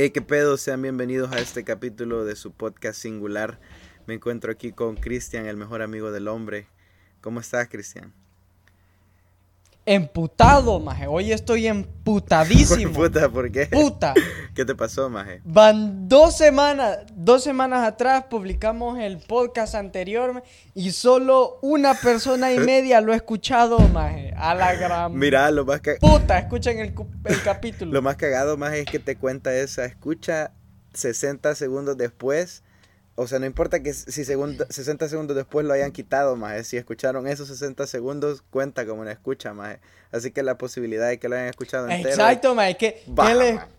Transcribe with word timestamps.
Hey, 0.00 0.10
qué 0.10 0.22
pedo, 0.22 0.56
sean 0.56 0.80
bienvenidos 0.80 1.32
a 1.32 1.40
este 1.40 1.64
capítulo 1.64 2.24
de 2.24 2.36
su 2.36 2.52
podcast 2.52 3.00
singular. 3.00 3.58
Me 4.06 4.14
encuentro 4.14 4.52
aquí 4.52 4.70
con 4.70 4.94
Cristian, 4.94 5.46
el 5.46 5.56
mejor 5.56 5.82
amigo 5.82 6.12
del 6.12 6.28
hombre. 6.28 6.68
¿Cómo 7.20 7.40
estás, 7.40 7.66
Cristian? 7.68 8.14
Emputado, 9.84 10.78
maje. 10.78 11.08
Hoy 11.08 11.32
estoy 11.32 11.66
emputadísimo. 11.66 12.92
Puta, 12.92 13.28
¿por 13.28 13.50
qué? 13.50 13.66
Puta. 13.66 14.14
¿Qué 14.58 14.64
te 14.64 14.74
pasó, 14.74 15.08
maje? 15.08 15.40
Van 15.44 16.08
dos 16.08 16.36
semanas, 16.36 16.98
dos 17.14 17.44
semanas 17.44 17.86
atrás 17.86 18.24
publicamos 18.28 18.98
el 18.98 19.18
podcast 19.18 19.76
anterior 19.76 20.42
y 20.74 20.90
solo 20.90 21.60
una 21.62 21.94
persona 21.94 22.52
y 22.52 22.58
media 22.66 23.00
lo 23.00 23.12
ha 23.12 23.14
escuchado, 23.14 23.78
maje. 23.78 24.34
A 24.36 24.56
la 24.56 24.74
gran 24.74 25.16
Mira, 25.16 25.48
lo 25.52 25.64
más, 25.64 25.80
ca- 25.80 25.94
puta, 26.00 26.40
escuchen 26.40 26.80
el, 26.80 26.92
capítulo. 27.44 27.92
lo 27.92 28.02
más 28.02 28.16
cagado, 28.16 28.56
maje, 28.56 28.80
es 28.80 28.86
que 28.86 28.98
te 28.98 29.14
cuenta 29.14 29.54
esa 29.54 29.84
escucha 29.84 30.50
60 30.92 31.54
segundos 31.54 31.96
después. 31.96 32.64
O 33.14 33.28
sea, 33.28 33.38
no 33.38 33.46
importa 33.46 33.80
que 33.80 33.92
si 33.92 34.24
segunda- 34.24 34.66
60 34.70 35.08
segundos 35.08 35.36
después 35.36 35.66
lo 35.66 35.72
hayan 35.72 35.92
quitado, 35.92 36.34
maje. 36.34 36.64
Si 36.64 36.76
escucharon 36.76 37.28
esos 37.28 37.46
60 37.46 37.86
segundos, 37.86 38.42
cuenta 38.50 38.84
como 38.86 39.02
una 39.02 39.12
escucha, 39.12 39.54
maje. 39.54 39.78
Así 40.10 40.32
que 40.32 40.42
la 40.42 40.58
posibilidad 40.58 41.06
de 41.06 41.20
que 41.20 41.28
lo 41.28 41.36
hayan 41.36 41.46
escuchado 41.46 41.88
entero... 41.88 42.08
Exacto, 42.10 42.56
maje. 42.56 42.76
¿Qué, 42.76 43.02
baja, 43.06 43.30
qué 43.32 43.38
les- 43.38 43.54
maje. 43.54 43.77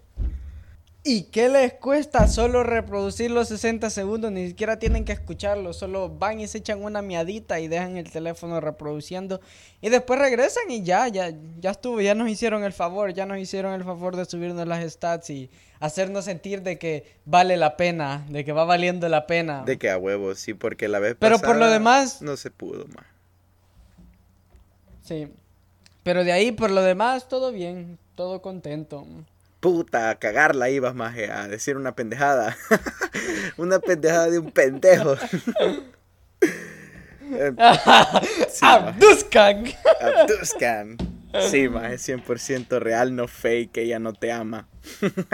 ¿Y 1.01 1.23
qué 1.23 1.47
les 1.47 1.73
cuesta 1.75 2.27
solo 2.27 2.61
reproducir 2.63 3.31
los 3.31 3.47
60 3.47 3.89
segundos? 3.89 4.33
Ni 4.33 4.49
siquiera 4.49 4.79
tienen 4.79 5.05
que 5.05 5.13
escucharlo, 5.13 5.71
solo 5.71 6.09
van 6.09 6.41
y 6.41 6.47
se 6.47 6.57
echan 6.57 6.83
una 6.83 7.01
miadita 7.01 7.61
y 7.61 7.69
dejan 7.69 7.95
el 7.95 8.11
teléfono 8.11 8.59
reproduciendo 8.59 9.39
y 9.79 9.87
después 9.89 10.19
regresan 10.19 10.69
y 10.69 10.83
ya, 10.83 11.07
ya, 11.07 11.31
ya 11.61 11.71
estuvo, 11.71 12.01
ya 12.01 12.15
nos 12.15 12.27
hicieron 12.29 12.65
el 12.65 12.73
favor, 12.73 13.13
ya 13.13 13.25
nos 13.25 13.37
hicieron 13.39 13.73
el 13.73 13.85
favor 13.85 14.17
de 14.17 14.25
subirnos 14.25 14.67
las 14.67 14.91
stats 14.91 15.29
y 15.29 15.49
hacernos 15.79 16.25
sentir 16.25 16.63
de 16.63 16.77
que 16.77 17.15
vale 17.23 17.55
la 17.55 17.77
pena, 17.77 18.25
de 18.29 18.43
que 18.43 18.51
va 18.51 18.65
valiendo 18.65 19.07
la 19.07 19.25
pena. 19.25 19.63
De 19.63 19.77
que 19.77 19.89
a 19.89 19.97
huevos, 19.97 20.37
sí, 20.37 20.53
porque 20.53 20.89
la 20.89 20.99
vez 20.99 21.15
Pero 21.17 21.37
por 21.39 21.55
lo 21.55 21.59
pasada 21.61 21.73
demás- 21.73 22.21
No 22.21 22.35
se 22.35 22.51
pudo, 22.51 22.85
maje. 22.87 23.07
Sí. 25.03 25.29
Pero 26.03 26.25
de 26.25 26.33
ahí, 26.33 26.51
por 26.51 26.71
lo 26.71 26.81
demás, 26.81 27.29
todo 27.29 27.53
bien, 27.53 27.97
todo 28.15 28.41
contento. 28.41 29.05
Puta, 29.59 30.09
a 30.09 30.15
cagarla 30.19 30.69
ibas, 30.69 30.95
maje, 30.95 31.29
a 31.31 31.47
decir 31.47 31.75
una 31.75 31.93
pendejada. 31.95 32.55
una 33.57 33.79
pendejada 33.79 34.29
de 34.29 34.39
un 34.39 34.51
pendejo. 34.51 35.15
Eh, 37.31 37.53
Sí. 38.49 38.65
¡Abduzcan! 38.65 39.65
Abduzcan. 40.01 40.97
Sí, 41.51 41.69
maje, 41.69 41.95
100% 41.95 42.79
real, 42.79 43.15
no 43.15 43.27
fake, 43.27 43.77
ella 43.77 43.99
no 43.99 44.13
te 44.13 44.31
ama. 44.31 44.67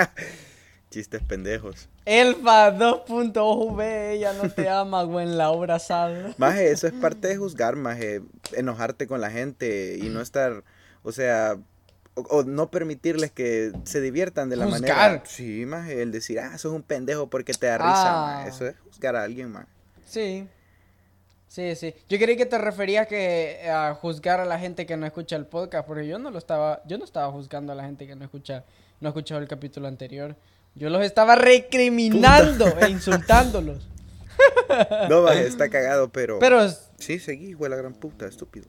Chistes 0.89 1.23
pendejos. 1.23 1.87
Elfa 2.03 2.71
2.OV, 2.77 3.81
ella 4.11 4.33
no 4.33 4.49
te 4.49 4.67
ama, 4.67 5.03
güey, 5.03 5.25
en 5.25 5.37
la 5.37 5.51
obra 5.51 5.79
sal. 5.79 6.35
Maje, 6.37 6.69
eso 6.69 6.87
es 6.87 6.93
parte 6.93 7.29
de 7.29 7.37
juzgar, 7.37 7.77
maje. 7.77 8.21
Enojarte 8.51 9.07
con 9.07 9.21
la 9.21 9.31
gente 9.31 9.97
y 9.97 10.09
no 10.09 10.19
estar, 10.19 10.63
o 11.01 11.13
sea, 11.13 11.55
o, 12.15 12.21
o 12.21 12.43
no 12.43 12.71
permitirles 12.71 13.31
que 13.31 13.71
se 13.83 14.01
diviertan 14.01 14.49
de 14.49 14.55
la 14.55 14.65
manera. 14.67 14.93
Juzgar. 14.95 15.23
Sí, 15.25 15.65
maje, 15.65 16.01
el 16.01 16.11
decir, 16.11 16.39
ah, 16.39 16.57
sos 16.57 16.73
un 16.73 16.81
pendejo 16.83 17.29
porque 17.29 17.53
te 17.53 17.67
da 17.67 17.77
risa, 17.77 17.91
Ah. 17.93 18.35
maje. 18.37 18.49
Eso 18.49 18.67
es 18.67 18.75
juzgar 18.79 19.15
a 19.15 19.23
alguien, 19.23 19.51
maje. 19.51 19.67
Sí. 20.05 20.47
Sí, 21.47 21.75
sí. 21.75 21.93
Yo 22.09 22.17
creí 22.17 22.35
que 22.35 22.45
te 22.45 22.57
referías 22.57 23.07
que 23.07 23.69
a 23.69 23.93
juzgar 23.93 24.39
a 24.41 24.45
la 24.45 24.59
gente 24.59 24.85
que 24.85 24.97
no 24.97 25.05
escucha 25.05 25.35
el 25.37 25.45
podcast, 25.45 25.87
porque 25.87 26.05
yo 26.07 26.19
no 26.19 26.29
lo 26.31 26.37
estaba, 26.37 26.81
yo 26.85 26.97
no 26.97 27.05
estaba 27.05 27.31
juzgando 27.31 27.71
a 27.71 27.75
la 27.75 27.83
gente 27.85 28.05
que 28.07 28.15
no 28.15 28.25
escucha, 28.25 28.65
no 28.99 29.07
ha 29.07 29.11
escuchado 29.11 29.39
el 29.41 29.47
capítulo 29.47 29.87
anterior. 29.87 30.35
Yo 30.73 30.89
los 30.89 31.01
estaba 31.03 31.35
recriminando 31.35 32.67
e 32.79 32.89
insultándolos. 32.89 33.87
No, 35.09 35.21
maje, 35.21 35.47
está 35.47 35.69
cagado, 35.69 36.09
pero. 36.09 36.39
Pero, 36.39 36.67
Sí, 36.97 37.19
seguí, 37.19 37.53
güey, 37.53 37.69
la 37.71 37.77
gran 37.77 37.93
puta, 37.93 38.25
estúpido. 38.25 38.67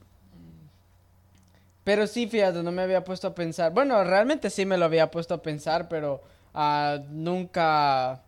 Pero 1.86 2.08
sí, 2.08 2.26
fíjate, 2.26 2.64
no 2.64 2.72
me 2.72 2.82
había 2.82 3.04
puesto 3.04 3.28
a 3.28 3.34
pensar. 3.36 3.72
Bueno, 3.72 4.02
realmente 4.02 4.50
sí 4.50 4.66
me 4.66 4.76
lo 4.76 4.86
había 4.86 5.08
puesto 5.08 5.34
a 5.34 5.42
pensar, 5.42 5.88
pero 5.88 6.20
ah, 6.52 6.98
nunca 7.10 8.24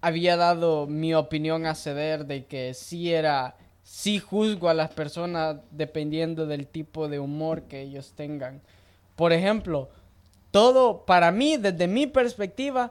había 0.00 0.38
dado 0.38 0.86
mi 0.86 1.12
opinión 1.12 1.66
a 1.66 1.74
ceder 1.74 2.24
de 2.24 2.46
que 2.46 2.72
sí 2.72 3.12
era, 3.12 3.56
sí 3.82 4.18
juzgo 4.18 4.70
a 4.70 4.74
las 4.74 4.90
personas 4.90 5.56
dependiendo 5.70 6.46
del 6.46 6.66
tipo 6.66 7.06
de 7.08 7.18
humor 7.18 7.64
que 7.64 7.82
ellos 7.82 8.14
tengan. 8.16 8.62
Por 9.16 9.34
ejemplo, 9.34 9.90
todo, 10.50 11.04
para 11.04 11.30
mí, 11.30 11.58
desde 11.58 11.86
mi 11.86 12.06
perspectiva, 12.06 12.90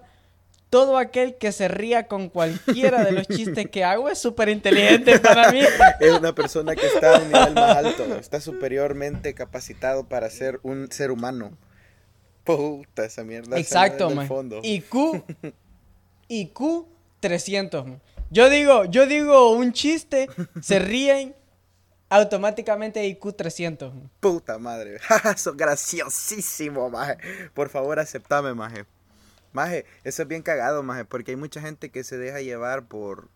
todo 0.73 0.97
aquel 0.97 1.35
que 1.35 1.51
se 1.51 1.67
ría 1.67 2.07
con 2.07 2.29
cualquiera 2.29 3.03
de 3.03 3.11
los 3.11 3.27
chistes 3.27 3.69
que 3.69 3.83
hago 3.83 4.09
es 4.09 4.17
súper 4.17 4.49
inteligente 4.49 5.19
para 5.19 5.51
mí. 5.51 5.59
Es 5.99 6.11
una 6.13 6.33
persona 6.33 6.75
que 6.75 6.87
está 6.87 7.17
a 7.17 7.19
un 7.19 7.27
nivel 7.27 7.53
más 7.53 7.77
alto, 7.77 8.15
está 8.15 8.41
superiormente 8.41 9.35
capacitado 9.35 10.09
para 10.09 10.31
ser 10.31 10.59
un 10.63 10.91
ser 10.91 11.11
humano. 11.11 11.55
Puta, 12.43 13.05
esa 13.05 13.23
mierda. 13.23 13.59
Exacto, 13.59 14.09
man. 14.09 14.27
Fondo. 14.27 14.61
IQ, 14.63 15.23
IQ 16.27 16.87
300, 17.19 17.85
man. 17.85 18.01
Yo 18.31 18.49
digo, 18.49 18.85
yo 18.85 19.05
digo 19.05 19.51
un 19.51 19.73
chiste, 19.73 20.27
se 20.59 20.79
ríen, 20.79 21.35
automáticamente 22.09 23.05
IQ 23.05 23.35
300. 23.37 23.93
man. 23.93 24.09
Puta 24.19 24.57
madre. 24.57 24.97
Sos 25.37 25.55
graciosísimo, 25.55 26.89
maje. 26.89 27.17
Por 27.53 27.69
favor, 27.69 27.99
aceptame, 27.99 28.55
maje. 28.55 28.85
Maje, 29.53 29.85
eso 30.03 30.23
es 30.23 30.27
bien 30.27 30.41
cagado, 30.41 30.83
maje, 30.83 31.05
porque 31.05 31.31
hay 31.31 31.37
mucha 31.37 31.61
gente 31.61 31.89
que 31.89 32.03
se 32.03 32.17
deja 32.17 32.41
llevar 32.41 32.85
por, 32.87 33.29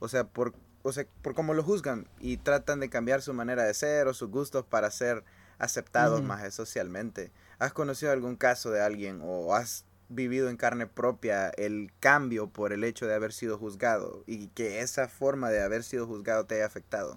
o 0.00 0.08
sea, 0.08 0.24
por, 0.24 0.52
o 0.82 0.92
sea, 0.92 1.06
por 1.22 1.34
cómo 1.34 1.54
lo 1.54 1.62
juzgan 1.62 2.08
y 2.18 2.36
tratan 2.36 2.80
de 2.80 2.90
cambiar 2.90 3.22
su 3.22 3.32
manera 3.32 3.64
de 3.64 3.72
ser 3.72 4.08
o 4.08 4.14
sus 4.14 4.30
gustos 4.30 4.64
para 4.66 4.90
ser 4.90 5.24
aceptados, 5.58 6.22
maje, 6.22 6.50
socialmente. 6.50 7.30
¿Has 7.58 7.72
conocido 7.72 8.10
algún 8.10 8.36
caso 8.36 8.70
de 8.70 8.80
alguien 8.80 9.20
o 9.22 9.54
has 9.54 9.84
vivido 10.08 10.50
en 10.50 10.56
carne 10.56 10.86
propia 10.86 11.50
el 11.50 11.92
cambio 12.00 12.48
por 12.48 12.72
el 12.72 12.82
hecho 12.82 13.06
de 13.06 13.14
haber 13.14 13.32
sido 13.32 13.58
juzgado 13.58 14.24
y 14.26 14.48
que 14.48 14.80
esa 14.80 15.08
forma 15.08 15.50
de 15.50 15.62
haber 15.62 15.84
sido 15.84 16.06
juzgado 16.06 16.44
te 16.46 16.56
haya 16.56 16.66
afectado? 16.66 17.16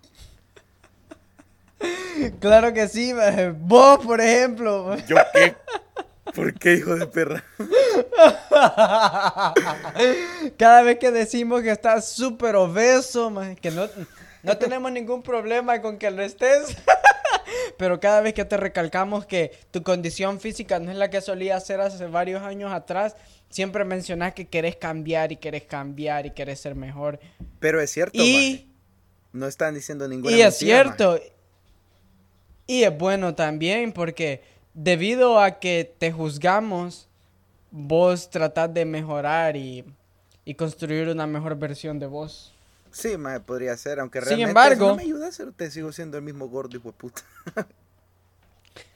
Claro 2.40 2.74
que 2.74 2.88
sí, 2.88 3.14
man. 3.14 3.58
vos, 3.60 4.06
por 4.06 4.22
ejemplo. 4.22 4.96
¿Yo 5.08 5.18
qué? 5.34 5.56
¿Por 6.34 6.54
qué, 6.54 6.76
hijo 6.76 6.96
de 6.96 7.08
perra? 7.08 7.44
Cada 10.58 10.82
vez 10.84 11.00
que 11.00 11.12
decimos 11.12 11.62
que 11.62 11.72
estás 11.72 12.10
súper 12.10 12.56
obeso, 12.56 13.30
man, 13.30 13.56
que 13.56 13.72
no, 13.72 13.88
no 14.44 14.58
tenemos 14.58 14.92
ningún 14.92 15.24
problema 15.24 15.82
con 15.82 15.98
que 15.98 16.12
lo 16.12 16.22
estés. 16.24 16.76
Pero 17.78 18.00
cada 18.00 18.22
vez 18.22 18.34
que 18.34 18.46
te 18.46 18.58
recalcamos 18.58 19.26
que 19.26 19.52
tu 19.72 19.84
condición 19.84 20.40
física 20.40 20.80
no 20.80 20.92
es 20.92 20.98
la 20.98 21.10
que 21.10 21.22
solía 21.22 21.60
ser 21.60 21.82
hace 21.82 22.06
varios 22.08 22.42
años 22.42 22.72
atrás, 22.72 23.16
siempre 23.50 23.84
mencionas 23.86 24.34
que 24.34 24.48
querés 24.48 24.76
cambiar 24.76 25.32
y 25.32 25.38
querés 25.38 25.64
cambiar 25.64 26.26
y 26.26 26.32
querés 26.32 26.60
ser 26.60 26.76
mejor. 26.76 27.20
Pero 27.60 27.82
es 27.82 27.92
cierto. 27.92 28.18
Y, 28.22 28.70
No 29.32 29.48
están 29.48 29.76
diciendo 29.76 30.08
ninguna 30.08 30.36
y 30.36 30.42
es 30.42 30.62
mentira, 30.62 30.84
cierto. 30.84 31.20
Y 32.68 32.84
es 32.84 32.98
bueno 32.98 33.36
también 33.36 33.92
porque 33.92 34.42
debido 34.74 35.40
a 35.40 35.60
que 35.60 35.96
te 35.98 36.12
juzgamos, 36.12 37.10
vos 37.76 38.30
tratás 38.30 38.72
de 38.72 38.86
mejorar 38.86 39.56
y, 39.58 39.84
y 40.46 40.54
construir 40.54 41.10
una 41.10 41.26
mejor 41.26 41.58
versión 41.58 41.98
de 41.98 42.06
vos. 42.06 42.54
Sí, 42.92 43.18
maje, 43.18 43.40
podría 43.40 43.76
ser, 43.76 44.00
aunque 44.00 44.20
Sin 44.20 44.28
realmente 44.28 44.50
embargo- 44.52 44.88
no 44.90 44.96
me 44.98 45.02
ayuda 45.02 45.28
a 45.28 45.32
ser, 45.32 45.52
te 45.54 45.72
sigo 45.72 45.92
siendo 45.92 46.16
el 46.18 46.24
mismo 46.24 46.48
gordo, 46.48 46.78
hijo 46.78 46.90
de 46.90 46.94
puta. 46.94 47.24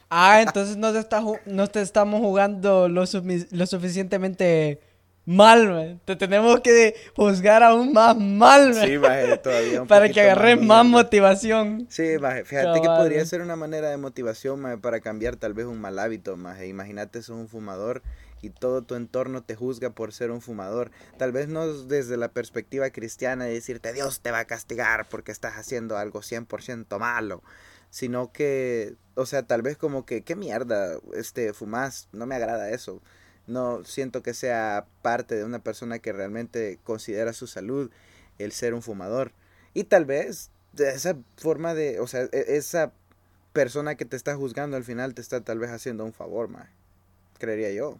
Ah, 0.10 0.42
entonces 0.42 0.78
no 0.78 0.94
te, 0.94 1.00
está 1.00 1.22
no 1.48 1.68
te 1.68 1.82
estamos 1.82 2.22
jugando 2.22 2.88
lo, 2.88 3.04
lo 3.52 3.66
suficientemente 3.68 4.80
mal, 5.26 5.68
man. 5.68 6.00
Te 6.06 6.16
tenemos 6.16 6.62
que 6.62 6.96
juzgar 7.16 7.62
aún 7.64 7.92
más 7.92 8.16
mal, 8.16 8.74
man, 8.74 8.88
Sí, 8.88 8.98
maje, 8.98 9.38
todavía 9.40 9.82
un 9.82 9.88
para 9.90 10.08
que 10.10 10.22
agarres 10.22 10.62
más 10.62 10.86
motivación. 10.86 11.88
Sí, 11.90 12.18
maje, 12.22 12.46
fíjate 12.46 12.80
que 12.80 12.86
Cabal, 12.86 13.02
podría 13.02 13.18
man. 13.18 13.28
ser 13.28 13.42
una 13.42 13.56
manera 13.58 13.90
de 13.90 13.98
motivación, 13.98 14.62
maje, 14.62 14.78
para 14.78 15.02
cambiar 15.02 15.36
tal 15.36 15.54
vez 15.54 15.66
un 15.66 15.82
mal 15.82 16.00
hábito, 16.00 16.38
maje. 16.38 16.68
Imagínate, 16.68 17.22
sos 17.22 17.36
un 17.36 17.50
fumador 17.50 18.02
y 18.42 18.50
todo 18.52 18.84
tu 18.84 18.96
entorno 18.96 19.44
te 19.44 19.56
juzga 19.56 19.90
por 19.92 20.14
ser 20.14 20.32
un 20.32 20.42
fumador. 20.42 20.92
Tal 21.18 21.32
vez 21.32 21.48
no 21.48 21.68
desde 21.84 22.18
la 22.18 22.30
perspectiva 22.30 22.90
cristiana 22.92 23.46
de 23.46 23.54
decirte 23.54 23.94
Dios 23.94 24.20
te 24.22 24.32
va 24.32 24.40
a 24.40 24.46
castigar 24.46 25.08
porque 25.10 25.32
estás 25.32 25.56
haciendo 25.56 25.98
algo 25.98 26.22
100% 26.22 27.00
malo, 27.00 27.42
sino 27.90 28.32
que, 28.32 28.96
o 29.16 29.26
sea, 29.26 29.44
tal 29.44 29.62
vez 29.62 29.78
como 29.78 30.06
que, 30.06 30.22
qué 30.24 30.36
mierda, 30.36 30.98
este, 31.14 31.54
fumas, 31.54 32.10
no 32.12 32.26
me 32.26 32.36
agrada 32.36 32.70
eso. 32.72 33.02
No 33.48 33.84
siento 33.86 34.22
que 34.24 34.34
sea 34.34 34.86
parte 35.02 35.36
de 35.36 35.46
una 35.46 35.60
persona 35.60 36.00
que 36.00 36.12
realmente 36.12 36.80
considera 36.84 37.34
su 37.34 37.48
salud 37.48 37.90
el 38.40 38.52
ser 38.52 38.74
un 38.74 38.82
fumador. 38.82 39.32
Y 39.74 39.86
tal 39.86 40.06
vez 40.06 40.52
esa 40.78 41.18
forma 41.38 41.74
de, 41.74 42.00
o 42.00 42.08
sea, 42.08 42.24
e- 42.32 42.58
esa 42.58 42.92
persona 43.54 43.96
que 43.96 44.06
te 44.06 44.16
está 44.16 44.36
juzgando 44.36 44.78
al 44.78 44.84
final 44.84 45.14
te 45.16 45.22
está 45.22 45.42
tal 45.42 45.60
vez 45.60 45.72
haciendo 45.72 46.06
un 46.06 46.14
favor, 46.14 46.50
más. 46.50 46.70
Creería 47.40 47.72
yo. 47.72 48.00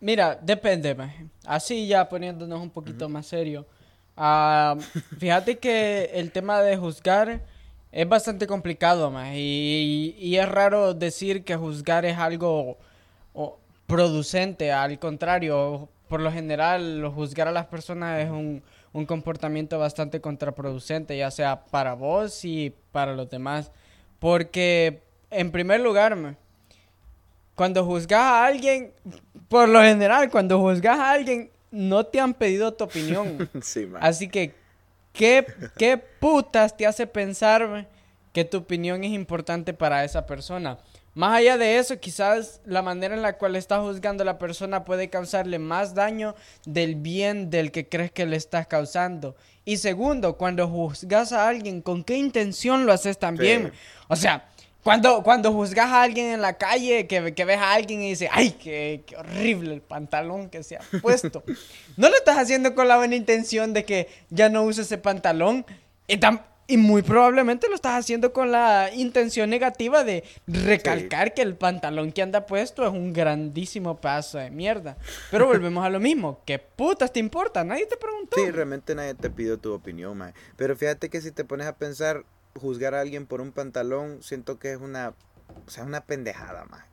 Mira, 0.00 0.38
depende, 0.40 0.94
maje. 0.94 1.26
Así 1.44 1.86
ya 1.86 2.08
poniéndonos 2.08 2.60
un 2.60 2.70
poquito 2.70 3.08
más 3.08 3.26
serio. 3.26 3.66
Ah, 4.16 4.76
fíjate 5.18 5.58
que 5.58 6.10
el 6.14 6.32
tema 6.32 6.60
de 6.62 6.76
juzgar 6.76 7.42
es 7.92 8.08
bastante 8.08 8.46
complicado, 8.46 9.10
maje. 9.10 9.38
Y, 9.38 10.16
y 10.18 10.36
es 10.36 10.48
raro 10.48 10.94
decir 10.94 11.44
que 11.44 11.56
juzgar 11.56 12.04
es 12.04 12.18
algo 12.18 12.78
o, 13.34 13.58
producente. 13.86 14.72
Al 14.72 14.98
contrario, 14.98 15.88
por 16.08 16.20
lo 16.20 16.30
general, 16.30 17.10
juzgar 17.14 17.48
a 17.48 17.52
las 17.52 17.66
personas 17.66 18.22
es 18.22 18.30
un, 18.30 18.62
un 18.92 19.06
comportamiento 19.06 19.78
bastante 19.78 20.20
contraproducente, 20.20 21.16
ya 21.16 21.30
sea 21.30 21.64
para 21.64 21.94
vos 21.94 22.44
y 22.44 22.74
para 22.92 23.14
los 23.14 23.30
demás. 23.30 23.72
Porque, 24.18 25.02
en 25.30 25.50
primer 25.52 25.80
lugar, 25.80 26.16
maje, 26.16 26.36
cuando 27.56 27.84
juzgas 27.84 28.20
a 28.20 28.46
alguien, 28.46 28.92
por 29.48 29.68
lo 29.68 29.80
general, 29.82 30.30
cuando 30.30 30.60
juzgas 30.60 30.98
a 30.98 31.10
alguien, 31.10 31.50
no 31.72 32.04
te 32.04 32.20
han 32.20 32.34
pedido 32.34 32.72
tu 32.72 32.84
opinión. 32.84 33.50
Sí, 33.62 33.86
man. 33.86 34.00
Así 34.04 34.28
que, 34.28 34.54
¿qué, 35.12 35.44
¿qué 35.76 35.96
putas 35.96 36.76
te 36.76 36.86
hace 36.86 37.06
pensar 37.06 37.88
que 38.32 38.44
tu 38.44 38.58
opinión 38.58 39.02
es 39.02 39.12
importante 39.12 39.72
para 39.72 40.04
esa 40.04 40.26
persona? 40.26 40.78
Más 41.14 41.38
allá 41.38 41.56
de 41.56 41.78
eso, 41.78 41.98
quizás 41.98 42.60
la 42.66 42.82
manera 42.82 43.14
en 43.14 43.22
la 43.22 43.38
cual 43.38 43.56
estás 43.56 43.80
juzgando 43.80 44.22
a 44.22 44.26
la 44.26 44.38
persona 44.38 44.84
puede 44.84 45.08
causarle 45.08 45.58
más 45.58 45.94
daño 45.94 46.34
del 46.66 46.94
bien 46.94 47.48
del 47.48 47.72
que 47.72 47.88
crees 47.88 48.12
que 48.12 48.26
le 48.26 48.36
estás 48.36 48.66
causando. 48.66 49.34
Y 49.64 49.78
segundo, 49.78 50.36
cuando 50.36 50.68
juzgas 50.68 51.32
a 51.32 51.48
alguien, 51.48 51.80
¿con 51.80 52.04
qué 52.04 52.18
intención 52.18 52.84
lo 52.84 52.92
haces 52.92 53.18
también? 53.18 53.72
Sí. 53.72 53.78
O 54.08 54.16
sea, 54.16 54.46
cuando, 54.86 55.20
cuando 55.24 55.52
juzgas 55.52 55.86
a 55.90 56.02
alguien 56.02 56.26
en 56.26 56.40
la 56.40 56.52
calle, 56.52 57.08
que, 57.08 57.34
que 57.34 57.44
ves 57.44 57.58
a 57.58 57.72
alguien 57.72 58.02
y 58.02 58.10
dices, 58.10 58.28
ay, 58.30 58.52
qué, 58.52 59.02
qué 59.04 59.16
horrible 59.16 59.74
el 59.74 59.80
pantalón 59.82 60.48
que 60.48 60.62
se 60.62 60.76
ha 60.76 60.80
puesto. 61.02 61.42
no 61.96 62.08
lo 62.08 62.14
estás 62.14 62.38
haciendo 62.38 62.72
con 62.76 62.86
la 62.86 62.96
buena 62.96 63.16
intención 63.16 63.72
de 63.72 63.84
que 63.84 64.06
ya 64.30 64.48
no 64.48 64.62
uses 64.62 64.86
ese 64.86 64.98
pantalón. 64.98 65.66
Y, 66.06 66.18
tam- 66.18 66.40
y 66.68 66.76
muy 66.76 67.02
probablemente 67.02 67.68
lo 67.68 67.74
estás 67.74 67.98
haciendo 67.98 68.32
con 68.32 68.52
la 68.52 68.90
intención 68.94 69.50
negativa 69.50 70.04
de 70.04 70.22
recalcar 70.46 71.34
que 71.34 71.42
el 71.42 71.56
pantalón 71.56 72.12
que 72.12 72.22
anda 72.22 72.46
puesto 72.46 72.84
es 72.86 72.90
un 72.92 73.12
grandísimo 73.12 74.00
paso 74.00 74.38
de 74.38 74.50
mierda. 74.50 74.96
Pero 75.32 75.46
volvemos 75.48 75.84
a 75.84 75.90
lo 75.90 75.98
mismo. 75.98 76.42
¿Qué 76.46 76.60
putas 76.60 77.12
te 77.12 77.18
importa? 77.18 77.64
Nadie 77.64 77.86
te 77.86 77.96
preguntó. 77.96 78.36
Sí, 78.36 78.52
realmente 78.52 78.94
nadie 78.94 79.14
te 79.14 79.30
pidió 79.30 79.58
tu 79.58 79.72
opinión, 79.74 80.16
mae. 80.16 80.32
Pero 80.56 80.76
fíjate 80.76 81.10
que 81.10 81.20
si 81.20 81.32
te 81.32 81.44
pones 81.44 81.66
a 81.66 81.74
pensar, 81.76 82.24
juzgar 82.58 82.94
a 82.94 83.00
alguien 83.00 83.26
por 83.26 83.40
un 83.40 83.52
pantalón, 83.52 84.22
siento 84.22 84.58
que 84.58 84.72
es 84.72 84.78
una, 84.78 85.14
o 85.66 85.70
sea, 85.70 85.84
una 85.84 86.02
pendejada, 86.02 86.64
mae. 86.66 86.84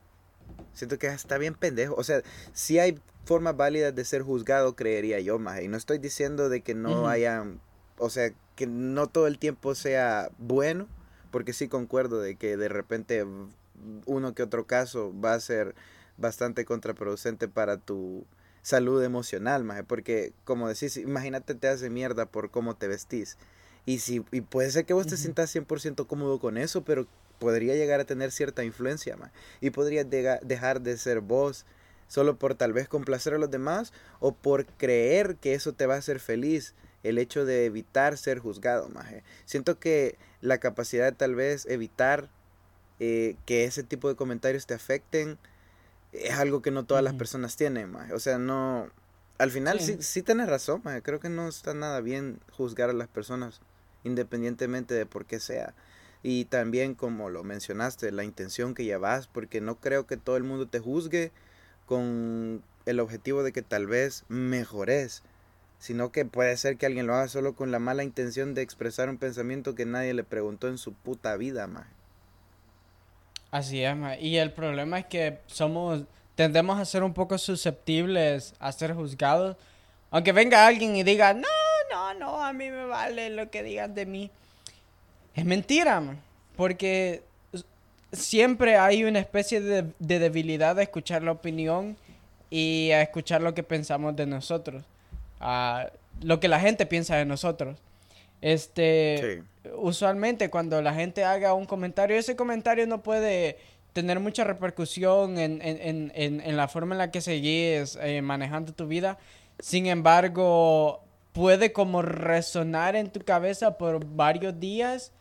Siento 0.74 0.98
que 0.98 1.08
está 1.08 1.38
bien 1.38 1.54
pendejo. 1.54 1.96
O 1.96 2.04
sea, 2.04 2.22
si 2.54 2.80
hay 2.80 3.00
formas 3.26 3.56
válidas 3.56 3.94
de 3.96 4.06
ser 4.06 4.22
juzgado, 4.22 4.76
creería 4.76 5.20
yo, 5.20 5.40
mae. 5.40 5.64
Y 5.64 5.68
no 5.68 5.78
estoy 5.78 5.98
diciendo 5.98 6.50
de 6.50 6.62
que 6.62 6.74
no 6.74 6.92
Ujú. 6.92 7.08
haya, 7.08 7.46
o 7.98 8.10
sea, 8.10 8.32
que 8.56 8.68
no 8.68 9.08
todo 9.08 9.28
el 9.28 9.40
tiempo 9.40 9.76
sea 9.76 10.30
bueno, 10.38 10.88
porque 11.32 11.54
sí 11.54 11.68
concuerdo 11.68 12.20
de 12.22 12.36
que 12.36 12.58
de 12.58 12.70
repente 12.70 13.26
uno 14.06 14.34
que 14.34 14.44
otro 14.44 14.66
caso 14.66 15.14
va 15.20 15.34
a 15.34 15.40
ser 15.40 15.74
bastante 16.18 16.66
contraproducente 16.66 17.48
para 17.48 17.78
tu 17.78 18.26
salud 18.62 19.04
emocional, 19.04 19.64
maje, 19.64 19.84
porque 19.84 20.34
como 20.46 20.68
decís, 20.70 20.98
imagínate 20.98 21.56
te 21.56 21.68
hace 21.68 21.90
mierda 21.90 22.26
por 22.28 22.50
cómo 22.52 22.76
te 22.76 22.88
vestís. 22.88 23.38
Y 23.86 24.00
si 24.00 24.24
y 24.32 24.42
puede 24.42 24.72
ser 24.72 24.86
que 24.86 24.94
vos 24.94 25.08
te 25.08 25.18
sientas 25.18 25.54
100% 25.54 26.08
cómodo 26.08 26.40
con 26.40 26.58
eso, 26.58 26.84
pero 26.84 27.08
podría 27.40 27.76
llegar 27.76 28.00
a 28.00 28.06
tener 28.06 28.32
cierta 28.32 28.64
influencia, 28.64 29.18
maje, 29.18 29.34
y 29.60 29.72
podrías 29.72 30.08
dejar 30.10 30.82
de 30.82 30.98
ser 30.98 31.20
vos 31.20 31.66
solo 32.08 32.38
por 32.38 32.56
tal 32.56 32.72
vez 32.74 32.88
complacer 32.88 33.34
a 33.34 33.38
los 33.38 33.52
demás 33.52 33.92
o 34.20 34.34
por 34.34 34.66
creer 34.66 35.36
que 35.38 35.54
eso 35.54 35.74
te 35.74 35.86
va 35.86 35.96
a 35.96 35.98
hacer 35.98 36.20
feliz, 36.20 36.76
el 37.02 37.18
hecho 37.18 37.44
de 37.44 37.66
evitar 37.66 38.18
ser 38.18 38.40
juzgado, 38.40 38.88
maje. 38.90 39.24
Siento 39.46 39.78
que 39.80 40.18
la 40.40 40.60
capacidad 40.60 41.06
de 41.06 41.12
tal 41.12 41.36
vez 41.36 41.66
evitar 41.66 42.30
eh, 43.00 43.36
que 43.46 43.66
ese 43.66 43.84
tipo 43.84 44.08
de 44.08 44.16
comentarios 44.16 44.66
te 44.66 44.74
afecten 44.74 45.38
es 46.14 46.38
algo 46.38 46.62
que 46.62 46.72
no 46.72 46.86
todas 46.86 47.04
las 47.04 47.16
personas 47.16 47.58
tienen, 47.58 47.92
maje. 47.92 48.14
O 48.14 48.20
sea, 48.20 48.38
no... 48.38 48.90
Al 49.40 49.52
final 49.52 49.80
sí, 49.80 49.94
Sí. 49.96 50.04
sí, 50.04 50.22
tienes 50.22 50.48
razón, 50.48 50.82
maje. 50.86 51.02
Creo 51.02 51.20
que 51.20 51.30
no 51.30 51.50
está 51.50 51.74
nada 51.74 52.00
bien 52.00 52.40
juzgar 52.52 52.90
a 52.90 52.94
las 52.94 53.08
personas 53.10 53.60
independientemente 54.04 54.94
de 54.94 55.06
por 55.06 55.26
qué 55.26 55.40
sea. 55.40 55.74
Y 56.24 56.46
también, 56.46 56.96
como 56.96 57.30
lo 57.30 57.44
mencionaste, 57.44 58.12
la 58.12 58.24
intención 58.24 58.74
que 58.74 58.86
llevas, 58.86 59.28
porque 59.28 59.60
no 59.60 59.76
creo 59.76 60.08
que 60.08 60.18
todo 60.18 60.38
el 60.38 60.44
mundo 60.44 60.68
te 60.68 60.80
juzgue 60.80 61.32
con 61.86 62.64
el 62.86 63.00
objetivo 63.00 63.44
de 63.44 63.52
que 63.52 63.62
tal 63.62 63.88
vez 63.88 64.24
mejores, 64.30 65.24
sino 65.80 66.12
que 66.14 66.24
puede 66.24 66.56
ser 66.56 66.78
que 66.78 66.86
alguien 66.86 67.08
lo 67.08 67.16
haga 67.16 67.28
solo 67.28 67.56
con 67.56 67.72
la 67.72 67.80
mala 67.80 68.04
intención 68.04 68.54
de 68.54 68.62
expresar 68.62 69.10
un 69.10 69.18
pensamiento 69.18 69.76
que 69.76 69.86
nadie 69.86 70.14
le 70.14 70.24
preguntó 70.24 70.70
en 70.70 70.78
su 70.78 70.94
puta 70.94 71.36
vida, 71.36 71.68
maje. 71.68 71.92
Así 73.52 73.84
es, 73.84 73.96
ma. 73.96 74.18
Y 74.18 74.38
el 74.38 74.52
problema 74.52 75.00
es 75.00 75.06
que 75.06 75.40
somos, 75.46 76.06
tendemos 76.36 76.80
a 76.80 76.86
ser 76.86 77.04
un 77.04 77.14
poco 77.14 77.38
susceptibles 77.38 78.56
a 78.60 78.72
ser 78.72 78.94
juzgados. 78.94 79.58
Aunque 80.10 80.32
venga 80.32 80.66
alguien 80.66 80.96
y 80.96 81.04
diga, 81.04 81.34
no, 81.34 81.48
no, 81.94 82.14
no, 82.16 82.44
a 82.44 82.52
mí 82.54 82.70
me 82.70 82.86
vale 82.86 83.30
lo 83.30 83.50
que 83.50 83.62
digan 83.64 83.94
de 83.94 84.06
mí. 84.06 84.32
Es 85.36 85.46
mentira. 85.46 86.02
Porque 86.56 87.22
siempre 88.12 88.78
hay 88.78 89.04
una 89.04 89.20
especie 89.20 89.62
de, 89.62 89.86
de 90.00 90.20
debilidad 90.20 90.78
a 90.78 90.84
escuchar 90.84 91.24
la 91.24 91.32
opinión 91.32 91.98
y 92.50 92.92
a 92.92 93.02
escuchar 93.02 93.42
lo 93.42 93.54
que 93.54 93.64
pensamos 93.64 94.16
de 94.16 94.26
nosotros. 94.26 94.84
a 95.46 95.90
lo 96.22 96.40
que 96.40 96.48
la 96.48 96.60
gente 96.60 96.86
piensa 96.86 97.18
de 97.18 97.26
nosotros. 97.26 97.78
Este, 98.42 99.44
Sí. 99.64 99.70
usualmente 99.76 100.50
cuando 100.50 100.82
la 100.82 100.94
gente 100.94 101.24
haga 101.26 101.54
un 101.54 101.66
comentario, 101.66 102.16
ese 102.18 102.36
comentario 102.38 102.88
no 102.88 103.02
puede 103.02 103.58
tener 103.94 104.20
mucha 104.22 104.44
repercusión 104.46 105.38
en, 105.38 105.62
en- 105.62 105.82
en- 105.82 106.12
en- 106.16 106.40
en 106.42 106.56
la 106.58 106.68
forma 106.70 106.94
en 106.96 107.00
la 107.00 107.12
que 107.12 107.20
seguís 107.22 107.98
eh, 108.02 108.22
manejando 108.22 108.72
tu 108.74 108.88
vida. 108.88 109.18
Sin 109.60 109.88
embargo, 109.88 111.04
puede 111.34 111.74
como 111.74 112.02
resonar 112.02 112.96
en 112.96 113.10
tu 113.10 113.20
cabeza 113.22 113.78
por 113.78 114.06
varios 114.06 114.60
días 114.60 115.12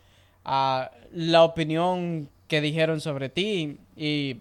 ah, 0.45 0.91
la 1.11 1.43
opinión 1.43 2.29
que 2.47 2.61
dijeron 2.61 3.01
sobre 3.01 3.29
ti 3.29 3.77
y 3.95 4.37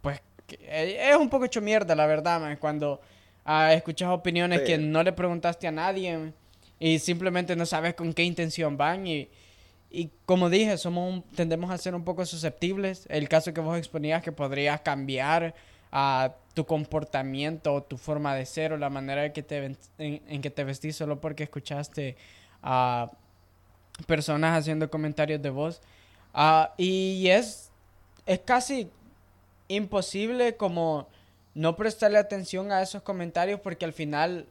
pues 0.00 0.20
eh, 0.50 0.98
es 1.10 1.16
un 1.16 1.28
poco 1.30 1.44
hecho 1.44 1.60
mierda, 1.60 1.94
la 1.94 2.06
verdad, 2.06 2.40
man, 2.40 2.56
cuando 2.60 3.00
ah, 3.44 3.72
escuchas 3.72 4.08
opiniones 4.10 4.60
Sí. 4.60 4.66
que 4.66 4.78
no 4.78 5.02
le 5.02 5.12
preguntaste 5.12 5.66
a 5.68 5.72
nadie 5.72 6.32
y 6.80 6.98
simplemente 6.98 7.54
no 7.54 7.64
sabes 7.64 7.94
con 7.94 8.12
qué 8.12 8.24
intención 8.24 8.76
van 8.76 9.06
y, 9.06 9.28
y 9.90 10.10
como 10.26 10.50
dije, 10.50 10.76
somos 10.78 11.12
un- 11.12 11.22
tendemos 11.36 11.70
a 11.70 11.78
ser 11.78 11.94
un 11.94 12.02
poco 12.02 12.26
susceptibles. 12.26 13.06
El 13.08 13.28
caso 13.28 13.54
que 13.54 13.60
vos 13.60 13.78
exponías 13.78 14.20
que 14.22 14.32
podrías 14.32 14.80
cambiar 14.80 15.54
a 15.92 16.32
tu 16.54 16.66
comportamiento 16.66 17.72
o 17.74 17.82
tu 17.82 17.96
forma 17.96 18.34
de 18.34 18.44
ser 18.46 18.72
o 18.72 18.76
la 18.76 18.90
manera 18.90 19.24
en 19.24 19.32
que 19.32 19.42
te, 19.42 19.76
en, 19.98 20.42
que 20.42 20.50
te 20.50 20.64
vestís 20.64 20.96
solo 20.96 21.20
porque 21.20 21.44
escuchaste 21.44 22.16
a 22.62 23.10
personas 24.06 24.58
haciendo 24.58 24.90
comentarios 24.90 25.40
de 25.40 25.50
voz. 25.50 25.80
Ah, 26.34 26.74
y 26.76 27.28
es, 27.28 27.70
es 28.26 28.40
casi 28.40 28.90
imposible 29.68 30.56
como 30.56 31.08
no 31.54 31.76
prestarle 31.76 32.18
atención 32.18 32.72
a 32.72 32.82
esos 32.82 33.02
comentarios 33.02 33.60
porque 33.60 33.84
al 33.84 33.92
final 33.92 34.46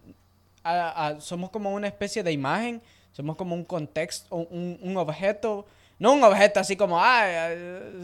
a- 0.63 1.15
somos 1.20 1.50
como 1.50 1.72
una 1.74 1.88
especie 1.88 2.24
de 2.24 2.31
imagen, 2.31 2.81
somos 3.13 3.36
como 3.36 3.55
un 3.55 3.63
contexto, 3.65 4.36
un, 4.36 4.79
un 4.81 4.98
objeto, 4.98 5.65
no 6.00 6.13
un 6.13 6.24
objeto 6.24 6.60
así 6.60 6.75
como, 6.75 7.00
ah, 7.00 7.50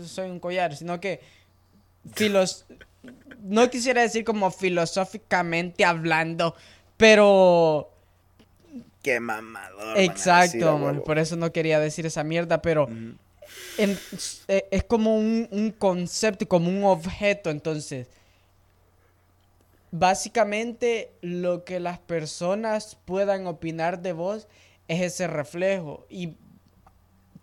soy 0.05 0.29
un 0.29 0.39
collar, 0.39 0.75
sino 0.75 0.99
que 0.99 1.21
filos 2.13 2.65
no 3.41 3.69
quisiera 3.69 4.01
decir 4.01 4.23
como 4.23 4.51
filosóficamente 4.51 5.85
hablando, 5.85 6.55
pero 6.97 7.91
Qué 9.03 9.19
mamador. 9.19 9.97
exacto, 9.97 11.01
por 11.05 11.17
eso 11.19 11.35
no 11.37 11.51
quería 11.53 11.79
decir 11.79 12.05
esa 12.05 12.23
mierda, 12.23 12.61
pero 12.61 12.87
en- 13.77 13.97
eh, 14.47 14.67
es 14.71 14.83
como 14.83 15.15
un, 15.17 15.47
un 15.51 15.71
concepto, 15.71 16.47
como 16.47 16.69
un 16.69 16.83
objeto, 16.83 17.49
entonces. 17.49 18.07
Básicamente 19.91 21.13
lo 21.21 21.63
que 21.63 21.79
las 21.79 21.97
personas 21.99 22.97
puedan 23.05 23.47
opinar 23.47 24.01
de 24.01 24.11
vos 24.11 24.47
es 24.89 25.01
ese 25.01 25.27
reflejo 25.27 26.05
y 26.09 26.35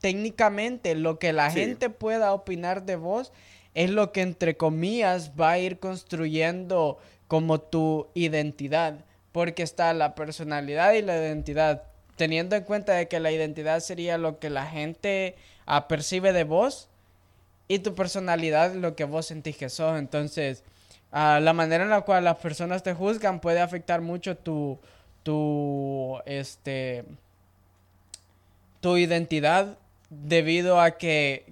técnicamente 0.01 0.95
lo 0.95 1.19
que 1.19 1.33
la 1.33 1.51
Sí. 1.51 1.61
gente 1.61 1.89
pueda 1.89 2.35
opinar 2.35 2.85
de 2.85 2.97
vos 2.97 3.33
es 3.75 3.91
lo 3.91 4.13
que 4.13 4.23
entre 4.23 4.57
comillas 4.57 5.33
va 5.39 5.53
a 5.53 5.59
ir 5.59 5.79
construyendo 5.79 6.99
como 7.29 7.61
tu 7.61 8.07
identidad, 8.15 9.05
porque 9.33 9.63
está 9.63 9.93
la 9.93 10.15
personalidad 10.15 10.93
y 10.93 11.03
la 11.03 11.17
identidad, 11.17 11.83
teniendo 12.17 12.55
en 12.55 12.65
cuenta 12.65 12.93
de 12.93 13.09
que 13.09 13.21
la 13.21 13.33
identidad 13.33 13.81
sería 13.81 14.19
lo 14.19 14.39
que 14.39 14.51
la 14.51 14.67
gente 14.67 15.35
percibe 15.89 16.33
de 16.33 16.45
vos 16.45 16.89
y 17.67 17.81
tu 17.81 17.95
personalidad 17.95 18.75
lo 18.75 18.95
que 18.95 19.05
vos 19.05 19.27
sentís 19.27 19.57
que 19.57 19.69
sos, 19.69 19.99
entonces 19.99 20.63
ah, 21.11 21.41
la 21.43 21.53
manera 21.53 21.85
en 21.85 21.91
la 21.91 22.03
cual 22.03 22.25
las 22.25 22.37
personas 22.37 22.83
te 22.83 22.95
juzgan 22.95 23.41
puede 23.41 23.61
afectar 23.61 24.01
mucho 24.03 24.37
tu, 24.37 24.79
tu, 25.23 26.19
este, 26.27 27.05
tu 28.81 28.97
identidad 28.97 29.79
debido 30.11 30.81
a 30.81 30.93
que 30.93 31.47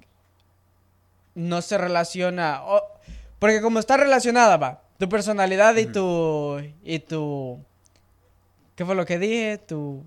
no 1.34 1.62
se 1.62 1.78
relaciona, 1.78 2.62
porque 3.38 3.60
como 3.60 3.78
está 3.78 3.96
relacionada, 3.96 4.56
va, 4.56 4.82
tu 4.98 5.08
personalidad 5.08 5.76
y 5.76 5.86
tu, 5.86 6.60
y 6.82 6.98
tu, 7.00 7.58
¿qué 8.74 8.84
fue 8.84 8.94
lo 8.94 9.06
que 9.06 9.18
dije? 9.18 9.58
Tu... 9.58 10.04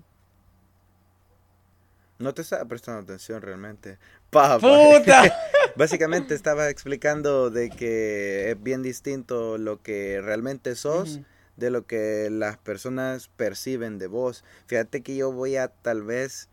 No 2.18 2.32
te 2.32 2.42
estaba 2.42 2.64
prestando 2.64 3.02
atención 3.02 3.42
realmente. 3.42 3.98
¡Puta! 4.30 5.34
Básicamente 5.76 6.34
estaba 6.34 6.70
explicando 6.70 7.50
de 7.50 7.70
que 7.70 8.50
es 8.50 8.62
bien 8.62 8.82
distinto 8.82 9.58
lo 9.58 9.82
que 9.82 10.20
realmente 10.22 10.74
sos 10.74 11.20
de 11.56 11.70
lo 11.70 11.86
que 11.86 12.28
las 12.30 12.58
personas 12.58 13.28
perciben 13.28 13.98
de 13.98 14.06
vos. 14.06 14.44
Fíjate 14.66 15.02
que 15.02 15.16
yo 15.16 15.32
voy 15.32 15.56
a 15.56 15.68
tal 15.68 16.02
vez... 16.02 16.48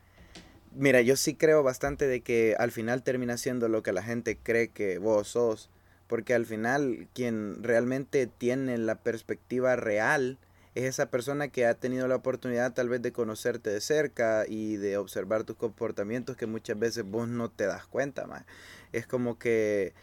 Mira, 0.76 1.02
yo 1.02 1.16
sí 1.16 1.36
creo 1.36 1.62
bastante 1.64 2.08
de 2.08 2.22
que 2.22 2.56
al 2.58 2.72
final 2.72 3.04
termina 3.04 3.38
siendo 3.38 3.68
lo 3.68 3.84
que 3.84 3.92
la 3.94 4.04
gente 4.04 4.38
cree 4.42 4.70
que 4.70 4.98
vos 4.98 5.28
sos. 5.30 5.70
Porque 6.08 6.34
al 6.34 6.46
final 6.46 7.08
quien 7.14 7.64
realmente 7.64 8.28
tiene 8.28 8.78
la 8.78 8.96
perspectiva 8.96 9.76
real 9.76 10.38
es 10.76 10.86
esa 10.86 11.08
persona 11.08 11.48
que 11.48 11.66
ha 11.66 11.76
tenido 11.76 12.08
la 12.08 12.16
oportunidad 12.16 12.74
tal 12.74 12.90
vez 12.90 13.02
de 13.02 13.12
conocerte 13.12 13.70
de 13.70 13.82
cerca 13.82 14.46
y 14.48 14.76
de 14.78 14.98
observar 14.98 15.44
tus 15.44 15.56
comportamientos 15.56 16.36
que 16.36 16.46
muchas 16.46 16.78
veces 16.78 17.04
vos 17.04 17.28
no 17.28 17.50
te 17.50 17.66
das 17.66 17.86
cuenta. 17.86 18.26
Más. 18.28 18.44
Es 18.92 19.08
como 19.08 19.38
que 19.38 19.94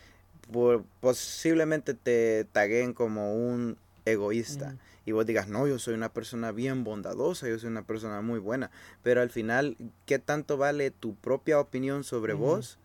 posiblemente 1.00 1.94
te 1.94 2.44
taguen 2.52 2.92
como 2.92 3.34
un 3.34 3.76
egoísta 4.04 4.76
y 5.10 5.12
vos 5.12 5.26
digas, 5.26 5.48
no, 5.48 5.66
yo 5.66 5.80
soy 5.80 5.94
una 5.94 6.12
persona 6.12 6.52
bien 6.52 6.84
bondadosa, 6.84 7.48
yo 7.48 7.58
soy 7.58 7.68
una 7.68 7.84
persona 7.84 8.22
muy 8.22 8.38
buena, 8.38 8.70
pero 9.02 9.20
al 9.20 9.30
final, 9.30 9.76
¿qué 10.06 10.20
tanto 10.20 10.56
vale 10.56 10.92
tu 10.92 11.16
propia 11.16 11.58
opinión 11.58 12.04
sobre 12.04 12.32
vos? 12.32 12.78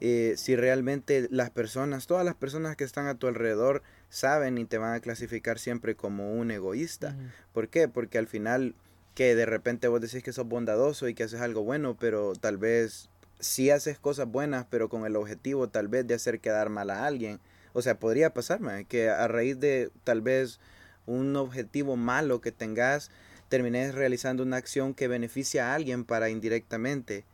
Eh, 0.00 0.34
si 0.36 0.56
realmente 0.56 1.28
las 1.30 1.50
personas, 1.50 2.08
todas 2.08 2.24
las 2.24 2.34
personas 2.34 2.74
que 2.74 2.82
están 2.82 3.06
a 3.06 3.14
tu 3.14 3.28
alrededor 3.28 3.84
saben 4.08 4.58
y 4.58 4.64
te 4.64 4.76
van 4.76 4.92
a 4.92 5.00
clasificar 5.00 5.60
siempre 5.60 5.94
como 5.94 6.34
un 6.34 6.50
egoísta. 6.50 7.16
¿Por 7.52 7.68
qué? 7.68 7.86
Porque 7.86 8.18
al 8.18 8.26
final 8.26 8.74
que 9.14 9.36
de 9.36 9.46
repente 9.46 9.86
vos 9.86 10.00
decís 10.00 10.24
que 10.24 10.32
sos 10.32 10.48
bondadoso 10.48 11.08
y 11.08 11.14
que 11.14 11.22
haces 11.22 11.40
algo 11.40 11.62
bueno, 11.62 11.96
pero 11.96 12.32
tal 12.34 12.58
vez 12.58 13.08
sí 13.38 13.70
haces 13.70 14.00
cosas 14.00 14.26
buenas, 14.26 14.66
pero 14.68 14.88
con 14.88 15.06
el 15.06 15.14
objetivo 15.14 15.68
tal 15.68 15.86
vez 15.86 16.08
de 16.08 16.14
hacer 16.14 16.40
quedar 16.40 16.70
mal 16.70 16.90
a 16.90 17.06
alguien. 17.06 17.38
O 17.72 17.82
sea, 17.82 18.00
podría 18.00 18.34
pasarme 18.34 18.84
que 18.86 19.10
a 19.10 19.28
raíz 19.28 19.60
de 19.60 19.90
tal 20.02 20.22
vez 20.22 20.58
un 21.06 21.34
objetivo 21.36 21.96
malo 21.96 22.40
que 22.40 22.52
tengas, 22.52 23.10
termines 23.48 23.94
realizando 23.94 24.42
una 24.42 24.56
acción 24.56 24.94
que 24.94 25.08
beneficia 25.08 25.70
a 25.70 25.74
alguien 25.74 26.04
para 26.04 26.28
indirectamente 26.30 27.24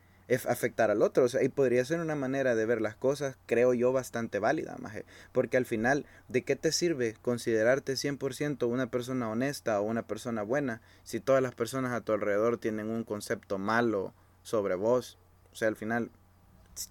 afectar 0.47 0.91
al 0.91 1.03
otro. 1.03 1.25
O 1.25 1.29
sea, 1.29 1.43
y 1.43 1.49
podría 1.49 1.85
ser 1.85 2.01
una 2.01 2.15
manera 2.15 2.55
de 2.55 2.67
ver 2.67 2.81
las 2.81 2.97
cosas, 2.97 3.37
creo 3.47 3.75
yo, 3.75 3.93
bastante 3.93 4.39
válida. 4.39 4.77
Porque 5.33 5.57
al 5.57 5.67
final, 5.67 6.07
¿de 6.29 6.43
qué 6.43 6.57
te 6.57 6.73
sirve 6.73 7.17
considerarte 7.23 7.95
100% 7.95 8.67
una 8.69 8.91
persona 8.91 9.31
honesta 9.31 9.81
o 9.81 9.85
una 9.85 10.07
persona 10.07 10.43
buena 10.43 10.81
si 11.05 11.21
todas 11.21 11.43
las 11.43 11.55
personas 11.55 11.93
a 11.93 12.01
tu 12.01 12.13
alrededor 12.13 12.59
tienen 12.59 12.89
un 12.89 13.05
concepto 13.05 13.59
malo 13.59 14.15
sobre 14.43 14.75
vos? 14.75 15.19
O 15.53 15.57
sea, 15.57 15.69
al 15.69 15.77
final, 15.77 16.11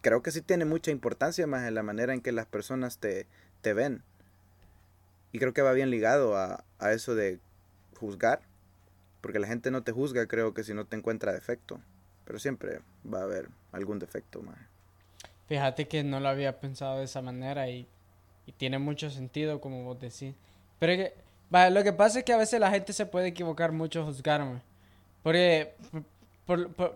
creo 0.01 0.21
que 0.21 0.31
sí 0.31 0.41
tiene 0.41 0.65
mucha 0.65 0.91
importancia 0.91 1.47
más 1.47 1.67
en 1.67 1.75
la 1.75 1.83
manera 1.83 2.13
en 2.13 2.21
que 2.21 2.31
las 2.31 2.45
personas 2.45 2.99
te, 2.99 3.27
te 3.61 3.73
ven. 3.73 4.03
Y 5.31 5.39
creo 5.39 5.53
que 5.53 5.61
va 5.61 5.73
bien 5.73 5.89
ligado 5.89 6.35
a, 6.37 6.63
a 6.79 6.91
eso 6.91 7.15
de 7.15 7.39
juzgar. 7.99 8.41
Porque 9.21 9.39
la 9.39 9.47
gente 9.47 9.69
no 9.69 9.83
te 9.83 9.91
juzga, 9.91 10.25
creo 10.27 10.53
que 10.53 10.63
si 10.63 10.73
no 10.73 10.85
te 10.85 10.97
encuentra 10.97 11.31
defecto. 11.31 11.79
Pero 12.25 12.39
siempre 12.39 12.81
va 13.11 13.19
a 13.19 13.23
haber 13.23 13.49
algún 13.71 13.99
defecto, 13.99 14.41
más. 14.41 14.57
Fíjate 15.47 15.87
que 15.87 16.03
no 16.03 16.19
lo 16.19 16.29
había 16.29 16.59
pensado 16.59 16.99
de 16.99 17.05
esa 17.05 17.21
manera 17.21 17.67
y, 17.67 17.87
tiene 18.57 18.79
mucho 18.79 19.09
sentido, 19.09 19.61
como 19.61 19.83
vos 19.83 19.99
decís. 19.99 20.33
Pero 20.79 20.93
que, 20.93 21.13
lo 21.69 21.83
que 21.83 21.93
pasa 21.93 22.19
es 22.19 22.25
que 22.25 22.33
a 22.33 22.37
veces 22.37 22.59
la 22.59 22.69
gente 22.69 22.91
se 22.93 23.05
puede 23.05 23.27
equivocar 23.27 23.71
mucho 23.71 24.05
juzgarme. 24.05 24.61
Porque. 25.23 25.73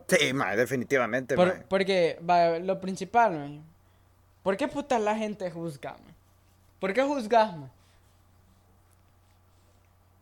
sí, 0.07 0.31
definitivamente. 0.55 1.35
Porque, 1.67 2.17
lo 2.63 2.79
principal, 2.81 3.61
¿por 4.41 4.57
qué 4.57 4.67
puta 4.67 4.99
la 4.99 5.17
gente 5.17 5.49
juzga? 5.51 5.97
¿Por 6.79 6.93
qué 6.93 7.03
juzgasme? 7.03 7.69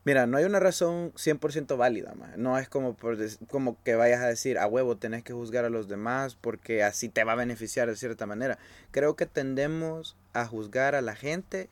Mira, 0.06 0.28
no 0.28 0.38
hay 0.38 0.44
una 0.44 0.60
razón 0.60 1.14
100% 1.14 1.78
válida, 1.78 2.14
no 2.36 2.58
es 2.58 2.68
como, 2.68 2.94
por 2.96 3.18
como 3.48 3.82
que 3.84 3.96
vayas 3.96 4.22
a 4.22 4.28
decir, 4.28 4.58
a 4.58 4.68
huevo, 4.68 4.98
tenés 4.98 5.24
que 5.24 5.32
juzgar 5.32 5.64
a 5.64 5.70
los 5.70 5.88
demás 5.88 6.36
porque 6.36 6.84
así 6.84 7.08
te 7.08 7.24
va 7.24 7.32
a 7.34 7.36
beneficiar 7.36 7.88
de 7.88 7.96
cierta 7.96 8.26
manera. 8.26 8.60
Creo 8.92 9.16
que 9.16 9.26
tendemos 9.26 10.18
a 10.34 10.46
juzgar 10.46 10.96
a 10.96 11.02
la 11.02 11.16
gente 11.16 11.70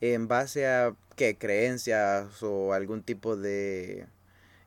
en 0.00 0.28
base 0.28 0.68
a 0.68 0.94
¿qué? 1.16 1.36
creencias 1.36 2.42
o 2.42 2.74
algún 2.74 3.02
tipo 3.02 3.36
de 3.36 4.06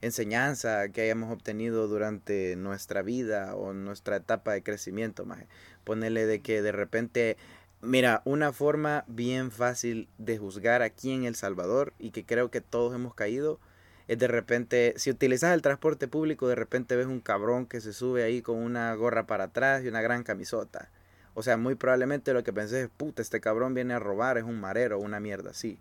enseñanza 0.02 0.90
que 0.90 1.02
hayamos 1.02 1.32
obtenido 1.32 1.88
durante 1.88 2.56
nuestra 2.56 3.02
vida 3.02 3.56
o 3.56 3.74
nuestra 3.74 4.18
etapa 4.18 4.54
de 4.54 4.64
crecimiento. 4.64 5.26
Más. 5.26 5.40
Ponerle 5.84 6.26
de 6.26 6.42
que 6.42 6.62
de 6.62 6.72
repente 6.72 7.38
Mira, 7.82 8.24
una 8.26 8.54
forma 8.54 9.04
bien 9.08 9.52
fácil 9.52 10.10
de 10.18 10.40
juzgar 10.40 10.82
aquí 10.82 11.12
en 11.12 11.26
El 11.26 11.36
Salvador 11.36 11.94
y 12.00 12.10
que 12.10 12.26
creo 12.26 12.50
que 12.50 12.60
todos 12.60 12.96
hemos 12.96 13.14
caído 13.14 13.60
es 14.08 14.18
de 14.18 14.28
repente, 14.28 14.94
si 14.98 15.12
utilizas 15.12 15.54
el 15.54 15.62
transporte 15.62 16.08
público, 16.08 16.48
de 16.48 16.56
repente 16.56 16.96
ves 16.96 17.06
un 17.06 17.20
cabrón 17.20 17.66
que 17.66 17.82
se 17.82 17.94
sube 17.94 18.24
ahí 18.24 18.42
con 18.42 18.58
una 18.58 18.94
gorra 18.96 19.28
para 19.28 19.46
atrás 19.46 19.84
y 19.84 19.90
una 19.90 20.02
gran 20.02 20.24
camisota. 20.24 20.90
O 21.36 21.44
sea, 21.44 21.58
muy 21.58 21.76
probablemente 21.76 22.34
lo 22.34 22.44
que 22.44 22.54
pensé 22.54 22.84
es, 22.84 22.90
puta, 22.90 23.22
este 23.22 23.42
cabrón 23.42 23.76
viene 23.76 23.94
a 23.94 24.00
robar, 24.00 24.38
es 24.38 24.44
un 24.44 24.60
marero, 24.60 24.98
una 24.98 25.20
mierda 25.20 25.52
así. 25.52 25.78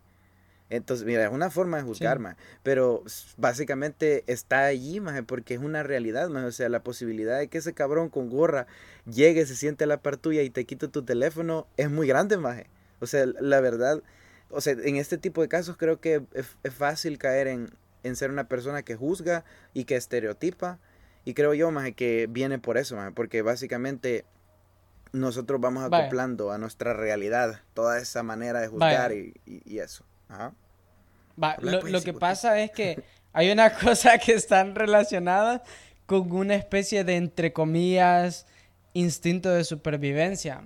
Entonces, 0.69 1.07
mira, 1.07 1.25
es 1.25 1.31
una 1.31 1.51
forma 1.51 1.77
de 1.77 1.85
juzgar, 1.85 2.19
más 2.19 2.37
pero 2.65 3.05
básicamente 3.37 4.25
está 4.27 4.65
allí, 4.65 4.99
más 4.99 5.23
porque 5.23 5.55
es 5.55 5.61
una 5.61 5.85
realidad, 5.85 6.29
más 6.29 6.45
o 6.45 6.51
sea, 6.51 6.69
la 6.69 6.83
posibilidad 6.83 7.39
de 7.39 7.49
que 7.49 7.59
ese 7.59 7.73
cabrón 7.73 8.09
con 8.09 8.29
gorra 8.29 8.67
llegue, 9.07 9.47
se 9.47 9.55
siente 9.55 9.85
a 9.85 9.87
la 9.87 9.99
par 9.99 10.17
tuya 10.17 10.43
y 10.43 10.51
te 10.51 10.65
quite 10.65 10.89
tu 10.89 11.05
teléfono 11.05 11.69
es 11.77 11.91
muy 11.91 12.09
grande, 12.09 12.37
más 12.37 12.63
O 13.01 13.07
sea, 13.07 13.27
la 13.27 13.61
verdad, 13.61 14.03
o 14.51 14.61
sea, 14.61 14.73
en 14.73 14.97
este 14.97 15.19
tipo 15.19 15.41
de 15.41 15.49
casos 15.49 15.77
creo 15.77 16.01
que 16.01 16.23
es, 16.33 16.73
fácil 16.73 17.19
caer 17.19 17.47
en, 17.47 17.71
en, 18.03 18.17
ser 18.17 18.31
una 18.31 18.49
persona 18.49 18.83
que 18.83 18.97
juzga 18.97 19.45
y 19.73 19.85
que 19.85 19.95
estereotipa, 19.95 20.81
y 21.25 21.35
creo 21.35 21.55
yo, 21.55 21.71
más 21.71 21.93
que 21.93 22.27
viene 22.29 22.59
por 22.59 22.77
eso, 22.77 22.97
más 22.97 23.13
porque 23.13 23.43
básicamente 23.43 24.25
nosotros 25.13 25.61
vamos 25.61 25.85
acoplando 25.85 26.51
a 26.51 26.59
nuestra 26.59 26.93
realidad 26.93 27.61
toda 27.73 27.99
esa 27.99 28.25
manera 28.25 28.61
de 28.61 28.67
juzgar 28.67 29.13
y, 29.13 29.35
y 29.45 29.79
eso 29.79 30.05
lo, 31.61 32.03
que 32.03 32.13
pasa 32.13 32.61
es 32.61 32.71
que 32.71 33.03
hay 33.33 33.51
una 33.51 33.73
cosa 33.79 34.19
que 34.19 34.33
están 34.33 34.75
relacionadas 34.75 35.63
con 36.07 36.33
una 36.33 36.55
especie 36.55 37.05
de, 37.05 37.17
entre 37.17 37.53
comillas, 37.53 38.47
instinto 38.93 39.51
de 39.51 39.65
supervivencia. 39.65 40.63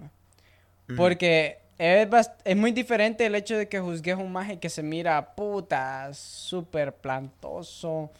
Porque 0.96 1.58
es, 1.78 2.08
es, 2.44 2.56
muy 2.56 2.72
diferente 2.72 3.24
el 3.24 3.36
hecho 3.36 3.56
de 3.56 3.68
que 3.68 3.78
juzgues 3.78 4.16
un 4.16 4.32
maje 4.32 4.58
que 4.58 4.68
se 4.68 4.82
mira 4.82 5.34
puta, 5.36 6.12
súper 6.12 6.92
plantoso, 6.92 8.10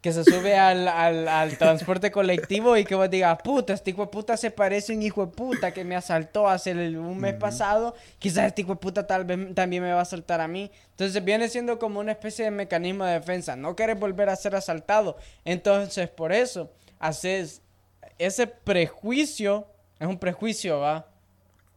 que 0.00 0.12
se 0.12 0.24
sube 0.24 0.56
al, 0.56 0.86
al, 0.88 1.58
transporte 1.58 2.10
colectivo 2.10 2.76
y 2.76 2.84
que 2.84 2.94
vos 2.94 3.10
digas, 3.10 3.38
puta, 3.42 3.72
este 3.72 3.90
hijo 3.90 4.02
de 4.02 4.08
puta 4.08 4.36
se 4.36 4.50
parece 4.50 4.92
a 4.92 4.96
un 4.96 5.02
hijo 5.02 5.26
de 5.26 5.32
puta 5.32 5.72
que 5.72 5.84
me 5.84 5.96
asaltó 5.96 6.48
hace 6.48 6.72
un 6.72 7.18
mes 7.18 7.34
pasado, 7.34 7.94
quizás 8.18 8.46
este 8.46 8.62
hijo 8.62 8.74
de 8.74 8.80
puta 8.80 9.06
tal 9.06 9.24
vez 9.24 9.54
también 9.54 9.82
me 9.82 9.92
va 9.92 10.00
a 10.00 10.02
asaltar 10.02 10.40
a 10.40 10.48
mí. 10.48 10.70
Entonces 10.90 11.24
viene 11.24 11.48
siendo 11.48 11.78
como 11.78 12.00
una 12.00 12.12
especie 12.12 12.44
de 12.44 12.50
mecanismo 12.50 13.04
de 13.04 13.14
defensa, 13.14 13.56
no 13.56 13.76
quieres 13.76 13.98
volver 13.98 14.28
a 14.28 14.36
ser 14.36 14.54
asaltado. 14.56 15.16
Entonces 15.44 16.08
por 16.08 16.32
eso 16.32 16.70
haces 16.98 17.62
ese 18.18 18.46
prejuicio, 18.46 19.66
es 19.98 20.06
un 20.06 20.18
prejuicio, 20.18 20.80
¿va? 20.80 21.06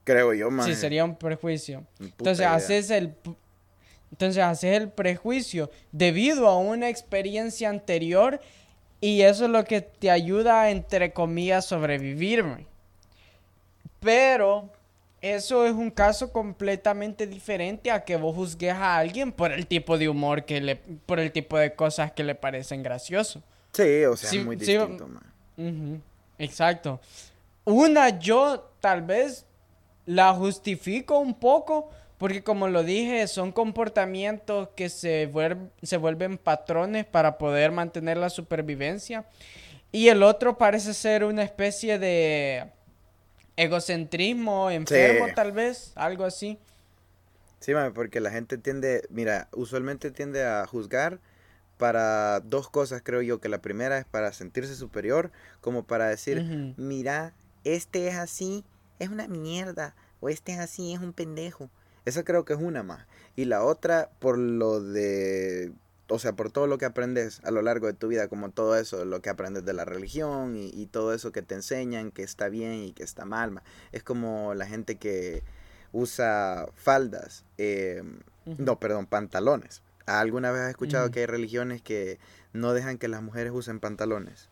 Creo 0.03 0.33
yo, 0.33 0.49
más. 0.49 0.65
Sí, 0.65 0.75
sería 0.75 1.05
un 1.05 1.15
prejuicio. 1.15 1.85
Entonces 1.99 2.45
haces 2.45 2.89
el 2.89 3.13
entonces 4.11 4.43
haces 4.43 4.77
el 4.77 4.89
prejuicio 4.89 5.71
debido 5.91 6.47
a 6.47 6.57
una 6.57 6.89
experiencia 6.89 7.69
anterior 7.69 8.39
y 8.99 9.21
eso 9.21 9.45
es 9.45 9.51
lo 9.51 9.63
que 9.65 9.81
te 9.81 10.11
ayuda, 10.11 10.69
entre 10.69 11.11
comillas, 11.11 11.65
a 11.65 11.69
sobrevivir. 11.69 12.45
Pero 13.99 14.69
eso 15.21 15.65
es 15.65 15.73
un 15.73 15.89
caso 15.89 16.31
completamente 16.31 17.25
diferente 17.25 17.89
a 17.89 18.03
que 18.03 18.15
vos 18.15 18.35
juzgues 18.35 18.73
a 18.73 18.97
alguien 18.97 19.31
por 19.31 19.51
el 19.51 19.65
tipo 19.65 19.97
de 19.97 20.09
humor 20.09 20.45
que 20.45 20.61
le, 20.61 20.75
por 20.75 21.19
el 21.19 21.31
tipo 21.31 21.57
de 21.57 21.73
cosas 21.75 22.11
que 22.11 22.23
le 22.23 22.35
parecen 22.35 22.83
gracioso. 22.83 23.41
Sí, 23.73 24.03
o 24.05 24.17
sea, 24.17 24.29
es 24.29 24.45
muy 24.45 24.55
distinto, 24.55 25.09
Exacto. 26.37 26.99
Una 27.63 28.19
yo 28.19 28.71
tal 28.79 29.03
vez 29.03 29.45
la 30.05 30.33
justifico 30.33 31.19
un 31.19 31.35
poco 31.35 31.89
Porque 32.21 32.43
como 32.43 32.67
lo 32.67 32.83
dije, 32.83 33.27
son 33.27 33.51
comportamientos 33.51 34.69
que 34.75 34.89
se, 34.89 35.27
se 35.81 35.97
vuelven 35.97 36.37
patrones 36.37 37.03
para 37.03 37.39
poder 37.39 37.71
mantener 37.71 38.17
la 38.17 38.29
supervivencia. 38.29 39.25
Y 39.91 40.09
el 40.09 40.21
otro 40.21 40.55
parece 40.55 40.93
ser 40.93 41.23
una 41.23 41.41
especie 41.41 41.97
de 41.97 42.69
egocentrismo 43.55 44.69
enfermo, 44.69 45.33
tal 45.33 45.51
vez, 45.51 45.93
algo 45.95 46.23
así. 46.23 46.59
Sí, 47.59 47.73
mami, 47.73 47.89
porque 47.89 48.19
la 48.19 48.29
gente 48.29 48.59
tiende, 48.59 49.01
mira, 49.09 49.47
usualmente 49.51 50.11
tiende 50.11 50.45
a 50.45 50.67
juzgar 50.67 51.17
para 51.77 52.39
dos 52.41 52.69
cosas, 52.69 53.01
creo 53.03 53.23
yo, 53.23 53.41
que 53.41 53.49
la 53.49 53.63
primera 53.63 53.97
es 53.97 54.05
para 54.05 54.31
sentirse 54.31 54.75
superior, 54.75 55.31
como 55.59 55.85
para 55.87 56.09
decir, 56.09 56.75
mira, 56.77 57.33
este 57.63 58.07
es 58.09 58.15
así, 58.15 58.63
es 58.99 59.09
una 59.09 59.27
mierda, 59.27 59.95
o 60.19 60.29
este 60.29 60.51
es 60.51 60.59
así, 60.59 60.93
es 60.93 60.99
un 60.99 61.13
pendejo. 61.13 61.71
Esa 62.05 62.23
creo 62.23 62.45
que 62.45 62.53
es 62.53 62.59
una 62.59 62.83
más. 62.83 63.05
Y 63.35 63.45
la 63.45 63.63
otra, 63.63 64.09
por 64.19 64.37
lo 64.37 64.81
de, 64.81 65.71
o 66.07 66.19
sea, 66.19 66.33
por 66.33 66.51
todo 66.51 66.67
lo 66.67 66.77
que 66.77 66.85
aprendes 66.85 67.41
a 67.43 67.51
lo 67.51 67.61
largo 67.61 67.87
de 67.87 67.93
tu 67.93 68.07
vida, 68.07 68.27
como 68.27 68.49
todo 68.49 68.75
eso, 68.75 69.05
lo 69.05 69.21
que 69.21 69.29
aprendes 69.29 69.65
de 69.65 69.73
la 69.73 69.85
religión 69.85 70.55
y, 70.57 70.85
todo 70.87 71.13
eso 71.13 71.31
que 71.31 71.41
te 71.41 71.55
enseñan, 71.55 72.11
que 72.11 72.23
está 72.23 72.49
bien 72.49 72.73
y 72.83 72.93
que 72.93 73.03
está 73.03 73.25
mal. 73.25 73.61
Es 73.91 74.03
como 74.03 74.53
la 74.53 74.65
gente 74.65 74.97
que 74.97 75.43
usa 75.93 76.67
faldas, 76.75 77.45
em, 77.57 78.19
no, 78.57 78.79
perdón, 78.79 79.05
pantalones. 79.05 79.83
¿Alguna 80.05 80.51
vez 80.51 80.61
has 80.63 80.69
escuchado 80.69 81.11
que 81.11 81.21
hay 81.21 81.25
religiones 81.27 81.81
que 81.81 82.19
no 82.53 82.73
dejan 82.73 82.97
que 82.97 83.07
las 83.07 83.21
mujeres 83.21 83.53
usen 83.53 83.79
pantalones? 83.79 84.49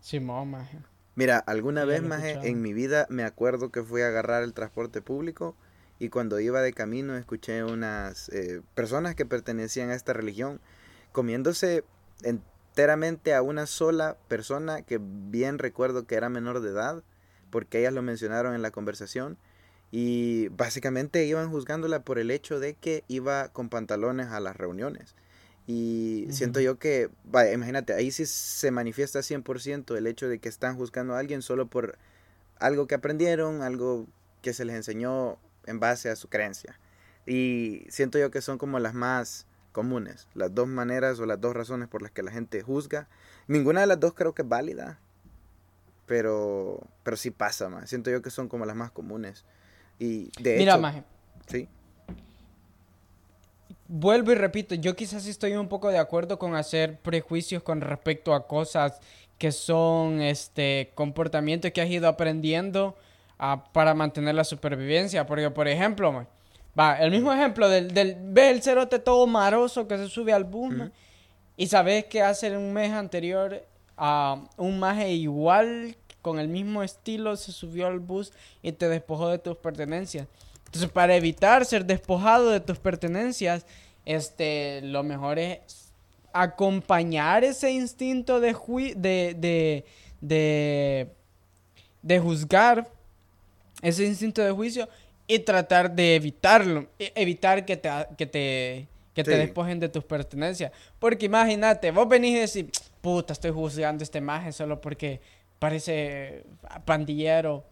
Sí, 0.00 0.20
mamá. 0.20 0.68
Mira, 1.16 1.38
alguna 1.38 1.84
vez 1.84 2.02
más 2.02 2.22
en 2.24 2.62
mi 2.62 2.72
vida 2.72 3.06
me 3.10 3.24
acuerdo 3.24 3.70
que 3.70 3.82
fui 3.82 4.02
a 4.02 4.08
agarrar 4.08 4.42
el 4.42 4.54
transporte 4.54 5.02
público 5.02 5.56
y 6.00 6.08
cuando 6.08 6.40
iba 6.40 6.62
de 6.62 6.72
camino 6.72 7.16
escuché 7.16 7.62
unas 7.62 8.30
eh, 8.30 8.62
personas 8.74 9.14
que 9.14 9.26
pertenecían 9.26 9.90
a 9.90 9.94
esta 9.94 10.12
religión 10.12 10.60
comiéndose 11.12 11.84
enteramente 12.22 13.34
a 13.34 13.42
una 13.42 13.66
sola 13.66 14.16
persona 14.26 14.82
que 14.82 14.98
bien 15.00 15.58
recuerdo 15.58 16.06
que 16.06 16.16
era 16.16 16.28
menor 16.28 16.60
de 16.60 16.70
edad 16.70 17.04
porque 17.50 17.80
ellas 17.80 17.92
lo 17.92 18.02
mencionaron 18.02 18.54
en 18.54 18.62
la 18.62 18.70
conversación 18.70 19.36
y 19.92 20.48
básicamente 20.48 21.26
iban 21.26 21.50
juzgándola 21.50 22.02
por 22.02 22.18
el 22.18 22.30
hecho 22.30 22.60
de 22.60 22.74
que 22.74 23.04
iba 23.08 23.48
con 23.48 23.68
pantalones 23.68 24.28
a 24.28 24.40
las 24.40 24.56
reuniones. 24.56 25.14
Y 25.66 26.26
siento 26.30 26.60
yo 26.60 26.78
que, 26.78 27.10
vaya, 27.24 27.52
imagínate, 27.52 27.92
ahí 27.92 28.10
sí 28.10 28.24
se 28.26 28.70
manifiesta 28.70 29.20
100% 29.20 29.96
el 29.96 30.06
hecho 30.06 30.28
de 30.28 30.38
que 30.38 30.48
están 30.48 30.76
juzgando 30.76 31.14
a 31.14 31.18
alguien 31.18 31.42
solo 31.42 31.66
por 31.66 31.98
algo 32.58 32.86
que 32.86 32.94
aprendieron, 32.94 33.62
algo 33.62 34.06
que 34.42 34.52
se 34.52 34.64
les 34.64 34.76
enseñó 34.76 35.38
en 35.66 35.80
base 35.80 36.10
a 36.10 36.16
su 36.16 36.28
creencia. 36.28 36.78
Y 37.26 37.86
siento 37.88 38.18
yo 38.18 38.30
que 38.30 38.40
son 38.40 38.58
como 38.58 38.78
las 38.78 38.94
más 38.94 39.46
comunes, 39.72 40.28
las 40.34 40.54
dos 40.54 40.66
maneras 40.66 41.20
o 41.20 41.26
las 41.26 41.40
dos 41.40 41.54
razones 41.54 41.88
por 41.88 42.02
las 42.02 42.10
que 42.10 42.22
la 42.22 42.32
gente 42.32 42.62
juzga. 42.62 43.08
Ninguna 43.46 43.82
de 43.82 43.86
las 43.86 44.00
dos 44.00 44.14
creo 44.14 44.34
que 44.34 44.42
es 44.42 44.48
válida, 44.48 44.98
pero, 46.06 46.80
pero 47.02 47.16
sí 47.16 47.30
pasa 47.30 47.68
más. 47.68 47.88
Siento 47.88 48.10
yo 48.10 48.22
que 48.22 48.30
son 48.30 48.48
como 48.48 48.66
las 48.66 48.76
más 48.76 48.90
comunes. 48.90 49.44
Y 49.98 50.30
de 50.42 50.56
Mira, 50.58 50.76
hecho, 50.76 51.04
Sí 51.46 51.68
vuelvo 53.90 54.30
y 54.30 54.36
repito, 54.36 54.76
yo 54.76 54.94
quizás 54.94 55.26
estoy 55.26 55.54
un 55.54 55.68
poco 55.68 55.88
de 55.88 55.98
acuerdo 55.98 56.38
con 56.38 56.54
hacer 56.54 57.00
prejuicios 57.00 57.64
con 57.64 57.80
respecto 57.80 58.34
a 58.34 58.46
cosas 58.46 59.00
que 59.36 59.50
son 59.50 60.20
este 60.20 60.92
comportamientos 60.94 61.72
que 61.72 61.80
has 61.80 61.90
ido 61.90 62.06
aprendiendo 62.06 62.96
para 63.72 63.94
mantener 63.94 64.34
la 64.34 64.44
supervivencia. 64.44 65.26
Porque, 65.26 65.50
por 65.50 65.68
ejemplo, 65.68 66.26
va, 66.78 66.98
el 66.98 67.10
mismo 67.10 67.32
ejemplo 67.32 67.68
del, 67.68 67.92
del 67.92 68.16
ve 68.18 68.50
el 68.50 68.62
cerote 68.62 68.98
todo 68.98 69.26
maroso 69.26 69.88
que 69.88 69.96
se 69.96 70.08
sube 70.08 70.32
al 70.32 70.44
bus, 70.44 70.74
y 71.56 71.66
sabes 71.66 72.06
que 72.06 72.22
hace 72.22 72.56
un 72.56 72.72
mes 72.72 72.92
anterior 72.92 73.66
a 73.96 74.42
un 74.56 74.78
maje 74.78 75.10
igual 75.12 75.94
con 76.22 76.38
el 76.38 76.48
mismo 76.48 76.82
estilo 76.82 77.36
se 77.36 77.52
subió 77.52 77.86
al 77.86 77.98
bus 77.98 78.32
y 78.62 78.72
te 78.72 78.88
despojó 78.88 79.28
de 79.28 79.38
tus 79.38 79.56
pertenencias. 79.56 80.26
Entonces, 80.66 80.90
para 80.90 81.16
evitar 81.16 81.64
ser 81.64 81.84
despojado 81.84 82.50
de 82.50 82.60
tus 82.60 82.78
pertenencias, 82.78 83.66
este, 84.04 84.80
lo 84.82 85.02
mejor 85.02 85.38
es 85.38 85.92
acompañar 86.32 87.44
ese 87.44 87.72
instinto 87.72 88.40
de, 88.40 88.54
de, 88.96 89.84
de, 90.20 91.10
de, 92.02 92.20
juzgar, 92.20 92.88
ese 93.82 94.04
instinto 94.04 94.42
de 94.42 94.50
juicio 94.50 94.88
y 95.26 95.38
tratar 95.40 95.90
de 95.92 96.16
evitarlo, 96.16 96.86
e, 96.98 97.12
evitar 97.14 97.64
que 97.64 97.76
te, 97.76 97.90
que 98.16 98.26
te, 98.26 98.88
que 99.14 99.24
te 99.24 99.36
despojen 99.36 99.80
de 99.80 99.88
tus 99.88 100.04
pertenencias. 100.04 100.72
Porque 100.98 101.26
imagínate, 101.26 101.90
vos 101.90 102.08
venís 102.08 102.54
y 102.54 102.60
decís, 102.60 102.80
puta, 103.00 103.32
estoy 103.32 103.50
juzgando 103.50 104.02
este 104.02 104.20
maje 104.20 104.52
solo 104.52 104.80
porque 104.80 105.20
parece 105.58 106.44
pandillero 106.84 107.64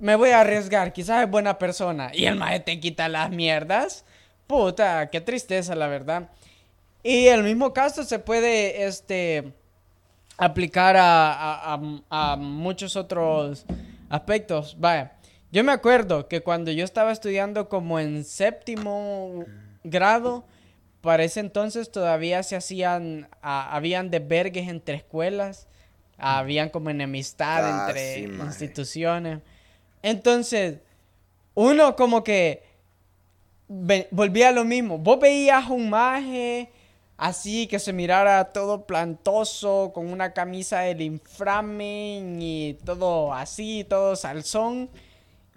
me 0.00 0.16
voy 0.16 0.30
a 0.30 0.40
arriesgar, 0.40 0.92
quizás 0.92 1.22
es 1.24 1.30
buena 1.30 1.58
persona. 1.58 2.10
Y 2.12 2.26
el 2.26 2.36
maestro 2.36 2.66
te 2.66 2.80
quita 2.80 3.08
las 3.08 3.30
mierdas. 3.30 4.04
Puta, 4.46 5.08
qué 5.10 5.20
tristeza, 5.20 5.74
la 5.74 5.86
verdad. 5.86 6.30
Y 7.02 7.26
el 7.26 7.42
mismo 7.42 7.72
caso 7.72 8.04
se 8.04 8.18
puede, 8.18 8.86
este, 8.86 9.52
aplicar 10.36 10.96
a, 10.96 11.78
a, 12.10 12.36
muchos 12.36 12.96
otros 12.96 13.64
aspectos. 14.08 14.76
Vaya, 14.78 15.12
yo 15.50 15.64
me 15.64 15.72
acuerdo 15.72 16.28
que 16.28 16.42
cuando 16.42 16.70
yo 16.70 16.84
estaba 16.84 17.12
estudiando 17.12 17.68
como 17.68 17.98
en 18.00 18.24
séptimo 18.24 19.44
grado, 19.84 20.44
para 21.00 21.24
ese 21.24 21.40
entonces 21.40 21.90
todavía 21.90 22.42
se 22.42 22.56
hacían, 22.56 23.28
habían 23.40 24.10
desvergues 24.10 24.68
entre 24.68 24.96
escuelas, 24.96 25.68
habían 26.16 26.68
como 26.68 26.90
enemistad 26.90 27.64
ah, 27.64 27.86
entre 27.86 28.22
instituciones. 28.22 29.40
Entonces, 30.02 30.78
uno 31.54 31.96
como 31.96 32.24
que 32.24 32.62
volvía 34.10 34.48
a 34.48 34.52
lo 34.52 34.64
mismo. 34.64 34.98
Vos 34.98 35.20
veías 35.20 35.68
un 35.68 35.90
maje 35.90 36.70
así 37.18 37.66
que 37.66 37.78
se 37.78 37.92
mirara 37.92 38.52
todo 38.52 38.86
plantoso, 38.86 39.90
con 39.92 40.10
una 40.10 40.32
camisa 40.32 40.80
del 40.80 41.02
inframe 41.02 42.22
y 42.38 42.78
todo 42.84 43.34
así, 43.34 43.84
todo 43.86 44.16
salzón. 44.16 44.88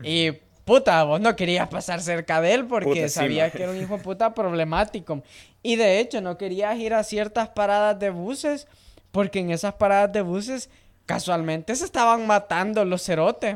Y 0.04 0.32
puta, 0.65 1.04
vos 1.04 1.21
no 1.21 1.36
querías 1.36 1.69
pasar 1.69 2.02
cerca 2.02 2.41
de 2.41 2.56
él 2.56 2.65
porque 2.65 3.08
sabías 3.08 3.52
que 3.52 3.63
era 3.63 3.71
un 3.71 3.78
hijo 3.80 3.97
de 3.97 4.04
puta 4.04 4.34
problemático. 4.34 5.21
Y 5.62 5.76
de 5.76 6.00
hecho, 6.00 6.19
no 6.19 6.38
querías 6.38 6.78
ir 6.80 6.95
a 6.95 7.04
ciertas 7.04 7.50
paradas 7.50 7.97
de 8.00 8.10
buses 8.10 8.67
porque 9.12 9.39
en 9.39 9.52
esas 9.52 9.76
paradas 9.76 10.12
de 10.12 10.24
buses 10.24 10.69
casualmente 11.06 11.76
se 11.76 11.86
estaban 11.86 12.26
matando 12.26 12.84
los 12.86 13.04
cerotes. 13.04 13.56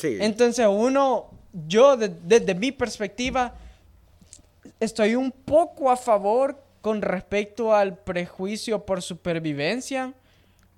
Entonces 0.00 0.66
uno, 0.68 1.30
yo 1.66 1.96
desde 1.96 2.54
mi 2.54 2.70
perspectiva, 2.70 3.54
estoy 4.78 5.16
un 5.16 5.32
poco 5.32 5.90
a 5.90 5.96
favor 5.96 6.67
con 6.88 7.02
respecto 7.02 7.74
al 7.74 7.98
prejuicio 7.98 8.86
por 8.86 9.02
supervivencia, 9.02 10.14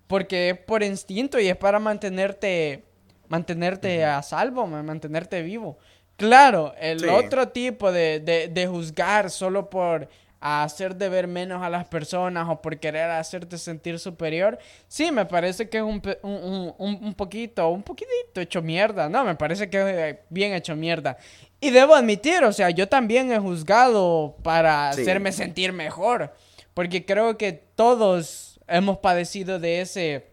porque 0.08 0.50
es 0.50 0.58
por 0.58 0.82
instinto 0.82 1.38
y 1.38 1.46
es 1.46 1.56
para 1.56 1.78
mantenerte, 1.78 2.82
mantenerte 3.28 4.04
a 4.04 4.20
salvo, 4.20 4.66
mantenerte 4.66 5.40
vivo. 5.42 5.78
Claro, 6.16 6.74
el 6.80 7.08
otro 7.08 7.50
tipo 7.50 7.92
de, 7.92 8.18
de, 8.52 8.66
juzgar 8.66 9.30
solo 9.30 9.70
por 9.70 10.08
hacer 10.40 10.96
de 10.96 11.08
ver 11.08 11.28
menos 11.28 11.62
a 11.62 11.70
las 11.70 11.86
personas 11.86 12.48
o 12.48 12.60
por 12.60 12.76
querer 12.80 13.08
hacerte 13.08 13.56
sentir 13.56 14.00
superior, 14.00 14.58
sí, 14.88 15.12
me 15.12 15.26
parece 15.26 15.68
que 15.68 15.78
es 15.78 15.84
un, 15.84 16.02
un, 16.22 16.74
un, 16.76 17.04
un 17.04 17.14
poquito, 17.14 17.68
un 17.68 17.84
poquitito 17.84 18.40
hecho 18.40 18.62
mierda, 18.62 19.08
no, 19.08 19.22
me 19.24 19.36
parece 19.36 19.70
que 19.70 19.78
es 19.78 19.86
eh, 19.86 20.20
bien 20.28 20.54
hecho 20.54 20.74
mierda. 20.74 21.18
Y 21.60 21.70
debo 21.70 21.94
admitir, 21.94 22.42
o 22.44 22.52
sea, 22.52 22.70
yo 22.70 22.88
también 22.88 23.30
he 23.30 23.38
juzgado 23.38 24.36
para 24.42 24.88
hacerme 24.88 25.30
sentir 25.30 25.72
mejor, 25.72 26.34
porque 26.72 27.04
creo 27.04 27.36
que 27.36 27.52
todos 27.52 28.58
hemos 28.66 28.98
padecido 28.98 29.58
de 29.58 29.82
ese 29.82 30.26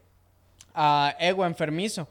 uh, 0.73 1.09
ego 1.19 1.45
enfermizo. 1.45 2.07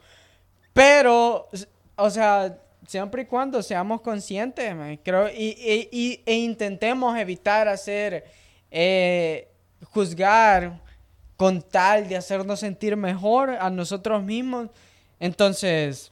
Pero, 0.71 1.49
o 1.95 2.09
sea, 2.11 2.59
siempre 2.87 3.23
y 3.23 3.25
cuando 3.25 3.63
seamos 3.63 4.01
conscientes, 4.01 4.75
creo, 5.03 5.29
y, 5.29 6.21
e 6.23 6.35
intentemos 6.35 7.17
evitar 7.17 7.67
hacer, 7.67 8.25
eh, 8.69 9.47
juzgar 9.91 10.79
con 11.35 11.61
tal 11.61 12.07
de 12.07 12.17
hacernos 12.17 12.59
sentir 12.59 12.95
mejor 12.95 13.49
a 13.49 13.69
nosotros 13.69 14.23
mismos. 14.23 14.69
Entonces, 15.19 16.11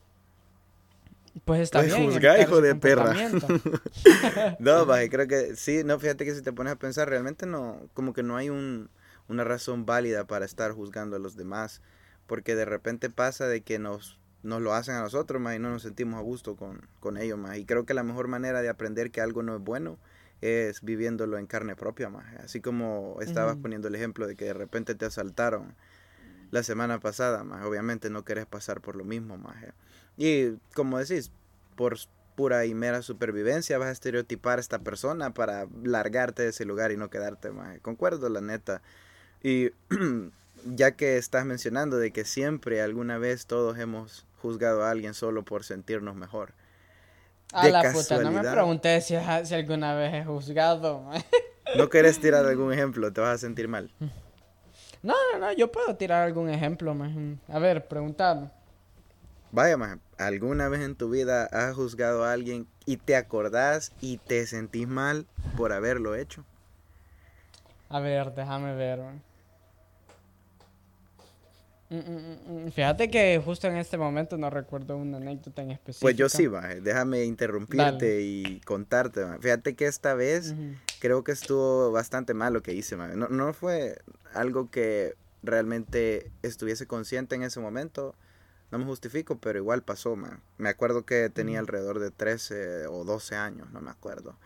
pues 1.44 1.62
está 1.62 1.80
pues 1.80 1.96
bien. 1.96 2.10
Juzgar, 2.10 2.40
hijo 2.40 2.62
de 2.62 2.76
perra. 2.76 3.14
no, 4.60 4.88
creo 5.10 5.28
que 5.28 5.56
sí, 5.56 5.84
no, 5.84 6.00
fíjate 6.00 6.26
que 6.26 6.34
si 6.34 6.42
te 6.42 6.54
pones 6.54 6.74
a 6.74 6.78
pensar, 6.78 7.10
realmente 7.10 7.46
no, 7.46 7.82
como 7.94 8.14
que 8.14 8.24
no 8.24 8.38
hay 8.38 8.50
un, 8.50 8.90
una 9.28 9.44
razón 9.44 9.86
válida 9.86 10.26
para 10.26 10.46
estar 10.46 10.72
juzgando 10.72 11.16
a 11.18 11.20
los 11.20 11.36
demás, 11.36 11.82
porque 12.28 12.56
de 12.56 12.66
repente 12.66 13.10
pasa 13.10 13.48
de 13.48 13.62
que 13.62 13.80
nos 13.80 14.20
nos 14.46 14.62
lo 14.62 14.74
hacen 14.74 14.96
a 14.96 15.02
nosotros, 15.02 15.42
más 15.42 15.56
y 15.56 15.60
no 15.60 15.72
nos 15.72 15.82
sentimos 15.82 16.20
a 16.20 16.22
gusto 16.22 16.56
con, 16.56 16.88
con 17.00 17.18
ellos, 17.18 17.38
más. 17.38 17.58
Y 17.58 17.66
creo 17.66 17.86
que 17.86 17.96
la 17.96 18.04
mejor 18.04 18.28
manera 18.28 18.62
de 18.62 18.70
aprender 18.70 19.10
que 19.10 19.20
algo 19.20 19.42
no 19.42 19.56
es 19.56 19.62
bueno 19.62 19.98
es 20.42 20.82
viviéndolo 20.84 21.38
en 21.38 21.48
carne 21.48 21.76
propia, 21.76 22.10
más. 22.10 22.26
Así 22.36 22.62
como 22.62 23.18
estabas 23.22 23.58
poniendo 23.58 23.88
el 23.88 23.96
ejemplo 23.96 24.28
de 24.28 24.36
que 24.36 24.46
de 24.46 24.54
repente 24.54 24.94
te 24.94 25.06
asaltaron 25.06 25.76
la 26.52 26.62
semana 26.62 27.00
pasada, 27.00 27.44
más. 27.44 27.66
Obviamente 27.66 28.10
no 28.10 28.24
querés 28.24 28.46
pasar 28.46 28.82
por 28.82 28.96
lo 28.96 29.04
mismo, 29.04 29.38
más. 29.38 29.56
Y 30.18 30.54
como 30.74 30.98
decís, 30.98 31.32
por 31.76 31.98
pura 32.36 32.66
y 32.66 32.74
mera 32.74 33.02
supervivencia 33.02 33.78
vas 33.78 33.90
a 33.90 33.92
estereotipar 33.92 34.60
a 34.60 34.62
esta 34.62 34.80
persona 34.80 35.34
para 35.34 35.68
largarte 35.84 36.44
de 36.44 36.50
ese 36.50 36.66
lugar 36.66 36.92
y 36.92 36.98
no 36.98 37.10
quedarte, 37.10 37.52
más. 37.52 37.80
Concuerdo, 37.80 38.30
la 38.30 38.42
neta. 38.42 38.82
Y 39.42 39.72
ya 40.66 40.92
que 40.92 41.18
estás 41.18 41.46
mencionando 41.46 41.98
de 41.98 42.12
que 42.12 42.26
siempre 42.26 42.82
alguna 42.82 43.18
vez 43.18 43.46
todos 43.46 43.78
hemos 43.80 44.26
juzgado 44.42 44.84
a 44.84 44.92
alguien 44.92 45.14
solo 45.14 45.44
por 45.44 45.64
sentirnos 45.64 46.16
mejor. 46.16 46.54
A 47.54 47.70
la 47.70 47.92
puta, 47.92 48.20
no 48.20 48.32
me 48.32 48.42
pregunté 48.42 49.00
si, 49.02 49.16
alguna 49.16 49.96
vez 49.96 50.14
he 50.14 50.26
juzgado. 50.26 51.10
¿No 51.78 51.90
quieres 51.90 52.20
tirar 52.20 52.46
algún 52.46 52.74
ejemplo? 52.74 53.12
¿Te 53.14 53.22
vas 53.22 53.36
a 53.36 53.38
sentir 53.38 53.68
mal? 53.68 53.92
No, 55.02 55.14
no, 55.32 55.40
no, 55.40 55.52
yo 55.54 55.72
puedo 55.72 55.96
tirar 55.96 56.24
algún 56.24 56.50
ejemplo. 56.50 56.96
A 57.48 57.60
ver, 57.60 57.88
preguntad. 57.88 58.52
Vaya, 59.52 59.78
más, 59.78 59.98
¿alguna 60.18 60.70
vez 60.70 60.82
en 60.82 60.96
tu 60.96 61.10
vida 61.10 61.46
has 61.46 61.76
juzgado 61.76 62.24
a 62.24 62.32
alguien 62.32 62.68
y 62.86 62.98
te 62.98 63.16
acordás 63.16 63.92
y 64.02 64.18
te 64.18 64.46
sentís 64.48 64.88
mal 64.88 65.26
por 65.58 65.74
haberlo 65.74 66.16
hecho? 66.16 66.46
A 67.90 68.00
ver, 68.00 68.34
déjame 68.34 68.76
ver. 68.76 69.00
Mm, 71.90 71.96
mm, 71.98 72.66
mm, 72.66 72.72
Fíjate 72.72 73.10
que 73.10 73.40
justo 73.44 73.68
en 73.68 73.78
este 73.78 73.98
momento 73.98 74.38
no 74.38 74.50
recuerdo 74.50 74.98
una 74.98 75.18
anécdota 75.18 75.62
en 75.62 75.72
específico. 75.72 76.02
Pues 76.02 76.16
yo 76.16 76.30
sí, 76.30 76.48
déjame 76.82 77.24
interrumpirte 77.26 78.22
y 78.22 78.60
contarte. 78.66 79.22
Fíjate 79.40 79.76
que 79.76 79.86
esta 79.86 80.14
vez 80.16 80.56
creo 81.00 81.24
que 81.24 81.32
estuvo 81.32 81.92
bastante 81.92 82.34
mal 82.34 82.54
lo 82.54 82.64
que 82.64 82.74
hice. 82.74 82.98
No, 82.98 83.28
no 83.28 83.54
fue 83.54 84.00
algo 84.34 84.70
que 84.72 85.16
realmente 85.44 86.32
estuviese 86.42 86.88
consciente 86.88 87.36
en 87.36 87.44
ese 87.44 87.60
momento. 87.60 88.16
No 88.72 88.80
me 88.80 88.86
justifico, 88.86 89.38
pero 89.38 89.60
igual 89.60 89.84
pasó. 89.84 90.18
Me 90.58 90.70
acuerdo 90.70 91.06
que 91.06 91.30
tenía 91.30 91.60
alrededor 91.60 92.00
de 92.00 92.12
13 92.12 92.88
o 92.88 93.04
12 93.04 93.36
años, 93.36 93.72
no 93.72 93.82
me 93.82 93.92
acuerdo. 93.92 94.38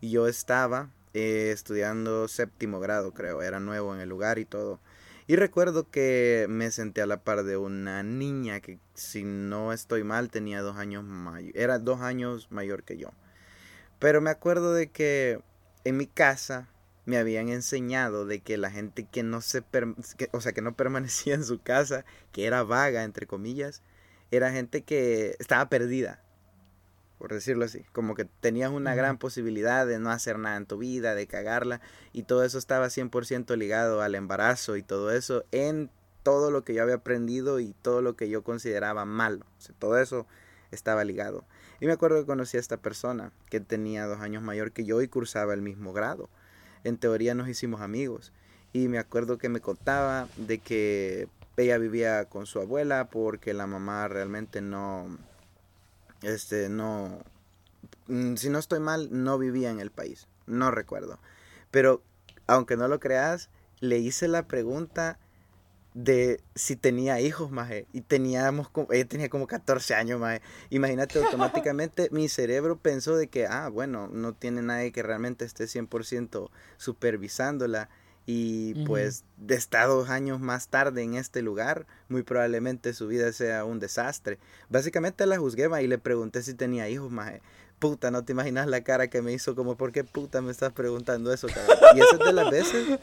Y 0.00 0.10
yo 0.10 0.28
estaba 0.28 0.90
eh, 1.14 1.50
estudiando 1.52 2.28
séptimo 2.28 2.80
grado, 2.80 3.12
creo. 3.12 3.42
Era 3.42 3.60
nuevo 3.60 3.94
en 3.94 4.00
el 4.00 4.08
lugar 4.08 4.38
y 4.38 4.44
todo. 4.44 4.80
Y 5.26 5.36
recuerdo 5.36 5.90
que 5.90 6.46
me 6.48 6.70
senté 6.70 7.02
a 7.02 7.06
la 7.06 7.22
par 7.22 7.44
de 7.44 7.58
una 7.58 8.02
niña 8.02 8.60
que, 8.60 8.78
si 8.94 9.24
no 9.24 9.74
estoy 9.74 10.02
mal, 10.02 10.30
tenía 10.30 10.62
dos 10.62 10.78
años 10.78 11.04
mayor, 11.04 11.52
era 11.54 11.78
dos 11.78 12.00
años 12.00 12.50
mayor 12.50 12.82
que 12.82 12.96
yo. 12.96 13.10
Pero 13.98 14.22
me 14.22 14.30
acuerdo 14.30 14.72
de 14.72 14.90
que 14.90 15.40
en 15.84 15.98
mi 15.98 16.06
casa 16.06 16.68
me 17.08 17.16
habían 17.16 17.48
enseñado 17.48 18.26
de 18.26 18.40
que 18.40 18.58
la 18.58 18.70
gente 18.70 19.04
que 19.10 19.22
no 19.22 19.40
se, 19.40 19.64
o 20.32 20.40
sea, 20.42 20.52
que 20.52 20.60
no 20.60 20.74
permanecía 20.76 21.34
en 21.34 21.44
su 21.44 21.58
casa, 21.58 22.04
que 22.32 22.44
era 22.44 22.62
vaga, 22.64 23.02
entre 23.02 23.26
comillas, 23.26 23.82
era 24.30 24.52
gente 24.52 24.82
que 24.82 25.34
estaba 25.38 25.70
perdida 25.70 26.22
por 27.16 27.32
decirlo 27.32 27.64
así, 27.64 27.84
como 27.92 28.14
que 28.14 28.26
tenías 28.26 28.70
una 28.70 28.94
gran 28.94 29.18
posibilidad 29.18 29.88
de 29.88 29.98
no 29.98 30.10
hacer 30.10 30.38
nada 30.38 30.56
en 30.56 30.66
tu 30.66 30.78
vida, 30.78 31.16
de 31.16 31.26
cagarla, 31.26 31.80
y 32.12 32.22
todo 32.22 32.44
eso 32.44 32.58
estaba 32.58 32.86
100% 32.86 33.56
ligado 33.56 34.02
al 34.02 34.14
embarazo 34.14 34.76
y 34.76 34.84
todo 34.84 35.10
eso 35.10 35.44
en 35.50 35.90
todo 36.22 36.52
lo 36.52 36.62
que 36.62 36.74
yo 36.74 36.82
había 36.84 36.94
aprendido 36.94 37.58
y 37.58 37.74
todo 37.82 38.02
lo 38.02 38.14
que 38.14 38.28
yo 38.28 38.44
consideraba 38.44 39.04
malo, 39.04 39.44
todo 39.80 39.98
eso 39.98 40.28
estaba 40.70 41.02
ligado. 41.02 41.44
Y 41.80 41.86
me 41.86 41.92
acuerdo 41.92 42.20
que 42.20 42.26
conocí 42.26 42.56
a 42.56 42.60
esta 42.60 42.76
persona 42.76 43.32
que 43.50 43.58
tenía 43.58 44.06
dos 44.06 44.20
años 44.20 44.44
mayor 44.44 44.70
que 44.70 44.84
yo 44.84 45.02
y 45.02 45.08
cursaba 45.08 45.54
el 45.54 45.62
mismo 45.62 45.92
grado. 45.92 46.30
En 46.84 46.98
teoría 46.98 47.34
nos 47.34 47.48
hicimos 47.48 47.80
amigos. 47.80 48.32
Y 48.72 48.88
me 48.88 48.98
acuerdo 48.98 49.38
que 49.38 49.48
me 49.48 49.60
contaba 49.60 50.28
de 50.36 50.58
que 50.58 51.28
ella 51.56 51.78
vivía 51.78 52.24
con 52.26 52.46
su 52.46 52.60
abuela 52.60 53.08
porque 53.10 53.54
la 53.54 53.66
mamá 53.66 54.08
realmente 54.08 54.60
no, 54.60 55.18
este, 56.22 56.68
no, 56.68 57.18
mm, 58.06 58.36
si 58.36 58.50
no 58.50 58.58
estoy 58.58 58.80
mal, 58.80 59.08
no 59.10 59.38
vivía 59.38 59.70
en 59.70 59.80
el 59.80 59.90
país, 59.90 60.28
no 60.46 60.70
recuerdo. 60.70 61.18
Pero, 61.70 62.02
aunque 62.46 62.76
no 62.76 62.88
lo 62.88 63.00
creas, 63.00 63.50
le 63.80 63.98
hice 63.98 64.28
la 64.28 64.46
pregunta 64.46 65.18
de 65.98 66.40
si 66.54 66.76
tenía 66.76 67.20
hijos, 67.20 67.50
maje, 67.50 67.88
y 67.92 68.02
teníamos, 68.02 68.68
ella 68.92 69.08
tenía 69.08 69.28
como 69.28 69.48
14 69.48 69.94
años, 69.94 70.20
maje. 70.20 70.42
Imagínate, 70.70 71.18
automáticamente 71.24 72.08
mi 72.12 72.28
cerebro 72.28 72.78
pensó 72.78 73.16
de 73.16 73.26
que, 73.26 73.46
ah, 73.46 73.68
bueno, 73.68 74.06
no 74.06 74.32
tiene 74.32 74.62
nadie 74.62 74.92
que 74.92 75.02
realmente 75.02 75.44
esté 75.44 75.64
100% 75.64 76.50
supervisándola 76.76 77.88
y 78.26 78.84
pues 78.84 79.24
de 79.38 79.54
estar 79.54 79.88
dos 79.88 80.10
años 80.10 80.38
más 80.38 80.68
tarde 80.68 81.02
en 81.02 81.14
este 81.14 81.42
lugar, 81.42 81.86
muy 82.08 82.22
probablemente 82.22 82.92
su 82.92 83.08
vida 83.08 83.32
sea 83.32 83.64
un 83.64 83.80
desastre. 83.80 84.38
Básicamente 84.68 85.26
la 85.26 85.38
juzgué 85.38 85.68
y 85.82 85.86
le 85.88 85.98
pregunté 85.98 86.42
si 86.42 86.54
tenía 86.54 86.88
hijos, 86.88 87.10
maje. 87.10 87.40
Puta, 87.80 88.10
no 88.10 88.24
te 88.24 88.32
imaginas 88.32 88.66
la 88.66 88.84
cara 88.84 89.08
que 89.08 89.22
me 89.22 89.32
hizo 89.32 89.56
como, 89.56 89.76
¿por 89.76 89.92
qué 89.92 90.04
puta 90.04 90.42
me 90.42 90.52
estás 90.52 90.72
preguntando 90.72 91.32
eso, 91.32 91.48
cabrón? 91.48 91.78
Y 91.96 92.00
eso 92.00 92.18
es 92.20 92.26
de 92.26 92.32
las 92.32 92.50
veces 92.50 92.98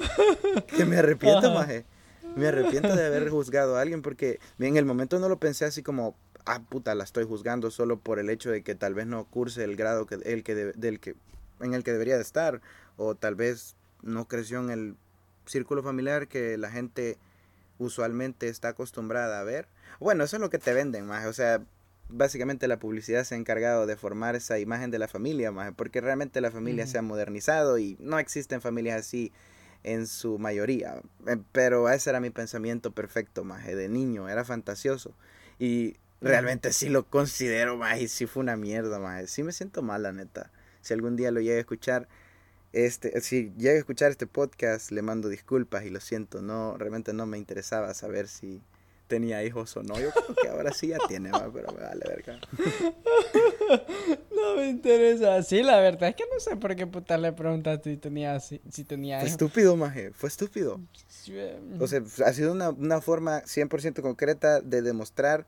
que 0.68 0.86
me 0.86 0.98
arrepiento, 0.98 1.52
maje. 1.54 1.86
Me 2.36 2.48
arrepiento 2.48 2.96
de 2.96 3.06
haber 3.06 3.30
juzgado 3.32 3.78
a 3.78 3.82
alguien 3.82 4.02
porque 4.02 4.40
en 4.60 4.78
el 4.78 4.86
momento 4.86 5.20
no 5.20 5.30
lo 5.30 5.40
pensé 5.40 5.66
así 5.66 5.84
como, 5.84 6.16
ah, 6.46 6.62
puta, 6.62 6.96
la 6.96 7.04
estoy 7.04 7.26
juzgando 7.26 7.72
solo 7.72 8.00
por 8.00 8.20
el 8.20 8.30
hecho 8.30 8.52
de 8.52 8.62
que 8.64 8.76
tal 8.76 8.94
vez 8.94 9.08
no 9.08 9.26
curse 9.26 9.64
el 9.64 9.76
grado 9.76 10.06
que, 10.06 10.16
el 10.16 10.44
que 10.44 10.56
del 10.56 11.00
que, 11.00 11.16
en 11.62 11.74
el 11.74 11.84
que 11.84 11.92
debería 11.92 12.16
de 12.16 12.22
estar 12.22 12.62
o 12.98 13.16
tal 13.16 13.36
vez 13.36 13.76
no 14.02 14.28
creció 14.28 14.60
en 14.60 14.70
el 14.70 14.96
círculo 15.46 15.84
familiar 15.84 16.28
que 16.28 16.58
la 16.58 16.70
gente 16.70 17.18
usualmente 17.78 18.48
está 18.48 18.70
acostumbrada 18.70 19.40
a 19.40 19.44
ver. 19.44 19.68
Bueno, 20.00 20.24
eso 20.24 20.38
es 20.38 20.42
lo 20.42 20.50
que 20.50 20.60
te 20.60 20.74
venden, 20.74 21.06
más. 21.06 21.26
O 21.26 21.34
sea, 21.34 21.62
básicamente 22.10 22.68
la 22.68 22.80
publicidad 22.80 23.24
se 23.24 23.36
ha 23.36 23.38
encargado 23.38 23.86
de 23.86 23.96
formar 23.96 24.36
esa 24.36 24.60
imagen 24.60 24.92
de 24.92 25.00
la 25.00 25.08
familia, 25.08 25.52
más, 25.52 25.74
porque 25.76 26.02
realmente 26.02 26.42
la 26.42 26.52
familia 26.52 26.88
se 26.88 26.98
ha 26.98 27.02
modernizado 27.02 27.78
y 27.78 27.98
no 28.00 28.20
existen 28.20 28.62
familias 28.62 29.00
así 29.00 29.32
en 29.86 30.08
su 30.08 30.40
mayoría. 30.40 31.02
Eh, 31.28 31.38
pero 31.52 31.90
ese 31.90 32.10
era 32.10 32.20
mi 32.20 32.32
pensamiento 32.32 32.92
perfecto, 32.92 33.44
más, 33.44 33.66
de 33.66 33.88
niño, 33.88 34.28
era 34.28 34.44
fantasioso. 34.44 35.14
Y 35.60 35.96
realmente 36.22 36.74
sí 36.74 36.90
lo 36.90 37.08
considero, 37.08 37.78
más, 37.78 38.02
y 38.02 38.08
sí 38.08 38.26
fue 38.26 38.42
una 38.42 38.58
mierda, 38.58 39.00
más. 39.00 39.30
Sí 39.30 39.44
me 39.44 39.52
siento 39.52 39.84
mal, 39.84 40.04
la 40.04 40.12
neta. 40.12 40.52
Si 40.82 40.94
algún 40.94 41.16
día 41.16 41.32
lo 41.32 41.40
llegue 41.40 41.58
a 41.58 41.60
escuchar, 41.60 42.08
este, 42.74 43.22
si 43.22 43.54
llega 43.58 43.76
a 43.76 43.80
escuchar 43.80 44.12
este 44.12 44.28
podcast, 44.28 44.92
le 44.92 45.04
mando 45.04 45.30
disculpas 45.30 45.86
y 45.86 45.92
lo 45.92 46.00
siento, 46.00 46.42
no, 46.42 46.78
realmente 46.78 47.14
no 47.14 47.28
me 47.28 47.38
interesaba 47.38 47.94
saber 47.94 48.28
si 48.28 48.62
tenía 49.08 49.44
hijos 49.44 49.76
o 49.78 49.84
no. 49.84 50.00
Yo 50.00 50.12
creo 50.12 50.36
que 50.42 50.48
ahora 50.48 50.72
sí 50.72 50.88
ya 50.88 50.98
tiene, 51.08 51.32
pero 51.54 51.72
me 51.72 51.84
vale 51.84 52.06
verga. 52.08 52.40
No 54.36 54.56
me 54.58 54.70
interesa. 54.70 55.42
Sí, 55.42 55.64
la 55.64 55.80
verdad 55.80 56.10
es 56.10 56.16
que 56.16 56.26
no 56.32 56.40
sé 56.40 56.56
por 56.56 56.76
qué 56.76 56.86
puta 56.86 57.18
le 57.18 57.34
preguntaste 57.34 57.92
si 57.92 57.98
tenía, 57.98 58.40
si, 58.40 58.62
si 58.70 58.84
tenía 58.84 59.20
Fue 59.20 59.30
estúpido, 59.30 59.76
maje, 59.76 60.12
fue 60.12 60.30
estúpido. 60.30 60.80
Em. 61.28 61.82
O 61.82 61.88
sea, 61.88 62.02
ha 62.26 62.34
sido 62.34 62.52
una, 62.52 62.70
una 62.70 63.02
forma 63.02 63.42
100% 63.44 64.02
concreta 64.02 64.62
de 64.62 64.82
demostrar 64.84 65.48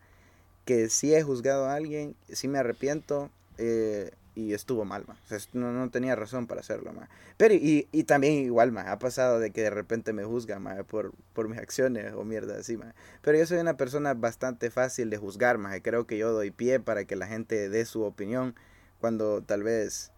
que 0.66 0.90
sí 0.90 1.14
he 1.14 1.22
juzgado 1.22 1.66
a 1.66 1.76
alguien, 1.76 2.16
sí 2.30 2.48
me 2.48 2.58
arrepiento, 2.58 3.30
eh, 3.58 4.12
y 4.38 4.54
estuvo 4.54 4.86
mal, 4.86 5.04
ma. 5.08 5.18
O 5.26 5.28
sea, 5.28 5.40
no, 5.54 5.72
no, 5.72 5.90
tenía 5.90 6.16
razón 6.16 6.46
para 6.46 6.62
hacerlo, 6.62 6.94
ma. 6.94 7.10
Pero, 7.38 7.56
y, 7.56 7.88
y 7.92 8.04
también 8.04 8.34
igual, 8.34 8.72
ma, 8.72 8.92
ha 8.92 9.00
pasado 9.00 9.40
de 9.40 9.50
que 9.50 9.64
de 9.64 9.72
repente 9.72 10.14
me 10.14 10.24
juzga, 10.26 10.60
ma, 10.60 10.84
por, 10.84 11.12
por 11.34 11.50
mis 11.50 11.58
acciones 11.58 12.14
o 12.14 12.24
mierda 12.24 12.60
así, 12.60 12.78
ma. 12.78 12.94
Pero 13.24 13.40
yo 13.40 13.48
soy 13.48 13.58
una 13.58 13.78
persona 13.78 14.14
bastante 14.14 14.70
fácil 14.70 15.10
de 15.10 15.18
juzgar, 15.18 15.58
ma. 15.58 15.80
Creo 15.80 16.06
que 16.06 16.20
yo 16.20 16.32
doy 16.32 16.52
pie 16.52 16.80
para 16.80 17.06
que 17.06 17.16
la 17.16 17.26
gente 17.26 17.68
dé 17.68 17.84
su 17.86 18.04
opinión 18.04 18.54
cuando 19.02 19.42
tal 19.42 19.64
vez, 19.64 20.12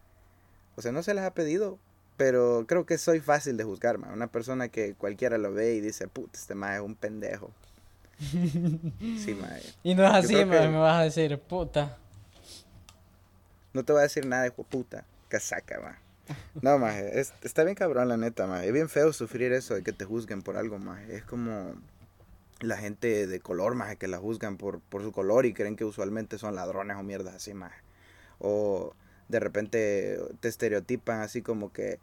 o 0.76 0.82
sea, 0.82 0.92
no 0.92 1.02
se 1.02 1.14
les 1.14 1.24
ha 1.24 1.32
pedido, 1.32 1.78
pero 2.18 2.66
creo 2.68 2.84
que 2.84 2.98
soy 2.98 3.20
fácil 3.20 3.56
de 3.56 3.64
juzgar, 3.64 3.96
ma. 3.96 4.12
Una 4.12 4.26
persona 4.26 4.68
que 4.68 4.92
cualquiera 4.92 5.38
lo 5.38 5.54
ve 5.54 5.76
y 5.76 5.80
dice, 5.80 6.08
puta, 6.08 6.38
este 6.38 6.54
ma 6.54 6.74
es 6.74 6.82
un 6.82 6.94
pendejo. 6.94 7.50
Sí, 8.20 9.34
ma. 9.40 9.48
Y 9.82 9.94
no 9.94 10.04
es 10.04 10.12
así, 10.12 10.44
ma, 10.44 10.68
me 10.68 10.76
vas 10.76 11.00
a 11.00 11.04
decir, 11.04 11.38
puta. 11.38 11.96
No 13.72 13.84
te 13.84 13.92
voy 13.92 14.00
a 14.00 14.02
decir 14.02 14.26
nada, 14.26 14.46
hijo 14.46 14.64
puta. 14.64 15.04
Casaca, 15.28 15.80
ma. 15.80 15.98
No, 16.62 16.78
ma, 16.78 16.96
está 16.98 17.64
bien 17.64 17.74
cabrón, 17.74 18.08
la 18.08 18.16
neta, 18.16 18.46
ma. 18.46 18.64
Es 18.64 18.72
bien 18.72 18.88
feo 18.88 19.12
sufrir 19.12 19.52
eso 19.52 19.74
de 19.74 19.82
que 19.82 19.92
te 19.92 20.04
juzguen 20.04 20.42
por 20.42 20.56
algo, 20.56 20.78
ma. 20.78 21.02
Es 21.04 21.24
como 21.24 21.74
la 22.60 22.76
gente 22.76 23.26
de 23.26 23.40
color, 23.40 23.74
ma, 23.74 23.94
que 23.96 24.08
la 24.08 24.18
juzgan 24.18 24.56
por, 24.56 24.80
por 24.80 25.02
su 25.02 25.12
color 25.12 25.46
y 25.46 25.54
creen 25.54 25.76
que 25.76 25.84
usualmente 25.84 26.38
son 26.38 26.54
ladrones 26.54 26.96
o 26.96 27.02
mierdas 27.02 27.34
así, 27.34 27.54
ma. 27.54 27.72
O 28.38 28.94
de 29.28 29.40
repente 29.40 30.18
te 30.40 30.48
estereotipan 30.48 31.20
así 31.20 31.42
como 31.42 31.72
que 31.72 32.00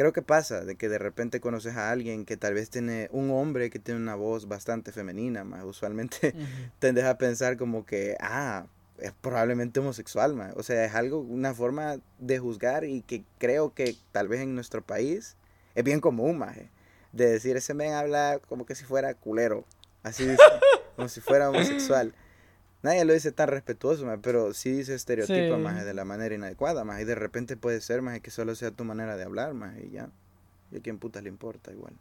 creo 0.00 0.12
que 0.12 0.22
pasa 0.22 0.64
de 0.64 0.76
que 0.76 0.88
de 0.88 0.98
repente 0.98 1.40
conoces 1.40 1.76
a 1.76 1.90
alguien 1.90 2.24
que 2.24 2.36
tal 2.36 2.54
vez 2.54 2.70
tiene 2.70 3.08
un 3.12 3.30
hombre 3.30 3.70
que 3.70 3.78
tiene 3.78 4.00
una 4.00 4.14
voz 4.14 4.48
bastante 4.48 4.92
femenina, 4.92 5.44
más 5.44 5.64
usualmente 5.64 6.34
tendes 6.78 7.04
a 7.04 7.18
pensar 7.18 7.56
como 7.56 7.84
que, 7.84 8.16
ah, 8.20 8.66
es 9.00 9.12
probablemente 9.20 9.80
homosexual. 9.80 10.52
O 10.56 10.62
sea, 10.62 10.84
es 10.84 10.94
algo, 10.94 11.20
una 11.20 11.54
forma 11.54 11.98
de 12.18 12.38
juzgar 12.38 12.84
y 12.84 13.02
que 13.02 13.24
creo 13.38 13.74
que 13.74 13.96
tal 14.12 14.28
vez 14.28 14.40
en 14.40 14.54
nuestro 14.54 14.82
país 14.82 15.36
es 15.74 15.84
bien 15.84 16.00
común, 16.00 16.38
más. 16.38 16.56
De 17.12 17.30
decir, 17.30 17.56
ese 17.56 17.74
men 17.74 17.92
habla 17.92 18.40
como 18.48 18.66
que 18.66 18.74
si 18.74 18.84
fuera 18.84 19.14
culero. 19.14 19.64
Así 20.02 20.26
como 20.96 21.08
si 21.08 21.20
fuera 21.20 21.50
homosexual. 21.50 22.14
Nadie 22.82 23.04
lo 23.04 23.12
dice 23.12 23.30
tan 23.30 23.48
respetuoso, 23.48 24.06
pero 24.22 24.54
sí 24.54 24.70
dice 24.70 24.94
estereotipo 24.94 25.58
más 25.58 25.84
de 25.84 25.92
la 25.92 26.06
manera 26.06 26.34
inadecuada, 26.34 26.82
más 26.84 27.00
y 27.00 27.04
de 27.04 27.14
repente 27.14 27.58
puede 27.58 27.80
ser 27.82 28.00
más 28.00 28.18
que 28.20 28.30
solo 28.30 28.54
sea 28.54 28.70
tu 28.70 28.84
manera 28.84 29.16
de 29.16 29.24
hablar, 29.24 29.52
más 29.52 29.76
y 29.78 29.90
ya. 29.90 30.08
Y 30.70 30.78
a 30.78 30.80
quién 30.80 30.98
putas 30.98 31.22
le 31.22 31.28
importa 31.28 31.72
igual. 31.72 31.92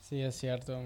Sí, 0.00 0.22
es 0.22 0.36
cierto. 0.36 0.78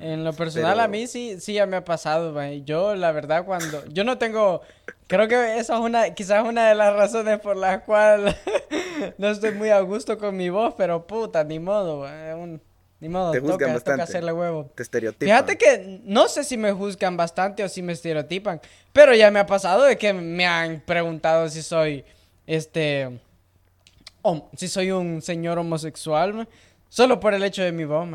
En 0.00 0.24
lo 0.24 0.32
personal 0.32 0.80
a 0.80 0.88
mí 0.88 1.06
sí, 1.06 1.38
sí 1.40 1.54
ya 1.54 1.66
me 1.66 1.76
ha 1.76 1.84
pasado, 1.84 2.32
man. 2.32 2.64
Yo 2.64 2.94
la 2.94 3.12
verdad 3.12 3.44
cuando 3.44 3.84
yo 3.86 4.04
no 4.04 4.18
tengo 4.18 4.62
creo 5.06 5.28
que 5.28 5.58
esa 5.58 5.74
es 5.74 5.80
una 5.80 6.14
quizás 6.14 6.46
una 6.46 6.68
de 6.68 6.74
las 6.74 6.94
razones 6.94 7.40
por 7.40 7.56
las 7.56 7.82
cuales 7.82 8.34
no 9.18 9.28
estoy 9.28 9.52
muy 9.52 9.70
a 9.70 9.80
gusto 9.80 10.18
con 10.18 10.36
mi 10.36 10.50
voz, 10.50 10.74
pero 10.76 11.06
puta, 11.06 11.44
ni 11.44 11.58
modo, 11.58 12.06
un 12.36 12.60
ni 13.00 13.08
modo, 13.08 13.30
te 13.30 13.40
juzgan 13.40 13.74
bastante. 13.74 14.02
hacerle 14.02 14.32
huevo. 14.32 14.70
Te 14.74 14.82
estereotipan. 14.82 15.28
Fíjate 15.28 15.56
que 15.56 16.00
no 16.04 16.26
sé 16.26 16.42
si 16.42 16.56
me 16.56 16.72
juzgan 16.72 17.16
bastante 17.16 17.62
o 17.62 17.68
si 17.68 17.80
me 17.80 17.92
estereotipan, 17.92 18.60
pero 18.92 19.14
ya 19.14 19.30
me 19.30 19.38
ha 19.38 19.46
pasado 19.46 19.84
de 19.84 19.96
que 19.96 20.12
me 20.12 20.46
han 20.46 20.80
preguntado 20.80 21.48
si 21.48 21.62
soy, 21.62 22.04
este, 22.46 23.20
si 24.56 24.66
soy 24.66 24.90
un 24.90 25.22
señor 25.22 25.58
homosexual, 25.58 26.48
solo 26.88 27.20
por 27.20 27.34
el 27.34 27.44
hecho 27.44 27.62
de 27.62 27.70
mi 27.70 27.84
voz, 27.84 28.08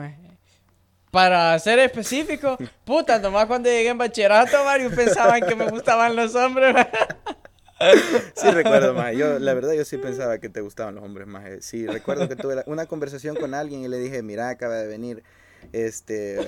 Para 1.14 1.60
ser 1.60 1.78
específico, 1.78 2.58
puta, 2.86 3.20
nomás 3.20 3.46
cuando 3.46 3.70
llegué 3.70 3.90
en 3.90 4.00
bachillerato, 4.00 4.64
varios 4.64 4.96
pensaban 4.96 5.42
que 5.42 5.56
me 5.56 5.70
gustaban 5.70 6.16
los 6.16 6.34
hombres. 6.34 6.76
sí, 8.34 8.50
recuerdo, 8.50 8.96
más. 8.96 9.16
Yo, 9.16 9.38
la 9.38 9.54
verdad, 9.54 9.74
yo 9.74 9.86
sí 9.86 10.00
pensaba 10.00 10.40
que 10.40 10.50
te 10.50 10.62
gustaban 10.62 10.96
los 10.96 11.04
hombres, 11.04 11.28
más. 11.28 11.44
Sí, 11.60 11.86
recuerdo 11.86 12.28
que 12.28 12.36
tuve 12.36 12.64
una 12.66 12.88
conversación 12.88 13.36
con 13.36 13.54
alguien 13.54 13.84
y 13.84 13.90
le 13.90 14.00
dije, 14.00 14.24
mira, 14.24 14.50
acaba 14.50 14.74
de 14.74 14.88
venir 14.88 15.22
este 15.72 16.40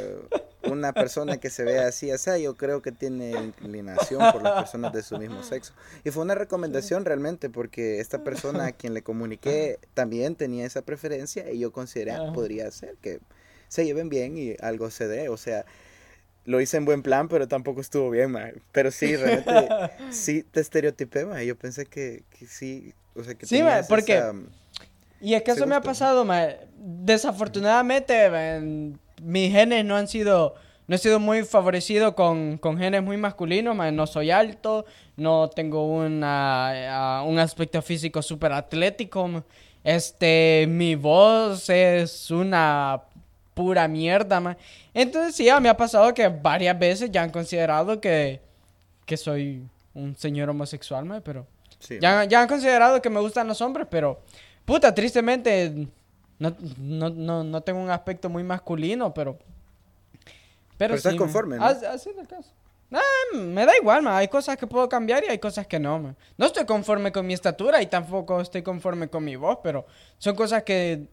una 0.63 0.93
persona 0.93 1.37
que 1.37 1.51
se 1.51 1.63
ve 1.63 1.77
así, 1.77 2.09
así, 2.09 2.41
yo 2.41 2.57
creo 2.57 2.81
que 2.81 2.91
tiene 2.91 3.33
inclinación 3.33 4.31
por 4.31 4.41
las 4.41 4.63
personas 4.63 4.93
de 4.93 5.03
su 5.03 5.19
mismo 5.19 5.43
sexo. 5.43 5.73
Y 6.03 6.09
fue 6.09 6.23
una 6.23 6.33
recomendación 6.33 7.05
realmente 7.05 7.51
porque 7.51 7.99
esta 7.99 8.23
persona 8.23 8.65
a 8.65 8.71
quien 8.71 8.95
le 8.95 9.03
comuniqué 9.03 9.77
también 9.93 10.33
tenía 10.35 10.65
esa 10.65 10.81
preferencia 10.81 11.51
y 11.51 11.59
yo 11.59 11.71
consideré 11.71 12.15
podría 12.33 12.71
ser 12.71 12.95
que 12.99 13.19
se 13.67 13.85
lleven 13.85 14.09
bien 14.09 14.37
y 14.37 14.55
algo 14.61 14.89
se 14.89 15.07
dé, 15.07 15.29
o 15.29 15.37
sea, 15.37 15.65
lo 16.45 16.61
hice 16.61 16.77
en 16.77 16.85
buen 16.85 17.01
plan, 17.01 17.27
pero 17.27 17.47
tampoco 17.47 17.81
estuvo 17.81 18.09
bien, 18.09 18.31
ma. 18.31 18.49
Pero 18.71 18.91
sí, 18.91 19.15
realmente, 19.15 19.67
sí 20.11 20.43
te 20.43 20.61
estereotipé, 20.61 21.25
ma. 21.25 21.43
Yo 21.43 21.57
pensé 21.57 21.85
que, 21.85 22.23
que 22.37 22.45
sí, 22.45 22.93
o 23.15 23.23
sea, 23.23 23.33
que 23.35 23.45
Sí, 23.45 23.61
ma, 23.63 23.81
porque... 23.89 24.21
y 25.19 25.33
es 25.33 25.43
que 25.43 25.51
eso 25.51 25.65
me 25.65 25.75
ha 25.75 25.81
pasado, 25.81 26.23
ma. 26.23 26.47
Desafortunadamente, 26.77 28.29
mis 29.21 29.51
genes 29.51 29.85
no 29.85 29.95
han 29.95 30.07
sido... 30.07 30.55
No 30.87 30.95
he 30.95 30.99
sido 30.99 31.19
muy 31.19 31.43
favorecido 31.43 32.13
con, 32.13 32.59
con 32.59 32.77
genes 32.77 33.01
muy 33.01 33.17
masculinos, 33.17 33.75
ma. 33.75 33.89
No 33.89 34.05
soy 34.05 34.29
alto, 34.29 34.85
no 35.17 35.49
tengo 35.49 35.87
una, 35.87 37.23
un 37.25 37.39
aspecto 37.39 37.81
físico 37.81 38.21
súper 38.21 38.51
atlético. 38.51 39.43
Este, 39.83 40.67
mi 40.69 40.93
voz 40.93 41.69
es 41.71 42.29
una 42.29 43.01
pura 43.55 43.87
mierda, 43.87 44.39
man. 44.39 44.55
Entonces 44.93 45.35
sí, 45.35 45.49
a 45.49 45.59
mí 45.59 45.67
ha 45.67 45.75
pasado 45.75 46.13
que 46.13 46.27
varias 46.27 46.77
veces 46.77 47.09
ya 47.09 47.23
han 47.23 47.31
considerado 47.31 47.99
que, 47.99 48.41
que 49.05 49.17
soy 49.17 49.63
un 49.95 50.15
señor 50.15 50.49
homosexual, 50.49 51.05
man, 51.05 51.23
pero... 51.25 51.47
ya, 51.99 52.25
ya 52.25 52.41
han 52.41 52.47
considerado 52.47 53.01
que 53.01 53.09
me 53.09 53.19
gustan 53.19 53.47
los 53.47 53.59
hombres, 53.61 53.87
pero... 53.89 54.21
Puta, 54.65 54.93
tristemente 54.93 55.87
no, 56.37 56.55
no, 56.77 57.09
no, 57.09 57.43
no 57.43 57.61
tengo 57.61 57.79
un 57.79 57.89
aspecto 57.89 58.29
muy 58.29 58.43
masculino, 58.43 59.13
pero... 59.13 59.39
Pero, 60.77 60.95
estás 60.95 61.15
conforme, 61.15 61.57
¿no? 61.57 61.63
Así 61.63 62.09
el 62.09 62.27
caso. 62.27 62.51
me 63.33 63.65
da 63.65 63.71
igual, 63.81 64.01
man. 64.01 64.15
Hay 64.15 64.27
cosas 64.27 64.57
que 64.57 64.67
puedo 64.67 64.89
cambiar 64.89 65.23
y 65.23 65.27
hay 65.29 65.39
cosas 65.39 65.65
que 65.65 65.79
no, 65.79 65.99
man. 65.99 66.17
No 66.37 66.47
estoy 66.47 66.65
conforme 66.65 67.13
con 67.13 67.25
mi 67.25 67.33
estatura 67.33 67.81
y 67.81 67.87
tampoco 67.87 68.41
estoy 68.41 68.61
conforme 68.61 69.07
con 69.07 69.23
mi 69.23 69.37
voz, 69.37 69.59
pero 69.63 69.85
son 70.17 70.35
cosas 70.35 70.63
que 70.63 71.07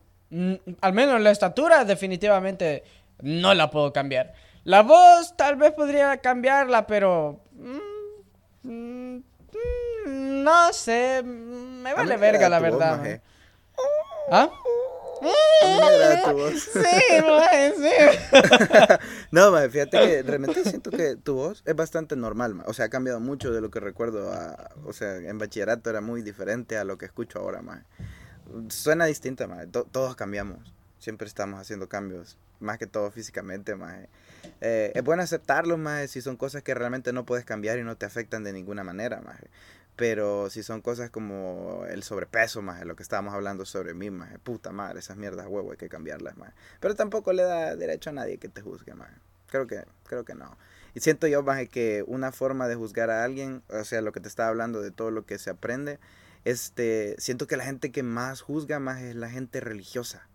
al 0.80 0.92
menos 0.92 1.20
la 1.20 1.30
estatura 1.30 1.84
definitivamente 1.84 2.84
no 3.20 3.54
la 3.54 3.70
puedo 3.70 3.92
cambiar. 3.92 4.34
La 4.64 4.82
voz 4.82 5.36
tal 5.36 5.56
vez 5.56 5.72
podría 5.72 6.16
cambiarla, 6.18 6.86
pero... 6.86 7.40
Mm, 7.52 8.68
mm, 8.68 9.22
no 10.42 10.72
sé, 10.72 11.22
me 11.24 11.94
vale 11.94 12.16
verga 12.16 12.48
la 12.48 12.58
verdad. 12.58 13.20
¿Ah? 14.30 14.48
tu 16.24 16.32
voz. 16.32 16.54
Sí, 16.72 16.80
sí. 17.76 18.28
no, 19.30 19.56
fíjate 19.70 19.98
que 19.98 20.22
realmente 20.22 20.64
siento 20.64 20.90
que 20.90 21.16
tu 21.16 21.34
voz 21.34 21.62
es 21.64 21.76
bastante 21.76 22.16
normal, 22.16 22.62
o 22.66 22.72
sea, 22.72 22.86
ha 22.86 22.88
cambiado 22.88 23.20
mucho 23.20 23.52
de 23.52 23.60
lo 23.60 23.70
que 23.70 23.78
recuerdo, 23.78 24.32
o 24.84 24.92
sea, 24.92 25.16
en 25.16 25.38
bachillerato 25.38 25.90
era 25.90 26.00
muy 26.00 26.22
diferente 26.22 26.76
a 26.76 26.84
lo 26.84 26.98
que 26.98 27.06
escucho 27.06 27.38
ahora, 27.38 27.62
más 27.62 27.84
suena 28.68 29.06
distinta, 29.06 29.48
todos 29.70 30.16
cambiamos. 30.16 30.74
Siempre 30.98 31.26
estamos 31.26 31.60
haciendo 31.60 31.88
cambios, 31.88 32.38
más 32.60 32.78
que 32.78 32.86
todo 32.86 33.10
físicamente, 33.10 33.74
eh, 34.60 34.92
es 34.94 35.02
bueno 35.02 35.22
aceptarlo, 35.22 35.76
más 35.76 36.10
si 36.10 36.20
son 36.20 36.36
cosas 36.36 36.62
que 36.62 36.74
realmente 36.74 37.12
no 37.12 37.26
puedes 37.26 37.44
cambiar 37.44 37.78
y 37.78 37.82
no 37.82 37.96
te 37.96 38.06
afectan 38.06 38.44
de 38.44 38.52
ninguna 38.52 38.84
manera, 38.84 39.20
más. 39.20 39.38
Pero 39.96 40.48
si 40.48 40.62
son 40.62 40.80
cosas 40.80 41.10
como 41.10 41.84
el 41.88 42.02
sobrepeso, 42.02 42.62
más 42.62 42.84
lo 42.84 42.96
que 42.96 43.02
estábamos 43.02 43.34
hablando 43.34 43.66
sobre 43.66 43.94
mí, 43.94 44.10
más 44.10 44.30
puta 44.42 44.72
madre, 44.72 45.00
esas 45.00 45.16
mierdas 45.16 45.46
huevo 45.48 45.72
hay 45.72 45.76
que 45.76 45.88
cambiarlas, 45.88 46.36
más. 46.36 46.52
Pero 46.80 46.94
tampoco 46.94 47.32
le 47.32 47.42
da 47.42 47.76
derecho 47.76 48.10
a 48.10 48.12
nadie 48.12 48.38
que 48.38 48.48
te 48.48 48.62
juzgue, 48.62 48.94
más. 48.94 49.10
Creo 49.48 49.66
que, 49.66 49.84
creo 50.04 50.24
que 50.24 50.34
no. 50.34 50.56
Y 50.94 51.00
siento 51.00 51.26
yo, 51.26 51.42
más 51.42 51.68
que 51.68 52.04
una 52.06 52.32
forma 52.32 52.68
de 52.68 52.74
juzgar 52.74 53.10
a 53.10 53.24
alguien, 53.24 53.62
o 53.68 53.84
sea, 53.84 54.00
lo 54.00 54.12
que 54.12 54.20
te 54.20 54.28
estaba 54.28 54.48
hablando 54.48 54.80
de 54.80 54.90
todo 54.90 55.10
lo 55.10 55.26
que 55.26 55.38
se 55.38 55.50
aprende, 55.50 55.98
este, 56.44 57.14
siento 57.18 57.46
que 57.46 57.56
la 57.56 57.64
gente 57.64 57.90
que 57.90 58.02
más 58.02 58.40
juzga 58.40 58.78
más 58.80 59.00
es 59.00 59.14
la 59.14 59.30
gente 59.30 59.60
religiosa. 59.60 60.26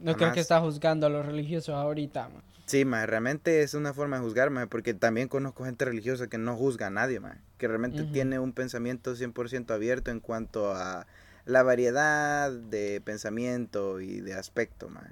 No 0.00 0.16
creo 0.16 0.32
que 0.32 0.40
está 0.40 0.60
juzgando 0.60 1.06
a 1.06 1.10
los 1.10 1.24
religiosos 1.24 1.74
ahorita, 1.74 2.28
Sí, 2.66 2.84
más 2.84 3.08
realmente 3.08 3.62
es 3.62 3.74
una 3.74 3.94
forma 3.94 4.16
de 4.16 4.24
juzgar, 4.24 4.50
más 4.50 4.66
porque 4.66 4.92
también 4.92 5.28
conozco 5.28 5.64
gente 5.64 5.84
religiosa 5.84 6.26
que 6.26 6.36
no 6.36 6.56
juzga 6.56 6.88
a 6.88 6.90
nadie, 6.90 7.20
más 7.20 7.38
que 7.58 7.68
realmente 7.68 8.02
tiene 8.04 8.40
un 8.40 8.52
pensamiento 8.52 9.14
100% 9.14 9.70
abierto 9.70 10.10
en 10.10 10.18
cuanto 10.18 10.72
a 10.72 11.06
la 11.44 11.62
variedad 11.62 12.50
de 12.50 13.00
pensamiento 13.00 14.00
y 14.00 14.20
de 14.20 14.34
aspecto, 14.34 14.88
más 14.88 15.04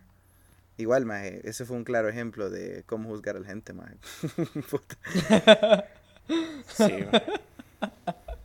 Igual, 0.77 1.07
más 1.07 1.25
ese 1.25 1.65
fue 1.65 1.77
un 1.77 1.85
claro 1.85 2.09
ejemplo 2.09 2.51
de 2.51 2.83
cómo 2.87 3.09
juzgar 3.09 3.37
a 3.37 3.41
la 3.41 3.47
gente, 3.47 3.73
más 3.73 3.93
sí, 6.67 7.07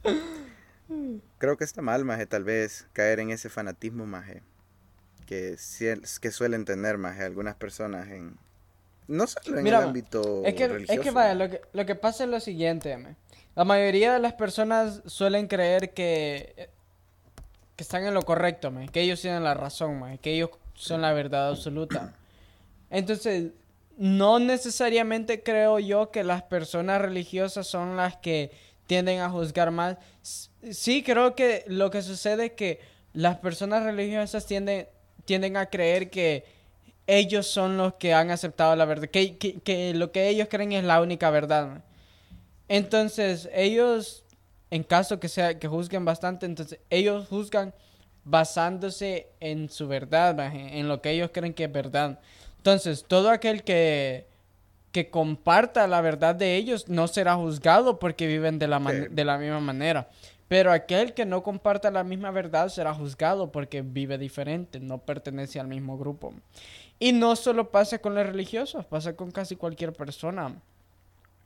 Creo 1.37 1.57
que 1.57 1.63
está 1.63 1.81
mal, 1.81 2.03
maje, 2.05 2.25
tal 2.25 2.43
vez 2.43 2.87
caer 2.93 3.19
en 3.19 3.29
ese 3.29 3.49
fanatismo, 3.49 4.05
maje, 4.05 4.41
que, 5.25 5.55
que 6.21 6.31
suelen 6.31 6.65
tener, 6.65 6.97
maje, 6.97 7.23
algunas 7.23 7.55
personas 7.55 8.07
en... 8.09 8.37
No 9.07 9.25
solo 9.25 9.59
en 9.59 9.65
el 9.65 9.73
ámbito 9.73 10.43
es 10.45 10.53
que, 10.53 10.67
religioso. 10.67 10.99
Es 10.99 11.03
que, 11.03 11.11
vaya, 11.11 11.33
lo 11.33 11.49
que, 11.49 11.61
lo 11.73 11.85
que 11.85 11.95
pasa 11.95 12.25
es 12.25 12.29
lo 12.29 12.39
siguiente, 12.39 12.95
maje. 12.97 13.15
La 13.55 13.65
mayoría 13.65 14.13
de 14.13 14.19
las 14.19 14.33
personas 14.33 15.01
suelen 15.05 15.47
creer 15.47 15.93
que, 15.93 16.69
que 17.75 17.83
están 17.83 18.05
en 18.05 18.13
lo 18.13 18.21
correcto, 18.21 18.71
maje, 18.71 18.89
que 18.89 19.01
ellos 19.01 19.21
tienen 19.21 19.43
la 19.43 19.53
razón, 19.53 19.99
maje, 19.99 20.19
que 20.19 20.33
ellos 20.33 20.51
son 20.75 21.01
la 21.01 21.13
verdad 21.13 21.49
absoluta. 21.49 22.13
Entonces, 22.89 23.51
no 23.97 24.39
necesariamente 24.39 25.43
creo 25.43 25.77
yo 25.79 26.09
que 26.09 26.23
las 26.23 26.41
personas 26.43 27.01
religiosas 27.01 27.67
son 27.67 27.97
las 27.97 28.15
que 28.17 28.51
tienden 28.87 29.19
a 29.19 29.29
juzgar 29.29 29.71
más. 29.71 29.97
Sí, 30.71 31.03
creo 31.03 31.35
que 31.35 31.63
lo 31.67 31.89
que 31.89 32.01
sucede 32.01 32.47
es 32.47 32.51
que 32.53 32.79
las 33.13 33.37
personas 33.37 33.83
religiosas 33.83 34.45
tienden, 34.45 34.87
tienden 35.25 35.57
a 35.57 35.67
creer 35.67 36.09
que 36.09 36.45
ellos 37.07 37.47
son 37.47 37.77
los 37.77 37.95
que 37.95 38.13
han 38.13 38.29
aceptado 38.29 38.75
la 38.75 38.85
verdad, 38.85 39.07
que, 39.09 39.37
que, 39.37 39.93
lo 39.93 40.11
que 40.11 40.29
ellos 40.29 40.47
creen 40.49 40.73
es 40.73 40.83
la 40.83 41.01
única 41.01 41.29
verdad. 41.29 41.83
Entonces, 42.67 43.49
ellos, 43.53 44.23
en 44.69 44.83
caso 44.83 45.19
que 45.19 45.27
sea 45.27 45.57
que 45.57 45.67
juzguen 45.67 46.05
bastante, 46.05 46.45
entonces 46.45 46.79
ellos 46.89 47.27
juzgan 47.27 47.73
basándose 48.25 49.27
en 49.39 49.69
su 49.69 49.87
verdad, 49.87 50.39
en 50.53 50.87
lo 50.87 51.01
que 51.01 51.11
ellos 51.11 51.31
creen 51.33 51.53
que 51.53 51.63
es 51.63 51.71
verdad. 51.71 52.19
Entonces, 52.57 53.05
todo 53.07 53.29
aquel 53.31 53.63
que 53.63 54.29
que 54.91 55.09
comparta 55.09 55.87
la 55.87 56.01
verdad 56.01 56.35
de 56.35 56.55
ellos 56.55 56.87
no 56.89 57.07
será 57.07 57.35
juzgado 57.35 57.99
porque 57.99 58.27
viven 58.27 58.59
de 58.59 58.67
la, 58.67 58.79
de 58.79 59.25
la 59.25 59.37
misma 59.37 59.59
manera. 59.59 60.09
Pero 60.49 60.71
aquel 60.71 61.13
que 61.13 61.25
no 61.25 61.43
comparta 61.43 61.91
la 61.91 62.03
misma 62.03 62.31
verdad 62.31 62.69
será 62.69 62.93
juzgado 62.93 63.51
porque 63.51 63.83
vive 63.83 64.17
diferente, 64.17 64.79
no 64.79 64.97
pertenece 64.97 65.59
al 65.59 65.67
mismo 65.67 65.97
grupo. 65.97 66.33
Y 66.97 67.13
no 67.13 67.35
solo 67.35 67.69
pasa 67.69 67.99
con 67.99 68.15
los 68.15 68.25
religiosos, 68.25 68.83
pasa 68.85 69.15
con 69.15 69.29
casi 69.29 69.55
cualquier 69.55 69.93
persona. 69.93 70.59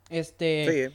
Este, 0.08 0.90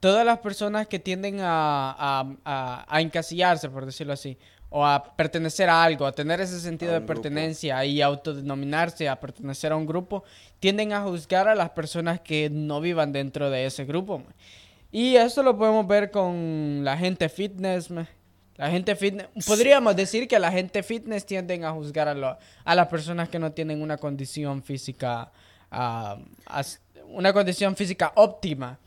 todas 0.00 0.26
las 0.26 0.40
personas 0.40 0.88
que 0.88 0.98
tienden 0.98 1.38
a, 1.40 2.36
a, 2.44 3.00
encasillarse, 3.00 3.70
por 3.70 3.86
decirlo 3.86 4.12
así, 4.12 4.36
o 4.68 4.84
a 4.84 5.14
pertenecer 5.14 5.70
a 5.70 5.84
algo, 5.84 6.04
a 6.04 6.12
tener 6.12 6.40
ese 6.40 6.58
sentido 6.58 6.92
de 6.92 7.00
pertenencia 7.00 7.84
y 7.84 8.02
autodenominarse 8.02 9.08
a 9.08 9.20
pertenecer 9.20 9.70
a 9.70 9.76
un 9.76 9.86
grupo, 9.86 10.24
tienden 10.58 10.92
a 10.94 11.02
juzgar 11.02 11.46
a 11.46 11.54
las 11.54 11.70
personas 11.70 12.20
que 12.20 12.50
no 12.50 12.80
vivan 12.80 13.12
dentro 13.12 13.50
de 13.50 13.66
ese 13.66 13.84
grupo. 13.84 14.24
Y 14.92 15.16
eso 15.16 15.42
lo 15.42 15.56
podemos 15.56 15.88
ver 15.88 16.10
con 16.10 16.84
la 16.84 16.98
gente 16.98 17.30
fitness. 17.30 17.88
La 18.56 18.70
gente 18.70 18.94
fitness, 18.94 19.26
podríamos 19.46 19.96
decir 19.96 20.28
que 20.28 20.38
la 20.38 20.52
gente 20.52 20.82
fitness 20.82 21.24
tienden 21.24 21.64
a 21.64 21.72
juzgar 21.72 22.08
a, 22.08 22.38
a 22.64 22.74
las 22.74 22.88
personas 22.88 23.30
que 23.30 23.38
no 23.38 23.52
tienen 23.52 23.80
una 23.80 23.96
condición 23.96 24.62
física, 24.62 25.32
ah, 25.70 26.18
una 27.08 27.32
condición 27.32 27.74
física 27.74 28.12
óptima. 28.16 28.78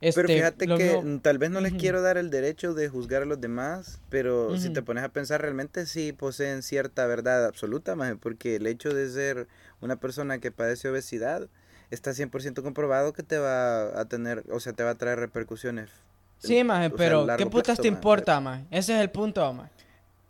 pero 0.00 0.08
este, 0.08 0.26
fíjate 0.26 0.66
que 0.66 1.18
tal 1.20 1.36
vez 1.36 1.50
no 1.50 1.60
les 1.60 1.74
quiero 1.74 2.00
dar 2.00 2.16
el 2.16 2.30
derecho 2.30 2.72
de 2.72 2.88
juzgar 2.88 3.22
a 3.22 3.26
los 3.26 3.38
demás, 3.38 4.00
pero 4.08 4.58
si 4.58 4.70
te 4.70 4.80
pones 4.80 5.04
a 5.04 5.10
pensar, 5.10 5.42
realmente 5.42 5.84
sí 5.84 6.12
poseen 6.12 6.62
cierta 6.62 7.06
verdad 7.06 7.44
absoluta, 7.44 7.94
porque 8.18 8.56
el 8.56 8.66
hecho 8.66 8.94
de 8.94 9.10
ser 9.10 9.46
una 9.82 9.96
persona 9.96 10.38
que 10.38 10.50
padece 10.50 10.88
obesidad 10.88 11.50
está 11.90 12.12
100% 12.12 12.62
comprobado 12.62 13.12
que 13.12 13.22
te 13.22 13.38
va 13.38 14.00
a 14.00 14.04
tener, 14.06 14.44
o 14.50 14.60
sea, 14.60 14.72
te 14.72 14.82
va 14.82 14.90
a 14.90 14.94
traer 14.94 15.18
repercusiones. 15.18 15.90
Sí, 16.38 16.64
maje, 16.64 16.90
pero 16.90 17.26
¿qué 17.36 17.46
putas 17.46 17.78
te 17.78 17.88
importa, 17.88 18.40
maje? 18.40 18.64
Ese 18.70 18.94
es 18.94 19.00
el 19.00 19.10
punto, 19.10 19.52
maje. 19.52 19.70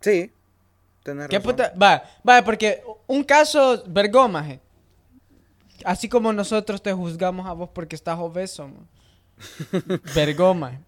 Sí, 0.01 0.31
tenés 1.03 1.27
¿Qué 1.29 1.39
puta? 1.39 1.73
Va, 1.81 2.03
va, 2.27 2.43
porque 2.43 2.83
un 3.07 3.23
caso, 3.23 3.83
vergó, 3.87 4.27
maje. 4.27 4.59
Así 5.85 6.09
como 6.09 6.33
nosotros 6.33 6.81
te 6.81 6.93
juzgamos 6.93 7.47
a 7.47 7.53
vos 7.53 7.69
porque 7.73 7.95
estás 7.95 8.19
obeso, 8.19 8.67
maje. 8.67 9.01
Maje. 10.55 10.79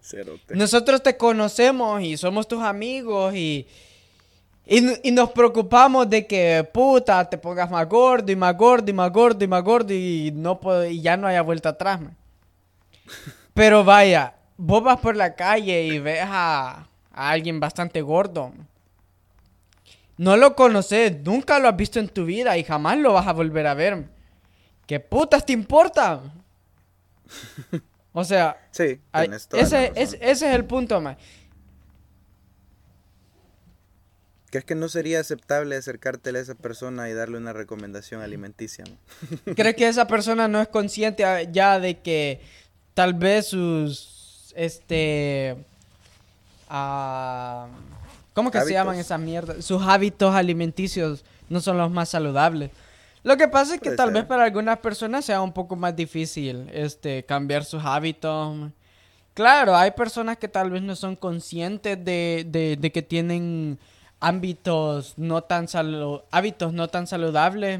Nosotros 0.49 1.01
te 1.01 1.17
conocemos 1.17 2.01
y 2.01 2.17
somos 2.17 2.47
tus 2.47 2.61
amigos 2.61 3.33
y 3.35 3.67
y, 4.65 5.11
nos 5.11 5.31
preocupamos 5.31 6.09
de 6.09 6.25
que, 6.25 6.67
puta, 6.73 7.29
te 7.29 7.37
pongas 7.37 7.69
más 7.69 7.87
gordo 7.87 8.31
y 8.31 8.35
más 8.35 8.55
gordo 8.55 8.89
y 8.89 8.93
más 8.93 9.11
gordo 9.11 9.43
y 9.43 9.47
más 9.47 9.63
gordo 9.63 9.93
y, 9.93 10.31
no 10.33 10.59
y 10.89 11.01
ya 11.01 11.17
no 11.17 11.27
haya 11.27 11.41
vuelta 11.41 11.69
atrás, 11.69 11.99
Pero 13.53 13.83
vaya, 13.83 14.35
vos 14.57 14.83
vas 14.83 14.99
por 14.99 15.15
la 15.15 15.35
calle 15.35 15.83
y 15.83 15.99
ves 15.99 16.23
a, 16.25 16.87
alguien 17.11 17.59
bastante 17.59 18.01
gordo. 18.01 18.53
No 20.17 20.37
lo 20.37 20.55
conoces, 20.55 21.19
nunca 21.23 21.59
lo 21.59 21.67
has 21.67 21.75
visto 21.75 21.99
en 21.99 22.07
tu 22.07 22.25
vida 22.25 22.57
y 22.57 22.63
jamás 22.63 22.97
lo 22.97 23.13
vas 23.13 23.27
a 23.27 23.33
volver 23.33 23.67
a 23.67 23.73
ver. 23.73 24.05
¿Qué 24.87 24.99
putas 24.99 25.45
te 25.45 25.53
importa? 25.53 26.21
O 28.15 28.23
sea, 28.23 28.55
sí, 28.69 29.01
ese, 29.53 29.91
ese, 29.95 30.17
es 30.21 30.41
el 30.43 30.65
punto, 30.65 31.01
man. 31.01 31.17
¿Crees 34.53 34.65
que 34.65 34.75
no 34.75 34.87
sería 34.87 35.19
aceptable 35.19 35.75
acercártele 35.75 36.37
a 36.37 36.41
esa 36.43 36.53
persona 36.53 37.09
y 37.09 37.13
darle 37.13 37.37
una 37.37 37.53
recomendación 37.53 38.21
alimenticia? 38.21 38.85
¿Crees 39.55 39.75
que 39.75 39.87
esa 39.87 40.05
persona 40.05 40.47
no 40.47 40.61
es 40.61 40.67
consciente 40.67 41.23
ya 41.51 41.79
de 41.79 41.97
que 42.01 42.39
tal 42.93 43.15
vez 43.15 43.47
sus, 43.47 44.53
este, 44.55 45.57
uh, 46.69 47.65
¿cómo 48.35 48.51
que 48.51 48.61
se 48.61 48.73
llaman 48.73 48.99
esas 48.99 49.19
mierdas? 49.19 49.65
Sus 49.65 49.81
hábitos 49.81 50.35
alimenticios 50.35 51.25
no 51.49 51.59
son 51.59 51.79
los 51.79 51.89
más 51.89 52.09
saludables. 52.09 52.69
Lo 53.23 53.37
que 53.37 53.47
pasa 53.47 53.73
es 53.73 53.81
que 53.81 53.95
tal 53.95 54.11
vez 54.11 54.23
para 54.23 54.43
algunas 54.43 54.77
personas 54.77 55.25
sea 55.25 55.41
un 55.41 55.53
poco 55.53 55.75
más 55.75 55.95
difícil, 55.95 56.69
este, 56.71 57.25
cambiar 57.25 57.65
sus 57.65 57.83
hábitos. 57.83 58.69
Claro, 59.33 59.75
hay 59.75 59.89
personas 59.89 60.37
que 60.37 60.47
tal 60.47 60.69
vez 60.69 60.83
no 60.83 60.95
son 60.95 61.15
conscientes 61.15 61.97
de, 62.05 62.45
de, 62.47 62.77
de 62.79 62.91
que 62.91 63.01
tienen 63.01 63.79
ámbitos 64.23 65.15
no 65.17 65.43
tan 65.43 65.67
hábitos 66.31 66.71
no 66.71 66.87
tan 66.87 67.07
saludables, 67.07 67.77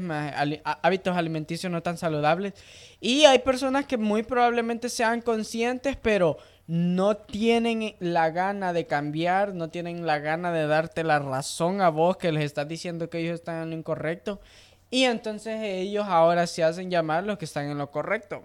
hábitos 0.82 1.16
alimenticios 1.16 1.72
no 1.72 1.82
tan 1.82 1.96
saludables. 1.96 2.52
Y 3.00 3.24
hay 3.24 3.38
personas 3.38 3.86
que 3.86 3.96
muy 3.96 4.22
probablemente 4.22 4.90
sean 4.90 5.22
conscientes, 5.22 5.96
pero 5.96 6.36
no 6.66 7.16
tienen 7.16 7.96
la 7.98 8.30
gana 8.30 8.74
de 8.74 8.86
cambiar, 8.86 9.54
no 9.54 9.70
tienen 9.70 10.04
la 10.04 10.18
gana 10.18 10.52
de 10.52 10.66
darte 10.66 11.02
la 11.02 11.18
razón 11.18 11.80
a 11.80 11.88
vos 11.88 12.18
que 12.18 12.30
les 12.30 12.44
estás 12.44 12.68
diciendo 12.68 13.08
que 13.08 13.20
ellos 13.20 13.36
están 13.36 13.62
en 13.62 13.70
lo 13.70 13.76
incorrecto. 13.76 14.38
Y 14.90 15.04
entonces 15.04 15.60
ellos 15.62 16.04
ahora 16.06 16.46
se 16.46 16.62
hacen 16.62 16.90
llamar 16.90 17.24
los 17.24 17.38
que 17.38 17.46
están 17.46 17.70
en 17.70 17.78
lo 17.78 17.90
correcto. 17.90 18.44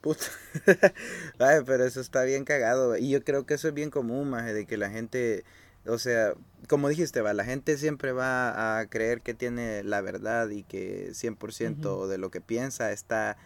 Puta. 0.00 0.24
Ay, 1.38 1.60
pero 1.66 1.84
eso 1.84 2.00
está 2.00 2.24
bien 2.24 2.44
cagado. 2.44 2.96
Y 2.96 3.10
yo 3.10 3.22
creo 3.22 3.44
que 3.44 3.54
eso 3.54 3.68
es 3.68 3.74
bien 3.74 3.90
común, 3.90 4.30
más 4.30 4.46
de 4.46 4.66
que 4.66 4.78
la 4.78 4.88
gente 4.88 5.44
o 5.86 5.98
sea, 5.98 6.34
como 6.68 6.88
dijiste, 6.88 7.20
va, 7.20 7.34
la 7.34 7.44
gente 7.44 7.76
siempre 7.76 8.12
va 8.12 8.78
a 8.78 8.86
creer 8.86 9.20
que 9.20 9.34
tiene 9.34 9.82
la 9.82 10.00
verdad 10.00 10.48
y 10.50 10.62
que 10.62 11.10
100% 11.10 12.06
de 12.06 12.18
lo 12.18 12.30
que 12.30 12.40
piensa 12.40 12.92
está 12.92 13.36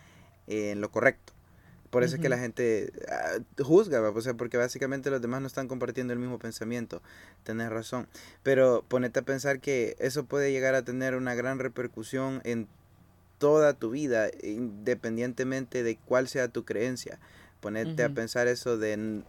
en 0.47 0.81
lo 0.81 0.91
correcto. 0.91 1.33
Por 1.91 2.03
eso 2.03 2.17
es 2.17 2.21
que 2.21 2.29
la 2.29 2.39
gente 2.39 2.93
ah, 3.09 3.39
juzga, 3.63 4.01
¿va? 4.01 4.11
O 4.11 4.21
sea, 4.21 4.35
porque 4.35 4.59
básicamente 4.59 5.11
los 5.11 5.23
demás 5.23 5.41
no 5.41 5.47
están 5.47 5.69
compartiendo 5.69 6.13
el 6.13 6.19
mismo 6.19 6.39
pensamiento. 6.39 7.01
Tenés 7.43 7.71
razón. 7.71 8.07
Pero 8.43 8.85
ponete 8.87 9.21
a 9.21 9.23
pensar 9.23 9.61
que 9.61 9.97
eso 9.99 10.25
puede 10.25 10.53
llegar 10.53 10.75
a 10.75 10.83
tener 10.83 11.15
una 11.15 11.35
gran 11.35 11.59
repercusión 11.59 12.43
en 12.45 12.69
toda 13.39 13.75
tu 13.75 13.91
vida, 13.91 14.29
independientemente 14.43 15.83
de 15.83 15.97
cuál 15.97 16.29
sea 16.29 16.49
tu 16.49 16.65
creencia. 16.65 17.19
Ponete 17.61 18.05
a 18.05 18.11
pensar 18.11 18.49
eso 18.49 18.77
de 18.77 19.23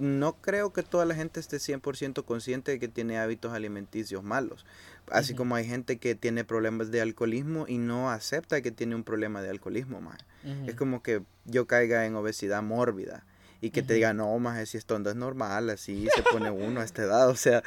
no 0.00 0.32
creo 0.40 0.72
que 0.72 0.82
toda 0.82 1.04
la 1.04 1.14
gente 1.14 1.40
esté 1.40 1.58
100% 1.58 2.24
consciente 2.24 2.72
de 2.72 2.78
que 2.78 2.88
tiene 2.88 3.18
hábitos 3.18 3.52
alimenticios 3.52 4.24
malos. 4.24 4.64
Así 5.10 5.34
como 5.34 5.54
hay 5.54 5.66
gente 5.66 5.98
que 5.98 6.14
tiene 6.14 6.44
problemas 6.44 6.90
de 6.90 7.00
alcoholismo 7.00 7.66
y 7.68 7.78
no 7.78 8.10
acepta 8.10 8.62
que 8.62 8.70
tiene 8.70 8.94
un 8.94 9.04
problema 9.04 9.42
de 9.42 9.50
alcoholismo, 9.50 10.00
más. 10.00 10.18
Es 10.66 10.74
como 10.74 11.02
que 11.02 11.22
yo 11.44 11.66
caiga 11.66 12.06
en 12.06 12.14
obesidad 12.14 12.62
mórbida 12.62 13.24
y 13.60 13.70
que 13.70 13.82
te 13.82 13.94
diga, 13.94 14.14
no, 14.14 14.38
más 14.38 14.68
si 14.70 14.78
esto 14.78 14.98
no 14.98 15.10
es 15.10 15.16
normal, 15.16 15.68
así 15.68 16.08
se 16.14 16.22
pone 16.22 16.50
uno 16.50 16.80
a 16.80 16.84
esta 16.84 17.02
edad. 17.02 17.28
O 17.28 17.36
sea, 17.36 17.62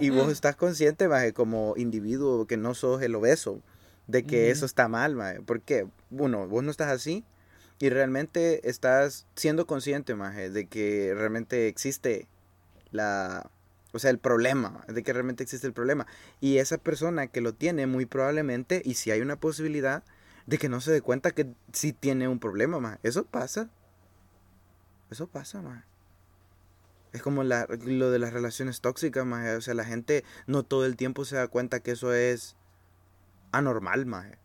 y, 0.00 0.08
vos 0.10 0.32
estás 0.32 0.56
consciente, 0.56 1.08
más 1.08 1.30
como 1.32 1.74
individuo, 1.76 2.46
que 2.46 2.56
no 2.56 2.74
sos 2.74 3.02
el 3.02 3.14
obeso, 3.14 3.60
de 4.06 4.24
que 4.24 4.50
eso 4.50 4.64
está 4.64 4.88
mal, 4.88 5.14
más. 5.16 5.36
Porque, 5.44 5.86
uno, 6.10 6.48
vos 6.48 6.64
no 6.64 6.70
estás 6.70 6.88
así 6.88 7.24
y 7.80 7.88
realmente 7.88 8.68
estás 8.68 9.26
siendo 9.34 9.66
consciente, 9.66 10.14
Maje, 10.14 10.50
de 10.50 10.66
que 10.66 11.14
realmente 11.16 11.66
existe 11.66 12.28
la... 12.92 13.50
O 13.92 13.98
sea, 13.98 14.10
el 14.10 14.18
problema, 14.18 14.84
de 14.86 15.02
que 15.02 15.12
realmente 15.12 15.42
existe 15.42 15.66
el 15.66 15.72
problema. 15.72 16.06
Y 16.40 16.58
esa 16.58 16.76
persona 16.76 17.26
que 17.26 17.40
lo 17.40 17.54
tiene, 17.54 17.86
muy 17.86 18.04
probablemente, 18.04 18.82
y 18.84 18.94
si 18.94 19.10
hay 19.10 19.22
una 19.22 19.36
posibilidad, 19.36 20.04
de 20.46 20.58
que 20.58 20.68
no 20.68 20.80
se 20.82 20.92
dé 20.92 21.00
cuenta 21.00 21.32
que 21.32 21.46
sí 21.72 21.94
tiene 21.94 22.28
un 22.28 22.38
problema, 22.38 22.78
Maje. 22.80 22.98
Eso 23.02 23.24
pasa. 23.24 23.70
Eso 25.10 25.26
pasa, 25.26 25.62
Maje. 25.62 25.84
Es 27.14 27.22
como 27.22 27.44
la, 27.44 27.66
lo 27.86 28.10
de 28.10 28.18
las 28.18 28.34
relaciones 28.34 28.82
tóxicas, 28.82 29.24
Maje. 29.24 29.56
O 29.56 29.60
sea, 29.62 29.72
la 29.72 29.86
gente 29.86 30.22
no 30.46 30.64
todo 30.64 30.84
el 30.84 30.96
tiempo 30.96 31.24
se 31.24 31.36
da 31.36 31.48
cuenta 31.48 31.80
que 31.80 31.92
eso 31.92 32.12
es 32.12 32.56
anormal, 33.52 34.04
Maje 34.04 34.39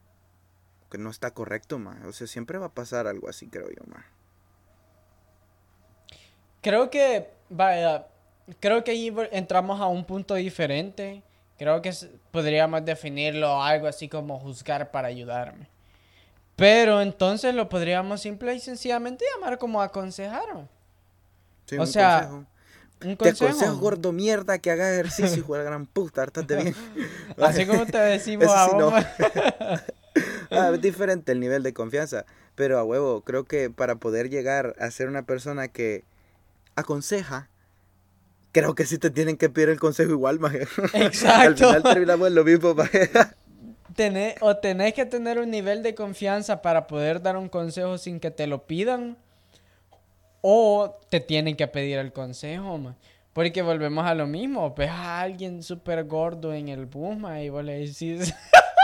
que 0.95 1.03
no 1.03 1.10
está 1.10 1.31
correcto, 1.31 1.77
ma. 1.77 1.99
O 2.08 2.13
sea, 2.13 2.25
siempre 2.25 2.58
va 2.58 2.67
a 2.67 2.73
pasar 2.73 3.05
algo 3.05 3.27
así, 3.27 3.47
creo 3.47 3.67
yo, 3.69 3.84
ma. 3.88 4.05
Creo 6.62 6.89
que, 6.89 7.29
vaya, 7.49 8.08
creo 8.60 8.84
que 8.84 8.91
ahí 8.91 9.13
entramos 9.31 9.81
a 9.81 9.88
un 9.88 10.05
punto 10.05 10.36
diferente. 10.36 11.21
Creo 11.58 11.81
que 11.81 11.93
podríamos 12.31 12.84
definirlo 12.86 13.62
algo 13.62 13.88
así 13.88 14.08
como 14.08 14.39
juzgar 14.39 14.91
para 14.91 15.10
ayudarme. 15.10 15.67
Pero 16.55 17.01
entonces 17.01 17.53
lo 17.53 17.67
podríamos 17.67 18.22
simple 18.22 18.55
y 18.55 18.59
sencillamente 18.59 19.26
llamar 19.36 19.57
como 19.57 19.82
aconsejar. 19.82 20.67
Sí, 21.65 21.78
o 21.78 21.86
sea, 21.86 22.30
¿Un 23.03 23.15
consejo? 23.17 23.39
Te 23.39 23.45
aconsejo, 23.45 23.78
gordo 23.78 24.11
mierda, 24.13 24.57
que 24.59 24.72
hagas 24.72 24.93
ejercicio, 24.93 25.39
hijo 25.39 25.57
de 25.57 25.65
gran 25.65 25.86
puta, 25.86 26.24
hartate 26.24 26.55
bien. 26.63 26.76
Así 27.38 27.65
como 27.65 27.86
te 27.86 27.97
decimos 27.97 28.47
a 28.49 28.65
ah, 30.51 30.71
es 30.73 30.81
diferente 30.81 31.31
el 31.31 31.39
nivel 31.39 31.63
de 31.63 31.73
confianza, 31.73 32.25
pero 32.55 32.77
a 32.79 32.83
huevo, 32.83 33.21
creo 33.21 33.45
que 33.45 33.69
para 33.69 33.95
poder 33.95 34.29
llegar 34.29 34.75
a 34.79 34.89
ser 34.91 35.07
una 35.07 35.23
persona 35.23 35.67
que 35.67 36.03
aconseja, 36.75 37.49
creo 38.51 38.75
que 38.75 38.85
sí 38.85 38.97
te 38.97 39.09
tienen 39.09 39.37
que 39.37 39.49
pedir 39.49 39.69
el 39.69 39.79
consejo 39.79 40.11
igual, 40.11 40.39
maje. 40.39 40.67
Exacto. 40.93 41.41
Al 41.41 41.55
final 41.55 41.83
terminamos 41.83 42.31
lo 42.31 42.43
mismo, 42.43 42.73
maje. 42.73 43.09
o 44.41 44.57
tenés 44.57 44.93
que 44.93 45.05
tener 45.05 45.39
un 45.39 45.51
nivel 45.51 45.83
de 45.83 45.95
confianza 45.95 46.61
para 46.61 46.87
poder 46.87 47.21
dar 47.21 47.37
un 47.37 47.49
consejo 47.49 47.97
sin 47.97 48.19
que 48.19 48.31
te 48.31 48.47
lo 48.47 48.65
pidan, 48.65 49.17
o 50.47 50.99
te 51.09 51.19
tienen 51.19 51.55
que 51.55 51.67
pedir 51.67 51.97
el 51.97 52.13
consejo, 52.13 52.79
Porque 53.33 53.63
volvemos 53.63 54.05
a 54.05 54.13
lo 54.13 54.27
mismo. 54.27 54.75
Ves 54.75 54.91
a 54.91 55.21
alguien 55.21 55.63
súper 55.63 56.03
gordo 56.03 56.53
en 56.53 56.69
el 56.69 56.85
bus, 56.85 57.17
ma, 57.17 57.41
y 57.41 57.49
vos 57.49 57.63
le 57.63 57.79
decís. 57.79 58.31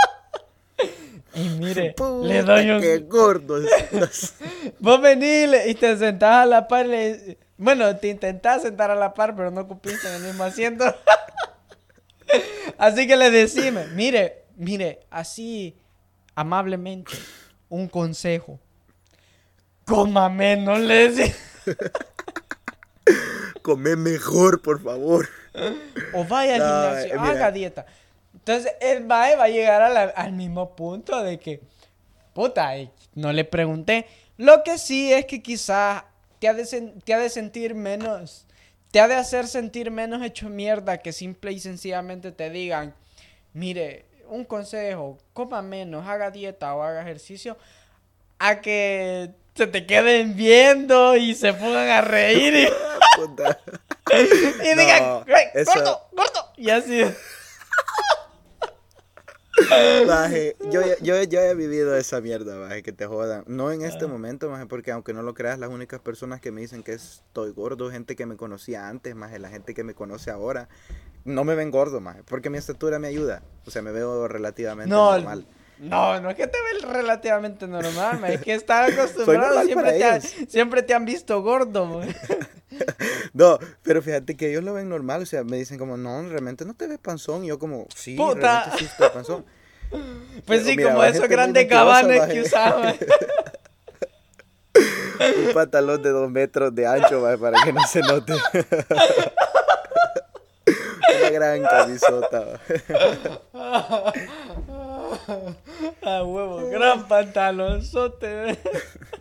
y 1.33 1.49
mire, 1.49 1.93
Puta, 1.95 2.27
le 2.27 2.43
doy 2.43 2.69
un. 2.71 2.81
qué 2.81 2.97
gordo 2.99 3.61
estás. 3.61 4.33
Vos 4.79 5.01
venís 5.01 5.49
y 5.67 5.75
te 5.75 5.97
sentás 5.97 6.43
a 6.43 6.45
la 6.45 6.67
par. 6.67 6.85
le- 6.85 7.37
Bueno, 7.57 7.95
te 7.97 8.09
intentás 8.09 8.61
sentar 8.63 8.91
a 8.91 8.95
la 8.95 9.13
par, 9.13 9.35
pero 9.35 9.51
no 9.51 9.67
cupiste 9.67 10.07
en 10.07 10.15
el 10.15 10.21
mismo 10.23 10.43
asiento. 10.43 10.83
así 12.77 13.07
que 13.07 13.15
le 13.17 13.29
decimos, 13.31 13.87
mire, 13.89 14.43
mire, 14.55 14.99
así 15.09 15.75
amablemente, 16.35 17.13
un 17.69 17.87
consejo. 17.87 18.59
Coma 19.85 20.29
menos, 20.29 20.79
le 20.79 21.09
decimos. 21.09 21.37
Come 23.61 23.95
mejor, 23.95 24.61
por 24.61 24.81
favor. 24.81 25.27
O 26.13 26.23
vaya 26.25 26.55
al 26.55 26.59
No, 26.61 26.65
gimnasio, 26.65 27.13
eh, 27.13 27.17
haga 27.19 27.51
dieta. 27.51 27.85
Entonces, 28.41 28.73
el 28.81 29.05
mae 29.05 29.35
va 29.35 29.45
a 29.45 29.49
llegar 29.49 29.81
a 29.81 29.89
la- 29.89 30.03
al 30.15 30.33
mismo 30.33 30.75
punto 30.75 31.21
de 31.23 31.39
que, 31.39 31.61
puta, 32.33 32.71
no 33.13 33.31
le 33.33 33.45
pregunté. 33.45 34.07
Lo 34.37 34.63
que 34.63 34.77
sí 34.77 35.13
es 35.13 35.25
que 35.25 35.41
quizás 35.43 36.03
te 36.39 36.47
ha 36.47 36.53
de, 36.53 36.63
sen- 36.63 37.01
te 37.03 37.13
ha 37.13 37.19
de 37.19 37.29
sentir 37.29 37.75
menos, 37.75 38.45
te 38.91 38.99
ha 38.99 39.07
de 39.07 39.15
hacer 39.15 39.47
sentir 39.47 39.91
menos 39.91 40.23
hecho 40.23 40.49
mierda 40.49 40.97
que 40.97 41.13
simple 41.13 41.51
y 41.51 41.59
sencillamente 41.59 42.31
te 42.31 42.49
digan, 42.49 42.95
mire, 43.53 44.05
un 44.27 44.43
consejo, 44.45 45.17
coma 45.33 45.61
menos, 45.61 46.07
haga 46.07 46.31
dieta 46.31 46.73
o 46.73 46.81
haga 46.81 47.01
ejercicio, 47.03 47.57
a 48.39 48.59
que 48.61 49.29
se 49.53 49.67
te 49.67 49.85
queden 49.85 50.35
viendo 50.35 51.15
y 51.15 51.35
se 51.35 51.53
pongan 51.53 51.89
a 51.89 52.01
reír 52.01 52.55
y... 52.55 52.67
No, 54.11 54.81
digan, 54.81 55.23
"Güey, 55.25 55.45
eso- 55.53 55.73
gordo, 55.73 56.07
gordo. 56.13 56.53
Y 56.57 56.69
así. 56.69 57.03
Maje, 60.07 60.55
yo, 60.71 60.81
yo, 61.01 61.21
yo 61.23 61.39
he 61.41 61.55
vivido 61.55 61.95
esa 61.95 62.21
mierda, 62.21 62.55
maje, 62.57 62.83
que 62.83 62.91
te 62.91 63.05
jodan. 63.05 63.43
No 63.47 63.71
en 63.71 63.83
Ah. 63.83 63.87
este 63.87 64.07
momento, 64.07 64.49
maje, 64.49 64.65
porque 64.65 64.91
aunque 64.91 65.13
no 65.13 65.21
lo 65.23 65.33
creas, 65.33 65.59
las 65.59 65.69
únicas 65.69 65.99
personas 65.99 66.41
que 66.41 66.51
me 66.51 66.61
dicen 66.61 66.83
que 66.83 66.93
estoy 66.93 67.51
gordo, 67.51 67.89
gente 67.91 68.15
que 68.15 68.25
me 68.25 68.35
conocía 68.37 68.87
antes, 68.89 69.15
maje, 69.15 69.39
la 69.39 69.49
gente 69.49 69.73
que 69.73 69.83
me 69.83 69.93
conoce 69.93 70.31
ahora, 70.31 70.69
no 71.25 71.43
me 71.43 71.55
ven 71.55 71.71
gordo, 71.71 72.01
maje, 72.01 72.21
porque 72.25 72.49
mi 72.49 72.57
estatura 72.57 72.99
me 72.99 73.07
ayuda. 73.07 73.43
O 73.65 73.71
sea, 73.71 73.81
me 73.81 73.91
veo 73.91 74.27
relativamente 74.27 74.89
No, 74.89 75.11
normal. 75.13 75.45
no, 75.79 76.19
no 76.21 76.29
es 76.29 76.35
que 76.35 76.47
te 76.47 76.57
ves 76.73 76.81
relativamente 76.83 77.67
normal, 77.67 78.19
ma, 78.19 78.29
es 78.29 78.41
que 78.41 78.53
estás 78.53 78.91
acostumbrado, 78.97 79.63
siempre 79.63 79.93
te, 79.93 80.03
han, 80.03 80.17
ellos. 80.17 80.33
siempre 80.49 80.83
te 80.83 80.93
han 80.93 81.05
visto 81.05 81.41
gordo. 81.41 81.85
ma. 81.85 82.05
No, 83.33 83.59
pero 83.83 84.01
fíjate 84.01 84.35
que 84.35 84.49
ellos 84.49 84.63
lo 84.63 84.73
ven 84.73 84.89
normal, 84.89 85.21
o 85.21 85.25
sea, 85.25 85.43
me 85.43 85.57
dicen 85.57 85.77
como, 85.77 85.97
no, 85.97 86.27
realmente 86.27 86.65
no 86.65 86.73
te 86.73 86.87
ves 86.87 86.97
panzón, 86.99 87.43
y 87.43 87.47
yo 87.47 87.59
como, 87.59 87.85
sí, 87.95 88.15
Puta. 88.15 88.33
realmente 88.63 88.79
sí 88.79 88.85
estoy 88.85 89.09
panzón. 89.13 89.45
Pues 90.45 90.63
sí, 90.65 90.75
mira, 90.75 90.91
como 90.91 91.03
esos 91.03 91.27
grandes 91.27 91.67
cabanes 91.67 92.25
que 92.27 92.41
usaban. 92.41 92.95
Un 95.47 95.53
pantalón 95.53 96.01
de 96.01 96.09
dos 96.09 96.31
metros 96.31 96.73
de 96.73 96.87
ancho, 96.87 97.21
maje, 97.21 97.37
para 97.37 97.61
que 97.63 97.71
no 97.71 97.81
se 97.83 97.99
note. 98.01 98.33
Una 101.19 101.29
gran 101.29 101.61
camisota. 101.61 102.59
maje. 103.53 104.29
A 106.01 106.23
huevo, 106.23 106.69
gran 106.69 107.07
pantalonzote. 107.07 108.57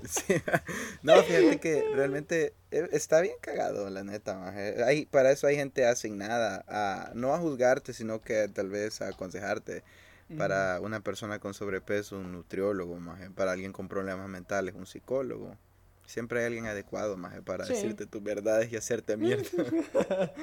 Sí. 0.09 0.35
No, 1.03 1.23
fíjate 1.23 1.59
que 1.61 1.85
realmente 1.95 2.55
eh, 2.71 2.89
está 2.93 3.21
bien 3.21 3.35
cagado, 3.41 3.91
la 3.91 4.03
neta, 4.05 4.35
maje. 4.39 4.83
Hay, 4.85 5.05
para 5.07 5.31
eso 5.31 5.47
hay 5.47 5.57
gente 5.57 5.85
asignada 5.85 6.64
a, 6.68 7.11
no 7.14 7.35
a 7.35 7.39
juzgarte, 7.39 7.93
sino 7.93 8.23
que 8.23 8.49
tal 8.49 8.71
vez 8.71 9.03
a 9.03 9.09
aconsejarte. 9.09 9.85
Para 10.37 10.81
una 10.81 11.01
persona 11.01 11.39
con 11.39 11.55
sobrepeso, 11.55 12.16
un 12.18 12.33
nutriólogo, 12.33 12.97
maje. 12.99 13.31
Para 13.31 13.53
alguien 13.53 13.72
con 13.72 13.89
problemas 13.89 14.28
mentales, 14.28 14.74
un 14.74 14.87
psicólogo. 14.87 15.57
Siempre 16.07 16.41
hay 16.41 16.47
alguien 16.47 16.66
adecuado, 16.66 17.16
maje, 17.16 17.43
para 17.43 17.64
Sí. 17.64 17.72
decirte 17.74 18.07
tus 18.07 18.22
verdades 18.22 18.72
y 18.72 18.76
hacerte 18.76 19.16
mierda. 19.16 19.43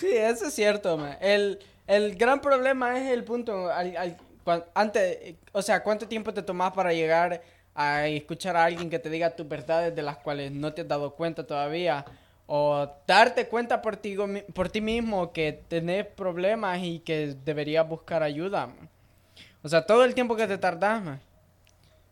Sí, 0.00 0.08
eso 0.12 0.46
es 0.46 0.54
cierto. 0.54 0.98
El, 1.20 1.58
el 1.86 2.14
gran 2.16 2.40
problema 2.40 2.98
es 2.98 3.10
el 3.10 3.24
punto 3.24 3.70
al, 3.70 3.96
al- 3.96 4.16
antes, 4.74 5.36
o 5.52 5.62
sea, 5.62 5.82
cuánto 5.82 6.06
tiempo 6.08 6.32
te 6.34 6.42
tomas 6.42 6.72
para 6.72 6.92
llegar 6.92 7.42
a 7.74 8.06
escuchar 8.06 8.56
a 8.56 8.64
alguien 8.64 8.90
que 8.90 8.98
te 8.98 9.08
diga 9.10 9.30
tus 9.34 9.48
verdades 9.48 9.94
de 9.94 10.02
las 10.02 10.18
cuales 10.18 10.52
no 10.52 10.72
te 10.74 10.82
has 10.82 10.88
dado 10.88 11.14
cuenta 11.14 11.46
todavía 11.46 12.04
o 12.46 12.86
darte 13.06 13.46
cuenta 13.48 13.80
por 13.80 13.96
ti, 13.96 14.16
por 14.52 14.68
ti 14.68 14.80
mismo 14.82 15.32
que 15.32 15.64
tenés 15.68 16.06
problemas 16.06 16.78
y 16.82 17.00
que 17.00 17.34
deberías 17.44 17.88
buscar 17.88 18.22
ayuda. 18.22 18.68
O 19.64 19.68
sea, 19.68 19.86
todo 19.86 20.04
el 20.04 20.14
tiempo 20.14 20.36
que 20.36 20.46
te 20.46 20.58
tardas, 20.58 21.02
ma. 21.02 21.18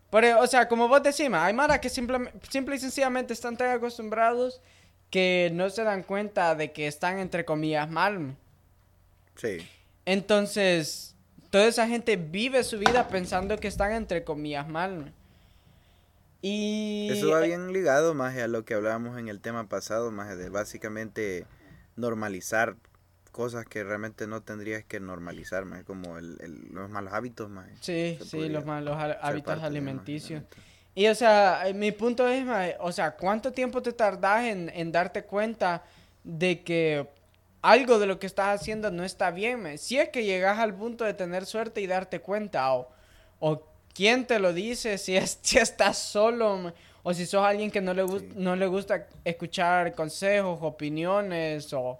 Pero, 0.09 0.41
o 0.41 0.47
sea, 0.47 0.67
como 0.67 0.87
vos 0.87 1.01
decís, 1.01 1.29
hay 1.31 1.53
maras 1.53 1.79
que 1.79 1.89
simple, 1.89 2.31
simple 2.49 2.75
y 2.75 2.79
sencillamente 2.79 3.31
están 3.31 3.55
tan 3.55 3.69
acostumbrados 3.69 4.59
que 5.11 5.51
no 5.53 5.69
se 5.69 5.83
dan 5.83 6.01
cuenta 6.01 6.55
de 6.55 6.71
que 6.71 6.87
están 6.87 7.19
entre 7.19 7.45
comillas 7.45 7.89
mal. 7.89 8.19
ma. 8.19 8.35
Sí. 9.35 9.67
Entonces, 10.05 11.15
toda 11.51 11.65
esa 11.65 11.87
gente 11.87 12.15
vive 12.15 12.63
su 12.63 12.79
vida 12.79 13.07
pensando 13.07 13.57
que 13.59 13.67
están 13.67 13.91
entre 13.91 14.23
comillas 14.23 14.67
mal. 14.67 14.97
ma. 14.97 15.11
Y 16.41 17.07
Eso 17.11 17.29
va 17.29 17.41
bien 17.41 17.71
ligado, 17.71 18.15
más 18.15 18.35
a 18.35 18.47
lo 18.47 18.65
que 18.65 18.73
hablábamos 18.73 19.17
en 19.19 19.27
el 19.27 19.39
tema 19.39 19.69
pasado, 19.69 20.11
más 20.11 20.35
de 20.35 20.49
básicamente 20.49 21.45
normalizar 21.95 22.75
cosas 23.33 23.65
que 23.65 23.83
realmente 23.83 24.27
no 24.27 24.41
tendrías 24.41 24.85
que 24.85 25.01
normalizar, 25.01 25.65
más 25.65 25.83
como 25.83 26.17
el, 26.17 26.37
el- 26.39 26.69
los 26.71 26.89
malos 26.89 27.11
hábitos, 27.13 27.49
más. 27.49 27.67
Sí, 27.81 28.17
sí, 28.23 28.47
los 28.47 28.63
malos 28.65 28.95
hábitos 29.21 29.55
maje, 29.55 29.67
alimenticios. 29.67 30.43
Y 30.95 31.07
o 31.07 31.15
sea, 31.15 31.63
mi 31.75 31.91
punto 31.91 32.27
es, 32.29 32.45
o 32.79 32.91
sea, 32.93 33.11
¿cuánto 33.17 33.51
tiempo 33.51 33.81
te 33.81 33.91
tardas 33.91 34.45
en, 34.45 34.69
en 34.69 34.91
darte 34.91 35.23
cuenta 35.23 35.83
de 36.23 36.63
que 36.63 37.09
algo 37.63 37.97
de 37.99 38.05
lo 38.05 38.19
que 38.19 38.27
estás 38.27 38.61
haciendo 38.61 38.91
no 38.91 39.03
está 39.03 39.31
bien? 39.31 39.63
mae? 39.63 39.77
Si 39.79 39.97
es 39.97 40.09
que 40.09 40.23
llegas 40.23 40.59
al 40.59 40.75
punto 40.75 41.03
de 41.03 41.13
tener 41.15 41.45
suerte 41.47 41.81
y 41.81 41.87
darte 41.87 42.19
cuenta, 42.21 42.73
o, 42.75 42.89
o 43.39 43.63
quién 43.95 44.25
te 44.27 44.37
lo 44.39 44.53
dice, 44.53 44.97
si, 44.99 45.17
es, 45.17 45.39
si 45.41 45.57
estás 45.57 45.97
solo, 45.97 46.71
o 47.01 47.13
si 47.13 47.25
sos 47.25 47.43
alguien 47.43 47.71
que 47.71 47.81
no 47.81 47.93
le, 47.95 48.07
Sí. 48.07 48.29
no 48.35 48.55
le 48.55 48.67
gusta 48.67 49.07
escuchar 49.25 49.95
consejos, 49.95 50.59
opiniones, 50.61 51.73
o, 51.73 51.99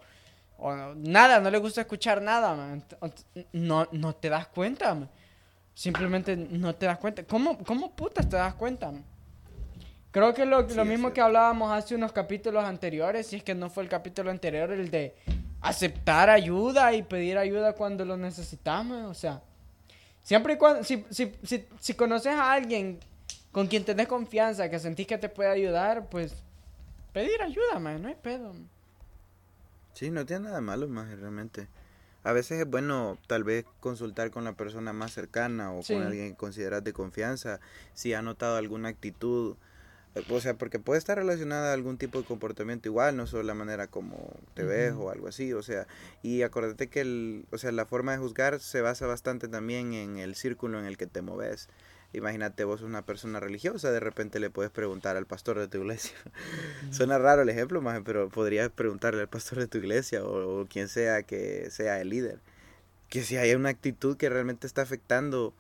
o 0.64 0.96
nada, 0.96 1.40
no 1.40 1.50
le 1.50 1.58
gusta 1.58 1.82
escuchar 1.82 2.22
nada, 2.22 2.56
ent- 2.76 3.48
no, 3.54 3.88
no 3.92 4.16
te 4.16 4.30
das 4.30 4.48
cuenta, 4.48 4.94
mae. 4.96 5.08
Simplemente 5.76 6.36
no 6.38 6.74
te 6.76 6.86
das 6.86 7.00
cuenta. 7.00 7.24
¿Cómo, 7.24 7.58
cómo 7.66 7.92
putas 7.96 8.30
te 8.30 8.36
das 8.36 8.54
cuenta? 8.54 8.92
Creo 10.12 10.34
que 10.34 10.46
lo, 10.46 10.70
Sí, 10.70 10.76
lo 10.76 10.86
mismo 10.86 11.12
que 11.12 11.22
hablábamos 11.22 11.72
hace 11.72 11.96
unos 11.96 12.12
capítulos 12.12 12.64
anteriores, 12.64 13.26
si 13.28 13.38
es 13.38 13.44
que 13.44 13.56
no 13.56 13.70
fue 13.72 13.82
el 13.84 13.90
capítulo 13.90 14.30
anterior, 14.30 14.72
el 14.72 14.92
de 14.92 15.16
aceptar 15.62 16.30
ayuda 16.30 16.94
y 16.94 17.02
pedir 17.02 17.38
ayuda 17.40 17.74
cuando 17.74 18.06
lo 18.06 18.16
necesitamos. 18.18 19.06
O 19.10 19.14
sea, 19.16 19.42
siempre 20.22 20.54
y 20.54 20.58
cuando, 20.58 20.84
si, 20.84 21.04
si, 21.10 21.32
si, 21.44 21.66
si 21.80 21.94
conoces 21.96 22.34
a 22.34 22.52
alguien 22.54 23.00
con 23.52 23.66
quien 23.68 23.84
tenés 23.84 24.08
confianza, 24.08 24.70
que 24.70 24.78
sentís 24.78 25.08
que 25.08 25.18
te 25.18 25.30
puede 25.30 25.50
ayudar, 25.50 26.06
pues 26.08 26.36
pedir 27.12 27.42
ayuda, 27.42 27.80
man, 27.80 28.00
no 28.02 28.08
hay 28.10 28.16
pedo. 28.16 28.54
man. 28.54 28.70
Sí, 29.94 30.10
no 30.12 30.26
tiene 30.26 30.46
nada 30.46 30.56
de 30.58 30.62
malo, 30.62 30.88
más 30.88 31.10
realmente. 31.20 31.68
A 32.24 32.32
veces 32.32 32.60
es 32.62 32.68
bueno 32.70 33.18
tal 33.28 33.44
vez 33.44 33.66
consultar 33.80 34.32
con 34.32 34.44
la 34.44 34.54
persona 34.54 34.94
más 34.94 35.12
cercana 35.14 35.72
o 35.74 35.84
Sí. 35.84 35.94
con 35.94 36.04
alguien 36.04 36.32
que 36.32 36.38
consideras 36.38 36.84
de 36.84 36.94
confianza 36.94 37.60
si 37.94 38.14
ha 38.14 38.22
notado 38.22 38.56
alguna 38.56 38.90
actitud, 38.90 39.56
eh, 40.16 40.24
o 40.30 40.40
sea, 40.40 40.54
porque 40.54 40.80
puede 40.80 41.00
estar 41.00 41.18
relacionada 41.18 41.72
a 41.72 41.74
algún 41.74 41.98
tipo 41.98 42.20
de 42.20 42.26
comportamiento 42.26 42.88
igual, 42.88 43.18
no 43.18 43.28
solo 43.28 43.44
la 43.44 43.54
manera 43.56 43.88
como 43.88 44.32
te 44.54 44.64
ves 44.64 44.94
o 44.94 45.10
algo 45.10 45.28
así, 45.28 45.52
o 45.54 45.62
sea, 45.64 45.86
y 46.22 46.44
acuérdate 46.44 46.88
que 46.88 47.02
el, 47.02 47.46
o 47.52 47.58
sea, 47.58 47.72
la 47.74 47.86
forma 47.86 48.14
de 48.14 48.20
juzgar 48.20 48.60
se 48.62 48.80
basa 48.82 49.06
bastante 49.06 49.48
también 49.50 49.94
en 49.94 50.18
el 50.18 50.36
círculo 50.36 50.80
en 50.80 50.86
el 50.86 50.98
que 50.98 51.08
te 51.08 51.22
moves. 51.22 51.68
Imagínate, 52.14 52.64
vos 52.64 52.82
una 52.82 53.04
persona 53.06 53.40
religiosa, 53.40 53.92
de 53.92 54.00
repente 54.00 54.40
le 54.40 54.50
puedes 54.52 54.72
preguntar 54.72 55.18
al 55.18 55.26
pastor 55.26 55.58
de 55.60 55.68
tu 55.68 55.80
iglesia. 55.80 56.16
Suena 56.92 57.18
raro 57.18 57.42
el 57.42 57.50
ejemplo, 57.50 57.82
maje, 57.82 58.02
pero 58.06 58.30
podrías 58.30 58.70
preguntarle 58.70 59.22
al 59.22 59.28
pastor 59.30 59.58
de 59.60 59.68
tu 59.68 59.80
iglesia 59.80 60.24
o, 60.24 60.62
o 60.62 60.66
quien 60.68 60.88
sea 60.90 61.24
que 61.24 61.70
sea 61.72 62.00
el 62.02 62.10
líder. 62.10 62.40
Que 63.10 63.24
si 63.24 63.38
hay 63.38 63.54
una 63.56 63.70
actitud 63.70 64.16
que 64.18 64.30
realmente 64.30 64.68
está 64.68 64.84
afectando 64.84 65.54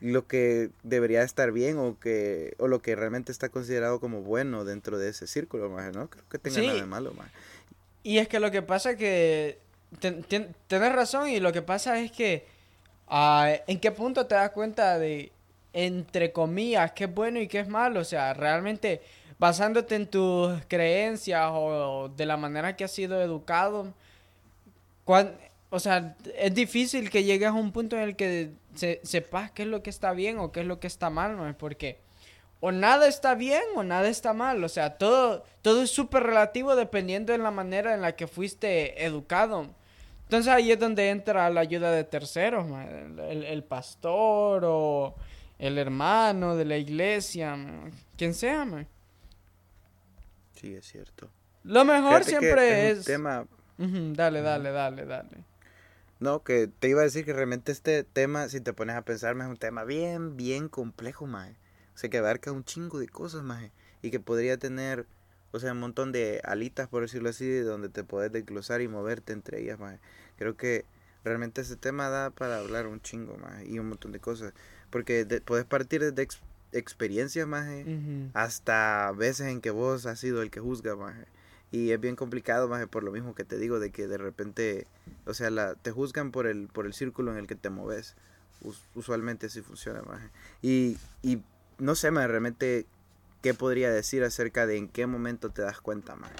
lo 0.00 0.26
que 0.26 0.70
debería 0.82 1.22
estar 1.22 1.52
bien 1.52 1.76
o 1.76 1.98
que 2.00 2.54
o 2.58 2.66
lo 2.68 2.80
que 2.80 2.96
realmente 2.96 3.30
está 3.32 3.50
considerado 3.50 4.00
como 4.00 4.22
bueno 4.22 4.64
dentro 4.64 4.98
de 4.98 5.10
ese 5.10 5.26
círculo, 5.26 5.68
no 5.68 6.08
creo 6.08 6.24
que 6.30 6.38
tenga 6.38 6.60
Sí. 6.60 6.66
nada 6.66 6.80
de 6.80 6.86
malo, 6.86 7.12
maje. 7.12 7.30
Y 8.02 8.16
es 8.16 8.26
que 8.28 8.40
lo 8.40 8.50
que 8.50 8.62
pasa 8.62 8.96
que 8.96 9.58
ten- 9.98 10.22
ten- 10.22 10.54
tenés 10.68 10.92
razón 10.94 11.28
y 11.28 11.38
lo 11.40 11.52
que 11.52 11.60
pasa 11.60 12.00
es 12.00 12.10
que 12.12 12.46
ah, 13.08 13.50
en 13.66 13.78
qué 13.78 13.90
punto 13.92 14.26
te 14.26 14.34
das 14.36 14.50
cuenta 14.52 14.98
de 14.98 15.32
entre 15.72 16.32
comillas 16.32 16.92
qué 16.92 17.04
es 17.04 17.14
bueno 17.14 17.40
y 17.40 17.48
qué 17.48 17.60
es 17.60 17.68
malo, 17.68 18.00
o 18.00 18.04
sea, 18.04 18.34
realmente 18.34 19.02
basándote 19.38 19.94
en 19.94 20.06
tus 20.06 20.52
creencias 20.68 21.50
o 21.52 22.10
de 22.14 22.26
la 22.26 22.36
manera 22.36 22.76
que 22.76 22.84
has 22.84 22.92
sido 22.92 23.20
educado, 23.22 23.94
o 25.70 25.80
sea, 25.80 26.16
es 26.36 26.54
difícil 26.54 27.10
que 27.10 27.24
llegues 27.24 27.48
a 27.48 27.52
un 27.52 27.72
punto 27.72 27.96
en 27.96 28.02
el 28.02 28.16
que 28.16 28.50
sepas 29.02 29.50
qué 29.52 29.62
es 29.62 29.68
lo 29.68 29.82
que 29.82 29.90
está 29.90 30.12
bien 30.12 30.38
o 30.38 30.52
qué 30.52 30.60
es 30.60 30.66
lo 30.66 30.80
que 30.80 30.86
está 30.86 31.10
mal, 31.10 31.36
¿no? 31.36 31.56
Porque 31.56 31.98
o 32.60 32.72
nada 32.72 33.08
está 33.08 33.34
bien 33.34 33.62
o 33.74 33.82
nada 33.82 34.08
está 34.08 34.32
mal. 34.32 34.62
O 34.62 34.68
sea, 34.68 34.98
todo, 34.98 35.44
todo 35.62 35.82
es 35.82 35.90
súper 35.90 36.24
relativo 36.24 36.76
dependiendo 36.76 37.32
de 37.32 37.38
la 37.38 37.50
manera 37.50 37.94
en 37.94 38.02
la 38.02 38.16
que 38.16 38.26
fuiste 38.26 39.04
educado. 39.04 39.66
Entonces 40.24 40.52
ahí 40.52 40.70
es 40.70 40.78
donde 40.78 41.10
entra 41.10 41.50
la 41.50 41.60
ayuda 41.62 41.90
de 41.90 42.04
terceros, 42.04 42.66
el, 43.28 43.64
pastor 43.64 44.64
o 44.64 45.16
el 45.60 45.76
hermano 45.76 46.56
de 46.56 46.64
la 46.64 46.78
iglesia, 46.78 47.56
quien 48.16 48.34
sea. 48.34 48.66
Sí, 50.54 50.74
es 50.74 50.86
cierto. 50.86 51.30
Lo 51.64 51.84
mejor 51.84 52.24
siempre 52.24 52.90
es... 52.90 53.04
tema... 53.04 53.46
dale, 53.76 54.40
dale, 54.40 54.70
dale, 54.72 55.04
dale. 55.04 55.44
No, 56.18 56.42
que 56.42 56.66
te 56.66 56.88
iba 56.88 57.00
a 57.00 57.04
decir 57.04 57.24
que 57.24 57.34
realmente 57.34 57.72
este 57.72 58.04
tema, 58.04 58.48
si 58.48 58.60
te 58.60 58.72
pones 58.72 58.96
a 58.96 59.02
pensar, 59.02 59.36
es 59.36 59.46
un 59.46 59.58
tema 59.58 59.84
bien, 59.84 60.36
bien 60.36 60.68
complejo, 60.68 61.26
mae. 61.26 61.52
O 61.94 61.98
sea, 61.98 62.08
que 62.08 62.18
abarca 62.18 62.52
un 62.52 62.64
chingo 62.64 62.98
de 62.98 63.08
cosas, 63.08 63.42
más 63.42 63.62
Y 64.00 64.10
que 64.10 64.18
podría 64.18 64.56
tener, 64.56 65.06
o 65.52 65.60
sea, 65.60 65.72
un 65.72 65.80
montón 65.80 66.10
de 66.10 66.40
alitas, 66.44 66.88
por 66.88 67.02
decirlo 67.02 67.28
así, 67.28 67.58
donde 67.58 67.90
te 67.90 68.02
puedes 68.02 68.32
desglosar 68.32 68.80
y 68.80 68.88
moverte 68.88 69.34
entre 69.34 69.60
ellas, 69.60 69.78
más 69.78 69.98
Creo 70.36 70.56
que 70.56 70.86
realmente 71.22 71.60
ese 71.60 71.76
tema 71.76 72.08
da 72.08 72.30
para 72.30 72.58
hablar 72.58 72.86
un 72.86 73.02
chingo, 73.02 73.36
más 73.36 73.62
Y 73.66 73.78
un 73.78 73.90
montón 73.90 74.12
de 74.12 74.20
cosas. 74.20 74.54
Porque 74.90 75.42
puedes 75.44 75.64
partir 75.64 76.00
desde 76.02 76.28
experiencias, 76.72 77.46
más 77.46 77.68
hasta 78.34 79.12
veces 79.12 79.48
en 79.48 79.60
que 79.60 79.70
vos 79.70 80.06
has 80.06 80.18
sido 80.18 80.42
el 80.42 80.50
que 80.50 80.60
juzga, 80.60 80.96
más 80.96 81.16
y 81.72 81.92
es 81.92 82.00
bien 82.00 82.16
complicado 82.16 82.66
más 82.66 82.84
por 82.88 83.04
lo 83.04 83.12
mismo 83.12 83.36
que 83.36 83.44
te 83.44 83.56
digo 83.56 83.78
de 83.78 83.92
que 83.92 84.08
de 84.08 84.18
repente 84.18 84.88
o 85.24 85.34
sea 85.34 85.50
la 85.50 85.76
te 85.76 85.92
juzgan 85.92 86.32
por 86.32 86.48
el 86.48 86.66
por 86.66 86.84
el 86.84 86.94
círculo 86.94 87.30
en 87.30 87.38
el 87.38 87.46
que 87.46 87.54
te 87.54 87.70
moves 87.70 88.16
usualmente 88.96 89.46
así 89.46 89.62
funciona 89.62 90.02
más 90.02 90.20
y, 90.62 90.96
y 91.22 91.40
no 91.80 91.94
sé, 91.94 92.10
más 92.10 92.28
realmente 92.28 92.86
qué 93.42 93.54
podría 93.54 93.90
decir 93.90 94.22
acerca 94.22 94.66
de 94.66 94.76
en 94.76 94.88
qué 94.88 95.06
momento 95.06 95.50
te 95.50 95.62
das 95.62 95.80
cuenta, 95.80 96.14
más. 96.14 96.30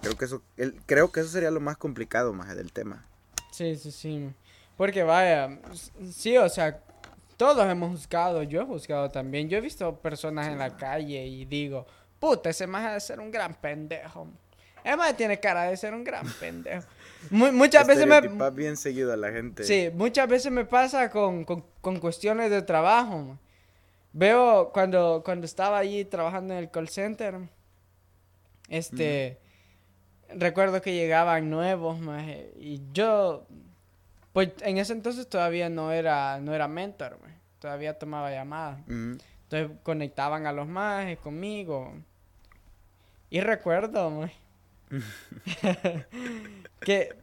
Creo 0.00 0.16
que 0.16 0.24
eso, 0.24 0.42
el, 0.56 0.74
creo 0.86 1.12
que 1.12 1.20
eso 1.20 1.28
sería 1.28 1.50
lo 1.50 1.60
más 1.60 1.76
complicado, 1.76 2.32
más 2.32 2.56
del 2.56 2.72
tema. 2.72 3.06
Sí, 3.52 3.76
sí, 3.76 3.92
sí. 3.92 4.30
Porque 4.76 5.02
vaya, 5.02 5.60
sí, 6.10 6.36
o 6.38 6.48
sea, 6.48 6.82
todos 7.42 7.66
hemos 7.68 7.90
juzgado, 7.90 8.44
yo 8.44 8.62
he 8.62 8.64
juzgado 8.64 9.10
también. 9.10 9.48
Yo 9.48 9.58
he 9.58 9.60
visto 9.60 9.96
personas 9.96 10.46
en 10.46 10.58
la 10.58 10.76
calle 10.76 11.26
y 11.26 11.44
digo, 11.44 11.84
puta, 12.20 12.50
ese 12.50 12.68
más 12.68 12.94
de 12.94 13.00
ser 13.00 13.18
un 13.18 13.32
gran 13.32 13.54
pendejo. 13.54 14.28
Más 14.96 15.16
tiene 15.16 15.40
cara 15.40 15.64
de 15.64 15.76
ser 15.76 15.92
un 15.92 16.04
gran 16.04 16.24
pendejo. 16.40 16.86
muchas 17.30 17.84
veces 17.84 18.06
me... 18.06 18.20
bien 18.52 18.76
seguido 18.76 19.12
a 19.12 19.16
la 19.16 19.32
gente. 19.32 19.64
Sí, 19.64 19.90
muchas 19.92 20.28
veces 20.28 20.52
me 20.52 20.64
pasa 20.64 21.10
con, 21.10 21.44
con, 21.44 21.64
con 21.80 21.98
cuestiones 21.98 22.48
de 22.48 22.62
trabajo. 22.62 23.36
Veo 24.12 24.70
cuando, 24.72 25.22
cuando 25.24 25.44
estaba 25.44 25.78
allí 25.78 26.04
trabajando 26.04 26.54
en 26.54 26.60
el 26.60 26.70
call 26.70 26.88
center, 26.88 27.38
este, 28.68 29.40
recuerdo 30.28 30.80
que 30.80 30.94
llegaban 30.94 31.50
nuevos, 31.50 31.98
y 32.56 32.82
yo, 32.92 33.48
pues 34.32 34.50
en 34.62 34.78
ese 34.78 34.92
entonces 34.92 35.28
todavía 35.28 35.68
no 35.68 35.92
era, 35.92 36.40
no 36.40 36.54
era 36.54 36.68
mentor, 36.68 37.18
todavía 37.58 37.98
tomaba 37.98 38.30
llamadas. 38.30 38.80
Entonces 38.88 39.78
conectaban 39.82 40.46
a 40.46 40.52
los 40.52 40.66
majes 40.66 41.18
conmigo. 41.18 41.92
Y 43.28 43.40
recuerdo, 43.40 44.28
que 46.80 47.16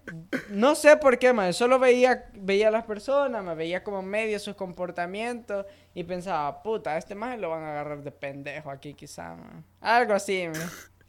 no 0.49 0.75
sé 0.75 0.97
por 0.97 1.19
qué, 1.19 1.33
man. 1.33 1.53
Solo 1.53 1.77
veía, 1.79 2.29
veía 2.33 2.69
a 2.69 2.71
las 2.71 2.85
personas, 2.85 3.43
me 3.43 3.53
veía 3.55 3.83
como 3.83 4.01
medio 4.01 4.39
sus 4.39 4.55
comportamientos 4.55 5.65
y 5.93 6.03
pensaba, 6.03 6.63
puta, 6.63 6.97
este 6.97 7.15
más 7.15 7.37
lo 7.39 7.49
van 7.49 7.63
a 7.63 7.71
agarrar 7.71 8.03
de 8.03 8.11
pendejo 8.11 8.71
aquí 8.71 8.93
quizá, 8.93 9.37
Algo 9.81 10.13
así, 10.13 10.47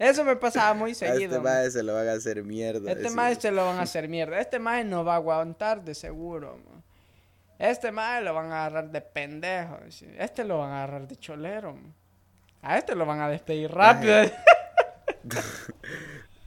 Eso 0.01 0.25
me 0.25 0.35
pasaba 0.35 0.73
muy 0.73 0.95
seguido. 0.95 1.19
A 1.21 1.25
este 1.25 1.41
más 1.41 1.73
se 1.75 1.83
lo 1.83 1.93
van 1.95 2.09
a 2.09 2.13
hacer 2.13 2.43
mierda. 2.43 2.91
Este 2.91 3.11
más 3.11 3.37
se 3.39 3.51
lo 3.51 3.67
van 3.67 3.77
a 3.79 3.83
hacer 3.83 4.09
mierda. 4.09 4.41
Este 4.41 4.59
más 4.59 4.83
no 4.87 5.05
va 5.05 5.13
a 5.13 5.17
aguantar 5.17 5.85
de 5.85 5.95
seguro, 5.95 6.59
Este 7.59 7.93
más 7.93 8.23
lo 8.23 8.33
van 8.33 8.51
a 8.51 8.65
agarrar 8.65 8.91
de 8.91 9.03
pendejo. 9.03 9.79
Este 10.19 10.45
lo 10.45 10.59
van 10.59 10.71
a 10.71 10.85
agarrar 10.85 11.07
de 11.07 11.17
cholero. 11.17 11.77
A 12.63 12.79
este 12.79 12.95
lo 12.95 13.05
van 13.05 13.21
a 13.21 13.29
despedir 13.29 13.71
rápido. 13.71 14.15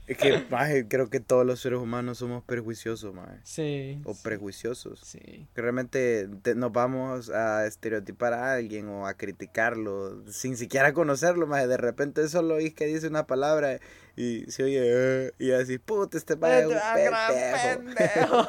Es 0.06 0.18
que, 0.18 0.44
maje, 0.50 0.86
creo 0.86 1.08
que 1.08 1.20
todos 1.20 1.46
los 1.46 1.60
seres 1.60 1.78
humanos 1.78 2.18
somos 2.18 2.44
perjuiciosos, 2.44 3.14
maje. 3.14 3.38
Sí. 3.44 4.00
O 4.04 4.14
prejuiciosos. 4.14 5.00
Sí. 5.00 5.48
Que 5.54 5.62
realmente 5.62 6.28
nos 6.54 6.72
vamos 6.72 7.30
a 7.30 7.66
estereotipar 7.66 8.32
a 8.32 8.54
alguien 8.54 8.88
o 8.88 9.06
a 9.06 9.14
criticarlo 9.14 10.24
sin 10.30 10.56
siquiera 10.56 10.92
conocerlo, 10.92 11.46
maje. 11.46 11.66
De 11.66 11.76
repente 11.76 12.28
solo 12.28 12.56
oís 12.56 12.74
que 12.74 12.86
dice 12.86 13.08
una 13.08 13.26
palabra 13.26 13.80
y 14.16 14.44
se 14.50 14.64
oye, 14.64 14.80
eh", 14.82 15.32
y 15.38 15.52
así, 15.52 15.78
puta, 15.78 16.18
este 16.18 16.36
maje 16.36 16.60
es 16.60 16.66
un 16.66 17.84
pendejo. 17.86 18.46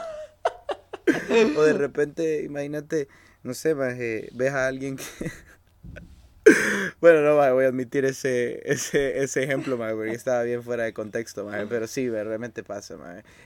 o 1.57 1.63
de 1.63 1.73
repente, 1.73 2.43
imagínate, 2.43 3.07
no 3.43 3.53
sé, 3.53 3.75
maje, 3.75 4.29
ves 4.33 4.51
a 4.53 4.67
alguien 4.67 4.97
que 4.97 5.31
bueno, 7.05 7.21
no, 7.21 7.35
voy 7.35 7.65
a 7.65 7.67
admitir 7.67 8.03
ese, 8.03 8.61
ese, 8.65 9.21
ese 9.21 9.43
ejemplo, 9.43 9.77
porque 9.77 10.09
estaba 10.09 10.41
bien 10.41 10.63
fuera 10.63 10.85
de 10.85 10.93
contexto, 10.93 11.47
pero 11.69 11.85
sí, 11.85 12.09
realmente 12.09 12.63
pasa, 12.63 12.95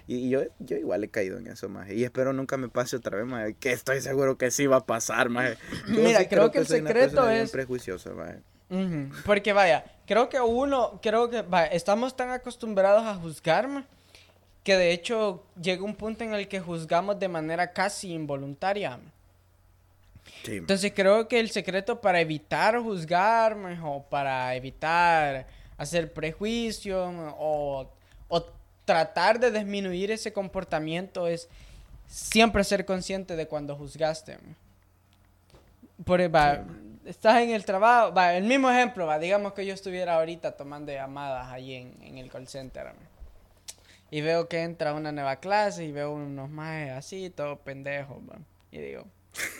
Y, 0.08 0.30
yo, 0.30 0.44
yo 0.60 0.78
igual 0.78 1.04
he 1.04 1.10
caído 1.10 1.38
en 1.38 1.48
eso, 1.48 1.70
y 1.90 2.06
espero 2.06 2.32
nunca 2.32 2.56
me 2.56 2.70
pase 2.70 2.96
otra 2.96 3.22
vez, 3.22 3.56
que 3.60 3.74
estoy 3.74 4.00
seguro 4.00 4.38
que 4.38 4.50
sí 4.50 4.66
va 4.66 4.78
a 4.78 4.86
pasar, 4.86 5.30
Mira, 5.30 6.26
creo, 6.30 6.52
que, 6.52 6.60
el 6.60 6.68
secreto 6.68 7.30
es... 7.30 7.52
prejuicioso, 7.52 8.16
Porque 9.26 9.52
vaya, 9.52 9.84
creo 10.08 10.30
que 10.30 10.40
uno, 10.40 11.02
creo 11.02 11.30
que, 11.30 11.42
vaya, 11.42 11.68
estamos 11.68 12.16
tan 12.16 12.30
acostumbrados 12.30 13.04
a 13.06 13.16
juzgar, 13.16 13.68
que 14.64 14.78
de 14.78 14.94
hecho 14.94 15.44
llega 15.62 15.84
un 15.84 15.96
punto 15.96 16.24
en 16.24 16.34
el 16.34 16.48
que 16.48 16.62
juzgamos 16.62 17.20
de 17.20 17.28
manera 17.28 17.74
casi 17.74 18.14
involuntaria. 18.14 19.00
Entonces 20.46 20.92
creo 20.96 21.28
que 21.28 21.40
el 21.40 21.50
secreto 21.52 22.02
para 22.02 22.22
evitar 22.22 22.80
juzgar 22.80 23.58
o 23.84 24.04
para 24.04 24.56
evitar 24.56 25.48
hacer 25.78 26.12
prejuicios 26.14 27.14
o, 27.38 27.92
tratar 28.86 29.40
de 29.40 29.52
disminuir 29.52 30.10
ese 30.10 30.34
comportamiento 30.34 31.28
es 31.28 31.48
siempre 32.08 32.64
ser 32.64 32.86
consciente 32.86 33.36
de 33.36 33.46
cuando 33.46 33.76
juzgaste. 33.76 34.40
Por, 36.04 36.20
va, 36.34 36.66
estás 37.06 37.44
en 37.44 37.52
el 37.52 37.66
trabajo, 37.66 38.12
va, 38.12 38.34
el 38.34 38.46
mismo 38.46 38.68
ejemplo, 38.68 39.06
va, 39.06 39.20
digamos 39.20 39.54
que 39.54 39.64
yo 39.64 39.76
estuviera 39.76 40.16
ahorita 40.16 40.54
tomando 40.54 40.92
llamadas 40.92 41.50
ahí 41.50 41.76
en, 41.76 42.18
el 42.18 42.32
call 42.32 42.48
center. 42.48 42.94
Y 44.10 44.22
veo 44.22 44.48
que 44.48 44.64
entra 44.64 44.96
una 44.96 45.12
nueva 45.12 45.36
clase 45.36 45.86
y 45.86 45.92
veo 45.92 46.12
unos 46.12 46.50
más 46.50 46.90
así, 46.90 47.30
todo 47.30 47.58
pendejos. 47.60 48.18
Y 48.72 48.80
digo, 48.80 49.06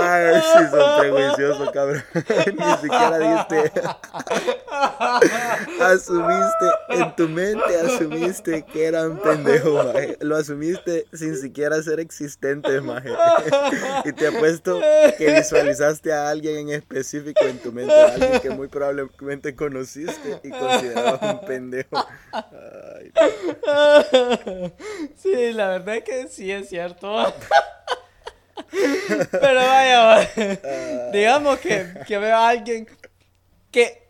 Ay, 0.00 0.40
son 0.70 1.00
prejuiciosos, 1.00 1.70
cabrón. 1.70 2.04
Ni 2.14 2.76
siquiera 2.80 3.18
diste. 3.18 3.72
asumiste, 5.80 6.66
en 6.90 7.16
tu 7.16 7.28
mente 7.28 7.80
asumiste 7.80 8.64
que 8.64 8.86
eran 8.86 9.18
pendejos, 9.18 9.86
maje. 9.86 10.16
Lo 10.20 10.36
asumiste 10.36 11.06
sin 11.12 11.36
siquiera 11.36 11.82
ser 11.82 12.00
existente, 12.00 12.80
maje. 12.80 13.10
y 14.04 14.12
te 14.12 14.28
apuesto 14.28 14.80
que 15.16 15.34
visualizaste 15.34 16.12
a 16.12 16.28
alguien 16.28 16.68
en 16.68 16.70
específico 16.70 17.44
en 17.44 17.58
tu 17.58 17.72
mente, 17.72 17.94
alguien 17.94 18.40
que 18.40 18.50
muy 18.50 18.68
probablemente 18.68 19.54
conociste 19.54 20.40
y 20.42 20.50
considerabas 20.50 21.22
un 21.22 21.40
pendejo. 21.46 22.06
Ay, 22.32 23.12
sí, 25.16 25.52
la 25.52 25.68
verdad 25.68 25.96
es 25.96 26.04
que 26.04 26.28
sí 26.28 26.50
es 26.50 26.68
cierto. 26.68 27.32
Pero 29.30 29.60
vaya, 29.60 30.30
digamos 31.12 31.58
que, 31.58 31.86
que 32.06 32.18
veo 32.18 32.36
a 32.36 32.48
alguien 32.48 32.86
que 33.70 34.08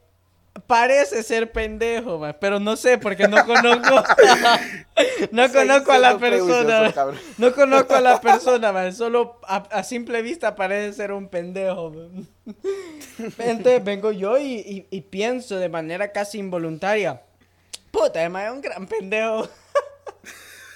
parece 0.66 1.22
ser 1.22 1.52
pendejo, 1.52 2.20
pero 2.40 2.58
no 2.58 2.76
sé 2.76 2.98
porque 2.98 3.28
no 3.28 3.44
conozco 3.44 4.02
no 5.30 5.52
conozco 5.52 5.92
a 5.92 5.98
la 5.98 6.18
persona 6.18 6.92
no 7.38 7.54
conozco 7.54 7.94
a 7.94 8.00
la 8.00 8.20
persona 8.20 8.92
solo 8.92 9.40
a, 9.44 9.82
simple 9.82 10.20
vista 10.22 10.56
parece 10.56 10.94
ser 10.94 11.12
un 11.12 11.28
pendejo 11.28 11.92
entonces 13.38 13.84
vengo 13.84 14.12
yo 14.12 14.38
y, 14.38 14.86
y, 14.90 15.00
pienso 15.02 15.56
de 15.56 15.68
manera 15.68 16.12
casi 16.12 16.38
involuntaria. 16.38 17.22
Puta 17.90 18.24
es 18.24 18.52
un 18.52 18.60
gran 18.60 18.86
pendejo 18.86 19.48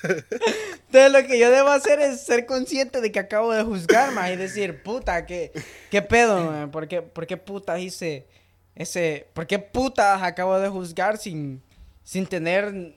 Entonces 0.02 1.12
lo 1.12 1.26
que 1.26 1.38
yo 1.38 1.50
debo 1.50 1.68
hacer 1.68 2.00
es 2.00 2.20
ser 2.20 2.46
consciente 2.46 3.00
de 3.00 3.12
que 3.12 3.18
acabo 3.18 3.52
de 3.52 3.62
juzgar, 3.62 4.12
más 4.12 4.30
y 4.30 4.36
decir, 4.36 4.82
puta, 4.82 5.24
¿qué, 5.26 5.52
qué 5.90 6.02
pedo, 6.02 6.44
man? 6.44 6.70
¿Por 6.70 6.88
qué, 6.88 7.02
¿Por 7.02 7.26
qué 7.26 7.36
puta 7.36 7.78
hice 7.78 8.26
ese... 8.74 9.26
¿Por 9.32 9.46
qué 9.46 9.58
puta 9.58 10.24
acabo 10.24 10.58
de 10.58 10.68
juzgar 10.68 11.18
sin, 11.18 11.62
sin 12.04 12.26
tener... 12.26 12.94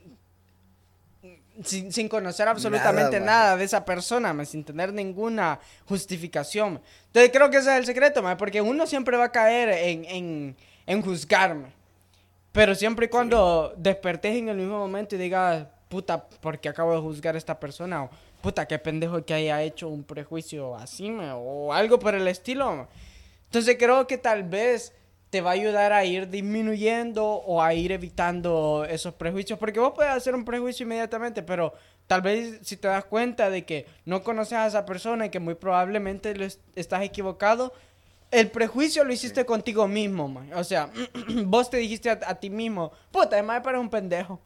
Sin, 1.63 1.93
sin 1.93 2.09
conocer 2.09 2.49
absolutamente 2.49 3.21
Nada, 3.21 3.55
de 3.55 3.63
esa 3.63 3.85
persona, 3.85 4.33
man, 4.33 4.45
sin 4.45 4.65
tener 4.65 4.91
ninguna 4.91 5.59
justificación. 5.85 6.81
Entonces 7.07 7.31
creo 7.31 7.49
que 7.49 7.57
ese 7.57 7.71
es 7.71 7.77
el 7.77 7.85
secreto, 7.85 8.21
man, 8.21 8.35
porque 8.35 8.59
uno 8.59 8.85
siempre 8.85 9.15
va 9.15 9.25
a 9.25 9.31
caer 9.31 9.69
en, 9.69 10.03
en, 10.03 10.57
en 10.85 11.01
juzgarme. 11.01 11.71
Pero 12.51 12.75
siempre 12.75 13.05
y 13.05 13.09
cuando 13.09 13.73
despertes 13.77 14.35
en 14.35 14.49
el 14.49 14.57
mismo 14.57 14.79
momento 14.79 15.15
y 15.15 15.17
digas, 15.17 15.67
puta, 15.89 16.27
porque 16.41 16.69
acabo 16.69 16.93
de 16.93 17.01
juzgar 17.01 17.35
a 17.35 17.37
esta 17.37 17.59
persona, 17.59 18.03
o 18.03 18.09
puta, 18.41 18.67
qué 18.67 18.77
pendejo 18.79 19.23
que 19.25 19.33
haya 19.33 19.61
hecho 19.63 19.87
un 19.89 20.03
prejuicio 20.03 20.75
así, 20.75 21.09
ma, 21.09 21.35
o 21.35 21.73
algo 21.73 21.99
por 21.99 22.15
el 22.15 22.27
estilo. 22.27 22.87
Entonces 23.45 23.75
creo 23.79 24.07
que 24.07 24.17
tal 24.17 24.43
vez 24.43 24.93
te 25.29 25.41
va 25.41 25.51
a 25.51 25.53
ayudar 25.53 25.91
a 25.93 26.05
ir 26.05 26.29
disminuyendo 26.29 27.25
o 27.25 27.61
a 27.61 27.73
ir 27.73 27.91
evitando 27.91 28.85
esos 28.89 29.13
prejuicios, 29.13 29.59
porque 29.59 29.79
vos 29.79 29.93
puedes 29.95 30.11
hacer 30.11 30.33
un 30.35 30.45
prejuicio 30.45 30.83
inmediatamente, 30.85 31.43
pero 31.43 31.73
tal 32.07 32.21
vez 32.21 32.59
si 32.61 32.77
te 32.77 32.87
das 32.87 33.05
cuenta 33.05 33.49
de 33.49 33.65
que 33.65 33.85
no 34.05 34.23
conoces 34.23 34.53
a 34.53 34.67
esa 34.67 34.85
persona 34.85 35.25
y 35.25 35.29
que 35.29 35.39
muy 35.39 35.55
probablemente 35.55 36.35
lo 36.35 36.45
es- 36.45 36.59
estás 36.75 37.03
equivocado, 37.03 37.73
el 38.31 38.49
prejuicio 38.51 39.03
lo 39.03 39.13
hiciste 39.13 39.45
contigo 39.45 39.87
mismo, 39.87 40.27
man. 40.27 40.51
O 40.53 40.63
sea, 40.63 40.89
vos 41.45 41.69
te 41.69 41.77
dijiste 41.77 42.09
a, 42.09 42.19
a 42.25 42.35
ti 42.35 42.49
mismo, 42.49 42.91
puta, 43.11 43.35
además 43.35 43.61
para 43.61 43.79
un 43.79 43.89
pendejo. 43.89 44.39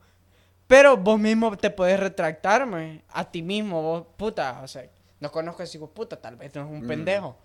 Pero 0.70 0.95
vos 0.97 1.20
mismo 1.20 1.57
te 1.57 1.72
puedes 1.72 1.99
retractar, 1.99 2.63
man, 2.67 3.01
a 3.09 3.26
ti 3.30 3.41
mismo, 3.41 3.82
vos, 3.82 4.05
puta, 4.15 4.61
o 4.63 4.67
sea, 4.67 4.86
no 5.20 5.32
conozco 5.32 5.63
a 5.63 5.65
ese 5.65 5.80
puta, 5.80 6.15
tal 6.15 6.36
vez 6.36 6.53
no 6.53 6.61
es 6.63 6.70
un 6.70 6.84
Mm. 6.84 6.88
pendejo. 6.88 7.36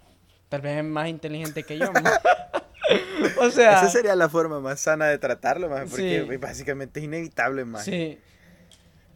Tal 0.50 0.60
vez 0.60 0.76
es 0.76 0.84
más 0.84 1.08
inteligente 1.08 1.62
que 1.64 1.78
yo, 1.78 1.90
man. 1.90 2.04
o 3.40 3.48
sea, 3.50 3.78
Esa 3.78 3.88
sería 3.88 4.14
la 4.14 4.28
forma 4.28 4.60
más 4.60 4.78
sana 4.78 5.06
de 5.06 5.16
tratarlo, 5.16 5.70
maje, 5.70 5.86
porque 5.86 6.26
Sí. 6.30 6.36
básicamente 6.36 7.00
es 7.00 7.04
inevitable, 7.06 7.64
maje. 7.64 7.90
sí. 7.90 8.18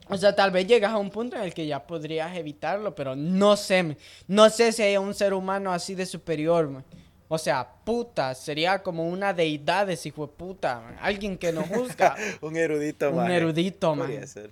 O 0.08 0.16
sea, 0.16 0.34
tal 0.34 0.50
vez 0.52 0.66
llegas 0.66 0.90
a 0.92 0.96
un 0.96 1.10
punto 1.10 1.36
en 1.36 1.42
el 1.42 1.52
que 1.52 1.66
ya 1.66 1.86
podrías 1.86 2.34
evitarlo, 2.34 2.94
pero 2.94 3.14
no 3.14 3.58
sé, 3.58 3.82
man. 3.82 3.96
no 4.26 4.48
sé 4.48 4.72
si 4.72 4.82
hay 4.82 4.96
un 4.96 5.12
ser 5.12 5.34
humano 5.34 5.70
así 5.70 5.94
de 5.94 6.06
superior, 6.06 6.66
man. 6.70 6.82
O 7.30 7.36
sea, 7.36 7.68
puta, 7.84 8.34
sería 8.34 8.82
como 8.82 9.06
una 9.06 9.34
deidad 9.34 9.88
ese 9.90 10.08
hijo 10.08 10.26
de 10.26 10.32
puta, 10.32 10.80
man. 10.80 10.96
Alguien 11.00 11.36
que 11.36 11.52
nos 11.52 11.68
juzga. 11.68 12.16
Un 12.40 12.56
erudito, 12.56 13.10
un 13.10 13.16
maje. 13.16 13.36
erudito, 13.36 13.94
man. 13.94 14.06
Podría 14.06 14.26
ser. 14.26 14.50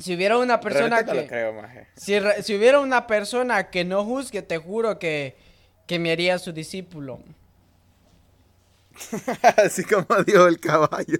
Si 0.00 0.14
hubiera 0.14 0.38
una 0.38 0.60
persona 0.60 1.04
que... 1.04 1.14
lo 1.14 1.26
creo, 1.26 1.52
maje. 1.52 1.86
Si, 1.96 2.18
re- 2.18 2.42
si 2.42 2.56
hubiera 2.56 2.80
una 2.80 3.06
persona 3.06 3.70
que 3.70 3.84
no 3.84 4.04
juzgue, 4.04 4.42
te 4.42 4.58
juro 4.58 4.98
que, 4.98 5.36
que 5.86 5.98
me 5.98 6.10
haría 6.12 6.38
su 6.38 6.52
discípulo. 6.52 7.20
Así 9.64 9.84
como 9.84 10.06
dijo 10.24 10.46
el 10.46 10.60
caballo. 10.60 11.18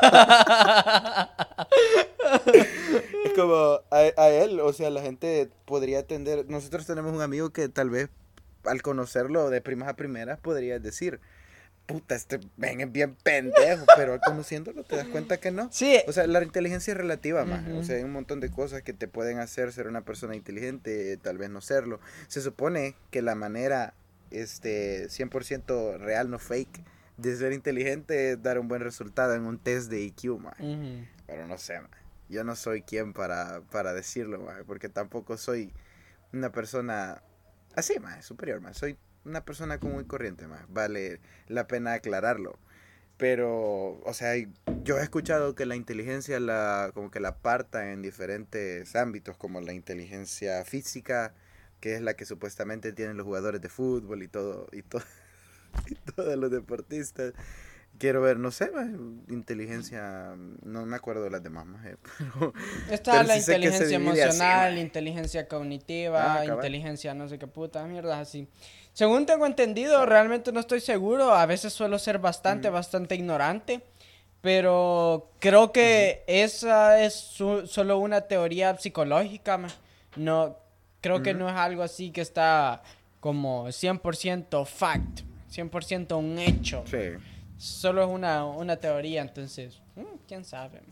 es 3.24 3.32
como 3.34 3.80
a, 3.90 3.96
a 4.16 4.28
él, 4.28 4.60
o 4.60 4.72
sea, 4.72 4.90
la 4.90 5.02
gente 5.02 5.50
podría 5.64 6.00
atender. 6.00 6.46
Nosotros 6.48 6.86
tenemos 6.86 7.12
un 7.12 7.22
amigo 7.22 7.50
que 7.50 7.68
tal 7.68 7.90
vez 7.90 8.08
al 8.66 8.82
conocerlo 8.82 9.50
de 9.50 9.60
primas 9.60 9.88
a 9.88 9.96
primeras 9.96 10.38
podrías 10.38 10.82
decir, 10.82 11.20
puta, 11.86 12.14
este 12.14 12.40
ven 12.56 12.80
es 12.80 12.92
bien 12.92 13.16
pendejo, 13.22 13.86
pero 13.96 14.14
al 14.14 14.20
conociéndolo 14.20 14.84
te 14.84 14.96
das 14.96 15.06
cuenta 15.08 15.38
que 15.38 15.50
no. 15.50 15.68
Sí, 15.72 16.00
O 16.06 16.12
sea, 16.12 16.26
la 16.26 16.42
inteligencia 16.42 16.92
es 16.92 16.96
relativa, 16.96 17.44
más. 17.44 17.66
O 17.68 17.82
sea, 17.84 17.96
hay 17.96 18.02
un 18.02 18.12
montón 18.12 18.40
de 18.40 18.50
cosas 18.50 18.82
que 18.82 18.92
te 18.92 19.08
pueden 19.08 19.38
hacer 19.38 19.72
ser 19.72 19.86
una 19.86 20.02
persona 20.02 20.34
inteligente, 20.34 21.16
tal 21.18 21.38
vez 21.38 21.50
no 21.50 21.60
serlo. 21.60 22.00
Se 22.28 22.40
supone 22.40 22.96
que 23.10 23.22
la 23.22 23.34
manera 23.34 23.94
este 24.30 25.06
100% 25.08 25.98
real, 25.98 26.30
no 26.30 26.38
fake, 26.38 26.82
de 27.16 27.36
ser 27.36 27.52
inteligente 27.52 28.32
es 28.32 28.42
dar 28.42 28.58
un 28.58 28.68
buen 28.68 28.82
resultado 28.82 29.34
en 29.34 29.46
un 29.46 29.58
test 29.58 29.90
de 29.90 30.02
IQ. 30.02 30.24
Ujú. 30.32 31.06
Pero 31.26 31.46
no 31.46 31.58
sé, 31.58 31.80
ma. 31.80 31.88
Yo 32.28 32.42
no 32.42 32.56
soy 32.56 32.82
quien 32.82 33.12
para, 33.12 33.60
para 33.70 33.92
decirlo, 33.92 34.40
ma, 34.40 34.58
porque 34.66 34.88
tampoco 34.88 35.36
soy 35.36 35.72
una 36.32 36.50
persona 36.50 37.22
así, 37.76 37.98
ma, 38.00 38.20
superior, 38.22 38.60
ma. 38.60 38.74
Soy 38.74 38.98
una 39.24 39.44
persona 39.44 39.78
común 39.78 40.02
y 40.02 40.06
corriente, 40.06 40.46
ma. 40.48 40.66
Vale 40.68 41.20
la 41.46 41.66
pena 41.66 41.92
aclararlo. 41.92 42.58
Pero, 43.16 44.00
o 44.04 44.12
sea, 44.12 44.34
yo 44.84 44.98
he 44.98 45.02
escuchado 45.02 45.54
que 45.54 45.64
la 45.64 45.76
inteligencia 45.76 46.38
la, 46.38 46.90
como 46.92 47.10
que 47.10 47.20
la 47.20 47.28
aparta 47.28 47.92
en 47.92 48.02
diferentes 48.02 48.94
ámbitos, 48.94 49.36
como 49.36 49.60
la 49.60 49.72
inteligencia 49.72 50.64
física, 50.64 51.32
que 51.80 51.94
es 51.94 52.02
la 52.02 52.14
que 52.14 52.26
supuestamente 52.26 52.92
tienen 52.92 53.16
los 53.16 53.24
jugadores 53.24 53.60
de 53.60 53.68
fútbol 53.68 54.22
y 54.22 54.26
y 54.26 54.28
todo, 54.28 54.68
y 55.86 55.94
todos 56.12 56.36
los 56.36 56.50
deportistas. 56.50 57.32
Quiero 57.98 58.20
ver, 58.20 58.38
no 58.38 58.50
sé, 58.50 58.70
inteligencia, 59.28 60.34
no 60.62 60.84
me 60.86 60.96
acuerdo 60.96 61.22
de 61.24 61.30
las 61.30 61.42
demás, 61.42 61.66
eh, 61.84 61.96
pero 62.18 62.52
Está 62.90 63.12
Pero 63.12 63.24
la 63.24 63.34
sí 63.34 63.38
inteligencia 63.40 63.86
así, 63.86 63.94
emocional, 63.94 64.78
inteligencia 64.78 65.48
cognitiva, 65.48 66.40
Ah, 66.40 66.44
inteligencia 66.46 67.14
no 67.14 67.28
sé 67.28 67.38
qué 67.38 67.46
puta 67.46 67.84
mierda 67.86 68.20
así. 68.20 68.48
Según 68.92 69.26
tengo 69.26 69.46
entendido, 69.46 70.04
realmente 70.06 70.52
no 70.52 70.60
estoy 70.60 70.80
seguro. 70.80 71.34
A 71.34 71.46
veces 71.46 71.72
suelo 71.72 71.98
ser 71.98 72.18
bastante, 72.18 72.70
bastante 72.70 73.14
ignorante. 73.14 73.82
Pero 74.40 75.30
creo 75.40 75.72
que 75.72 76.22
esa 76.26 77.02
es 77.02 77.14
su- 77.14 77.66
solo 77.66 77.98
una 77.98 78.22
teoría 78.22 78.76
psicológica. 78.76 79.58
No, 80.16 80.56
creo 81.00 81.22
que 81.22 81.34
no 81.34 81.48
es 81.48 81.54
algo 81.56 81.82
así 81.82 82.10
que 82.10 82.20
está 82.20 82.82
como 83.20 83.68
100% 83.72 84.64
fact, 84.66 85.20
100% 85.50 86.16
un 86.18 86.38
hecho. 86.38 86.84
sí. 86.86 87.16
Solo 87.58 88.02
es 88.02 88.08
una, 88.08 88.44
una 88.44 88.76
teoría, 88.76 89.22
entonces, 89.22 89.80
mm, 89.94 90.02
quién 90.28 90.44
sabe. 90.44 90.82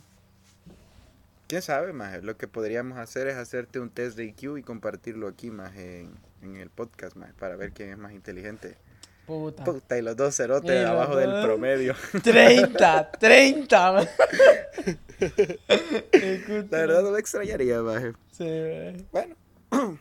¿Quién 1.47 1.61
sabe, 1.61 1.93
más? 1.93 2.23
Lo 2.23 2.37
que 2.37 2.49
podríamos 2.49 2.99
hacer 2.99 3.27
es 3.27 3.37
hacerte 3.37 3.79
un 3.79 3.91
test 3.91 4.17
de 4.17 4.25
IQ 4.25 4.59
y 4.59 4.63
compartirlo 4.63 5.29
aquí, 5.29 5.51
más 5.51 5.77
en, 5.77 6.11
en 6.43 6.57
el 6.57 6.71
podcast, 6.71 7.17
más 7.17 7.33
para 7.35 7.57
ver 7.57 7.73
quién 7.73 7.91
es 7.91 7.99
más 7.99 8.13
inteligente. 8.13 8.77
Puta. 9.27 9.65
Puta, 9.65 9.99
y 9.99 10.03
los 10.03 10.17
dos 10.17 10.37
cerotes 10.37 10.87
abajo 10.87 11.17
del 11.17 11.43
promedio. 11.43 11.95
30, 12.23 13.11
30. 13.13 13.93
man. 13.93 14.09
La 16.71 16.79
verdad 16.79 17.03
no 17.03 17.11
me 17.11 17.19
extrañaría, 17.19 17.81
maje. 17.81 18.13
Sí. 18.33 19.07
Bueno, 19.13 19.35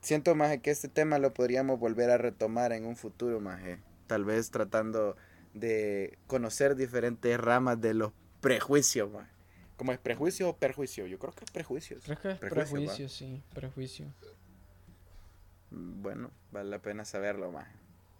siento, 0.00 0.34
maje, 0.34 0.60
que 0.60 0.70
este 0.70 0.88
tema 0.88 1.18
lo 1.18 1.34
podríamos 1.34 1.78
volver 1.78 2.10
a 2.10 2.18
retomar 2.18 2.72
en 2.72 2.86
un 2.86 2.96
futuro, 2.96 3.40
maje. 3.40 3.78
Tal 4.06 4.24
vez 4.24 4.50
tratando 4.50 5.16
de 5.56 6.18
conocer 6.26 6.76
diferentes 6.76 7.38
ramas 7.38 7.80
de 7.80 7.94
los 7.94 8.12
prejuicios, 8.40 9.10
maje. 9.10 9.30
¿Cómo 9.76 9.92
es 9.92 9.98
prejuicio 9.98 10.48
o 10.48 10.56
perjuicio? 10.56 11.06
Yo 11.06 11.18
creo 11.18 11.32
que 11.32 11.44
es 11.44 11.50
prejuicios. 11.50 12.02
Creo 12.04 12.18
que 12.18 12.30
es 12.30 12.38
Prejuicio, 12.38 12.76
prejuicio, 12.76 13.08
sí, 13.08 13.42
prejuicio. 13.54 14.06
Bueno, 15.70 16.30
vale 16.50 16.70
la 16.70 16.78
pena 16.78 17.04
saberlo, 17.04 17.50
más. 17.52 17.66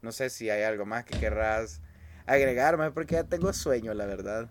No 0.03 0.13
sé 0.13 0.29
si 0.29 0.51
hay 0.51 0.63
algo 0.63 0.85
más 0.85 1.05
que 1.05 1.19
querrás 1.19 1.81
agregar, 2.27 2.77
maje, 2.77 2.91
porque 2.91 3.15
ya 3.15 3.25
tengo 3.25 3.53
sueño, 3.53 3.95
la 3.95 4.05
verdad. 4.07 4.51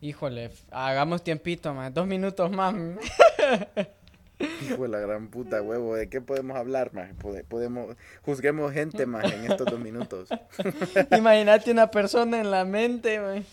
Híjole, 0.00 0.50
hagamos 0.70 1.24
tiempito, 1.24 1.74
más. 1.74 1.92
Dos 1.92 2.06
minutos 2.06 2.50
más. 2.50 2.74
Hijo 4.38 4.82
de 4.82 4.88
la 4.88 4.98
gran 5.00 5.28
puta 5.28 5.62
huevo, 5.62 5.96
¿de 5.96 6.08
qué 6.10 6.20
podemos 6.20 6.56
hablar, 6.56 6.92
más? 6.92 7.10
Podemos, 7.48 7.96
juzguemos 8.22 8.72
gente, 8.72 9.06
más 9.06 9.24
en 9.32 9.50
estos 9.50 9.66
dos 9.66 9.80
minutos. 9.80 10.28
Imagínate 11.16 11.70
una 11.70 11.90
persona 11.90 12.40
en 12.40 12.50
la 12.50 12.64
mente, 12.64 13.18
man, 13.20 13.44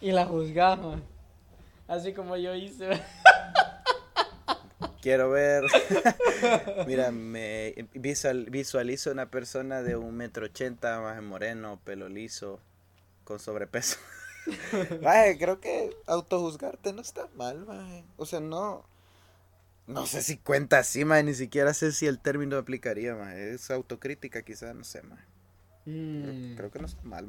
y 0.00 0.12
la 0.12 0.26
juzgas, 0.26 0.78
man. 0.78 1.02
Así 1.88 2.12
como 2.12 2.36
yo 2.36 2.54
hice. 2.54 2.88
man. 2.88 3.00
Quiero 5.02 5.30
ver. 5.30 5.64
Mira, 6.86 7.10
me 7.10 7.74
visual- 7.94 8.50
visualizo 8.50 9.10
una 9.10 9.30
persona 9.30 9.82
de 9.82 9.96
un 9.96 10.14
metro 10.14 10.44
ochenta, 10.46 11.00
más 11.00 11.20
moreno, 11.22 11.80
pelo 11.84 12.08
liso, 12.08 12.60
con 13.24 13.38
sobrepeso. 13.40 13.96
Maje, 15.02 15.38
creo 15.38 15.58
que 15.60 15.90
autojuzgarte 16.06 16.92
no 16.92 17.00
está 17.02 17.28
mal, 17.34 17.64
maje. 17.66 18.04
O 18.16 18.26
sea, 18.26 18.40
no. 18.40 18.84
No 19.90 20.06
sé 20.06 20.22
si 20.22 20.36
cuenta 20.38 20.78
así, 20.78 21.04
maje. 21.04 21.24
Ni 21.24 21.34
siquiera 21.34 21.74
sé 21.74 21.92
si 21.92 22.06
el 22.06 22.18
término 22.18 22.56
aplicaría, 22.56 23.14
maje. 23.14 23.54
Es 23.54 23.70
autocrítica, 23.70 24.42
quizás, 24.42 24.74
no 24.74 24.84
sé, 24.84 25.02
maje. 25.02 25.24
Mm. 25.86 26.56
Creo 26.56 26.70
que 26.70 26.78
no 26.78 26.86
está 26.86 27.02
mal. 27.02 27.26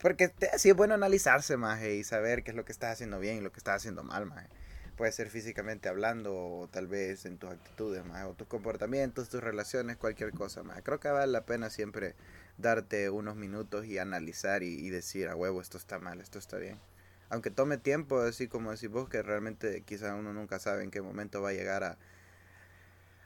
Porque 0.00 0.28
te, 0.28 0.58
sí 0.58 0.70
es 0.70 0.76
bueno 0.76 0.94
analizarse, 0.94 1.56
maje, 1.56 1.96
y 1.96 2.04
saber 2.04 2.42
qué 2.42 2.50
es 2.50 2.56
lo 2.56 2.64
que 2.64 2.72
estás 2.72 2.92
haciendo 2.92 3.18
bien 3.18 3.38
y 3.38 3.40
lo 3.40 3.52
que 3.52 3.58
estás 3.58 3.76
haciendo 3.76 4.02
mal. 4.04 4.30
Puede 4.96 5.12
ser 5.12 5.30
físicamente 5.30 5.88
hablando 5.88 6.34
o 6.34 6.68
tal 6.68 6.88
vez 6.88 7.24
en 7.24 7.38
tus 7.38 7.50
actitudes, 7.50 8.02
o 8.26 8.34
tus 8.34 8.48
comportamientos, 8.48 9.28
tus 9.28 9.42
relaciones, 9.42 9.96
cualquier 9.96 10.32
cosa, 10.32 10.62
maje. 10.62 10.82
Creo 10.82 11.00
que 11.00 11.08
vale 11.08 11.30
la 11.30 11.46
pena 11.46 11.70
siempre 11.70 12.14
darte 12.58 13.08
unos 13.10 13.36
minutos 13.36 13.86
y 13.86 13.98
analizar 13.98 14.62
y, 14.62 14.74
y 14.74 14.90
decir, 14.90 15.28
a 15.28 15.36
huevo, 15.36 15.60
esto 15.60 15.78
está 15.78 15.98
mal, 15.98 16.20
esto 16.20 16.38
está 16.38 16.58
bien. 16.58 16.78
Aunque 17.30 17.50
tome 17.50 17.78
tiempo, 17.78 18.20
así 18.20 18.48
como 18.48 18.70
decís 18.72 18.88
vos, 18.88 19.08
que 19.08 19.22
realmente 19.22 19.82
quizá 19.82 20.14
uno 20.14 20.32
nunca 20.32 20.58
sabe 20.58 20.84
en 20.84 20.90
qué 20.90 21.00
momento 21.02 21.42
va 21.42 21.50
a 21.50 21.52
llegar 21.52 21.84
a, 21.84 21.98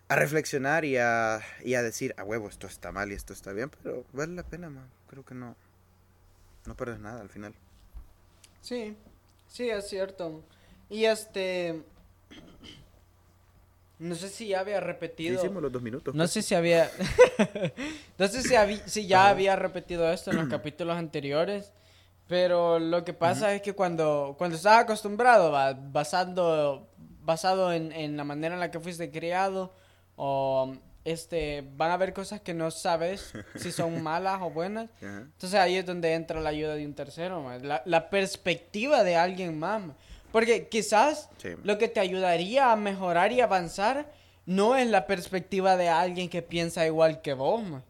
a 0.09 0.17
reflexionar 0.17 0.85
y 0.85 0.97
a, 0.99 1.41
y 1.65 1.75
a 1.75 1.83
decir, 1.83 2.15
a 2.19 2.25
huevo, 2.25 2.49
esto 2.49 2.67
está 2.67 2.93
mal 2.93 3.11
y 3.13 3.15
esto 3.15 3.33
está 3.33 3.53
bien, 3.53 3.71
pero 3.71 4.05
vale 4.13 4.35
la 4.35 4.43
pena, 4.43 4.71
man. 4.71 4.89
Creo 5.09 5.25
que 5.25 5.35
no, 5.35 5.57
no 6.67 6.77
pierdes 6.77 6.99
nada 7.01 7.21
al 7.21 7.29
final. 7.29 7.55
Sí, 8.61 8.97
sí, 9.49 9.71
es 9.71 9.89
cierto. 9.89 10.45
Y 10.89 11.05
este... 11.05 11.83
No 13.99 14.17
sé 14.17 14.29
si 14.31 14.49
ya 14.49 14.59
había 14.59 14.81
repetido. 14.81 15.37
Hicimos 15.39 15.63
los 15.63 15.71
dos 15.71 15.81
minutos. 15.81 16.13
No 16.13 16.23
pues. 16.25 16.33
sé 16.33 16.43
si 16.43 16.57
había. 16.57 16.91
no 18.19 18.27
sé 18.27 18.43
si, 18.43 18.55
habí- 18.57 18.83
si 18.85 19.07
ya 19.07 19.29
había 19.29 19.55
repetido 19.55 20.11
esto 20.13 20.33
en 20.33 20.39
los 20.39 20.49
capítulos 20.49 20.97
anteriores. 20.97 21.73
Pero 22.29 22.79
lo 22.79 23.05
que 23.05 23.13
pasa 23.13 23.55
es 23.55 23.63
que 23.63 23.73
cuando, 23.75 24.35
cuando 24.39 24.57
estás 24.57 24.79
acostumbrado, 24.79 25.51
va, 25.53 25.75
basando, 25.75 26.89
basado 27.21 27.73
en, 27.73 27.93
en 27.93 28.17
la 28.17 28.25
manera 28.25 28.55
en 28.55 28.61
la 28.61 28.71
que 28.71 28.81
fuiste 28.81 29.11
criado, 29.11 29.73
o 30.17 30.75
este, 31.05 31.65
van 31.77 31.91
a 31.91 31.95
haber 31.95 32.13
cosas 32.13 32.41
que 32.41 32.55
no 32.55 32.71
sabes 32.71 33.33
si 33.57 33.73
son 33.73 34.03
malas 34.03 34.41
o 34.41 34.51
buenas. 34.51 34.89
Ajá. 34.99 35.19
Entonces 35.23 35.55
ahí 35.59 35.77
es 35.77 35.85
donde 35.85 36.15
entra 36.15 36.41
la 36.41 36.51
ayuda 36.51 36.75
de 36.75 36.87
un 36.87 36.95
tercero, 36.95 37.45
la, 37.61 37.83
la 37.85 38.09
perspectiva 38.09 39.03
de 39.05 39.17
alguien 39.17 39.59
más. 39.59 39.83
Porque 40.31 40.69
quizás 40.69 41.29
Sí. 41.39 41.51
lo 41.63 41.77
que 41.77 41.89
te 41.89 42.01
ayudaría 42.01 42.73
a 42.73 42.77
mejorar 42.77 43.33
y 43.33 43.41
avanzar 43.43 44.11
no 44.47 44.77
es 44.77 44.89
la 44.89 45.07
perspectiva 45.07 45.77
de 45.77 45.89
alguien 45.91 46.29
que 46.31 46.41
piensa 46.41 46.87
igual 46.87 47.21
que 47.21 47.35
vos. 47.35 47.63
ma. 47.63 47.83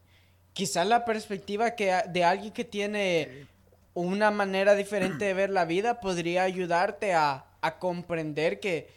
Quizás 0.52 0.86
la 0.86 1.04
perspectiva 1.04 1.70
que, 1.76 1.94
de 2.08 2.24
alguien 2.24 2.52
que 2.52 2.64
tiene 2.64 3.46
una 3.94 4.30
manera 4.30 4.74
diferente 4.74 5.26
de 5.26 5.34
ver 5.34 5.50
la 5.50 5.64
vida 5.64 6.00
podría 6.00 6.44
ayudarte 6.44 7.14
a, 7.14 7.44
a 7.60 7.78
comprender 7.78 8.60
que 8.60 8.88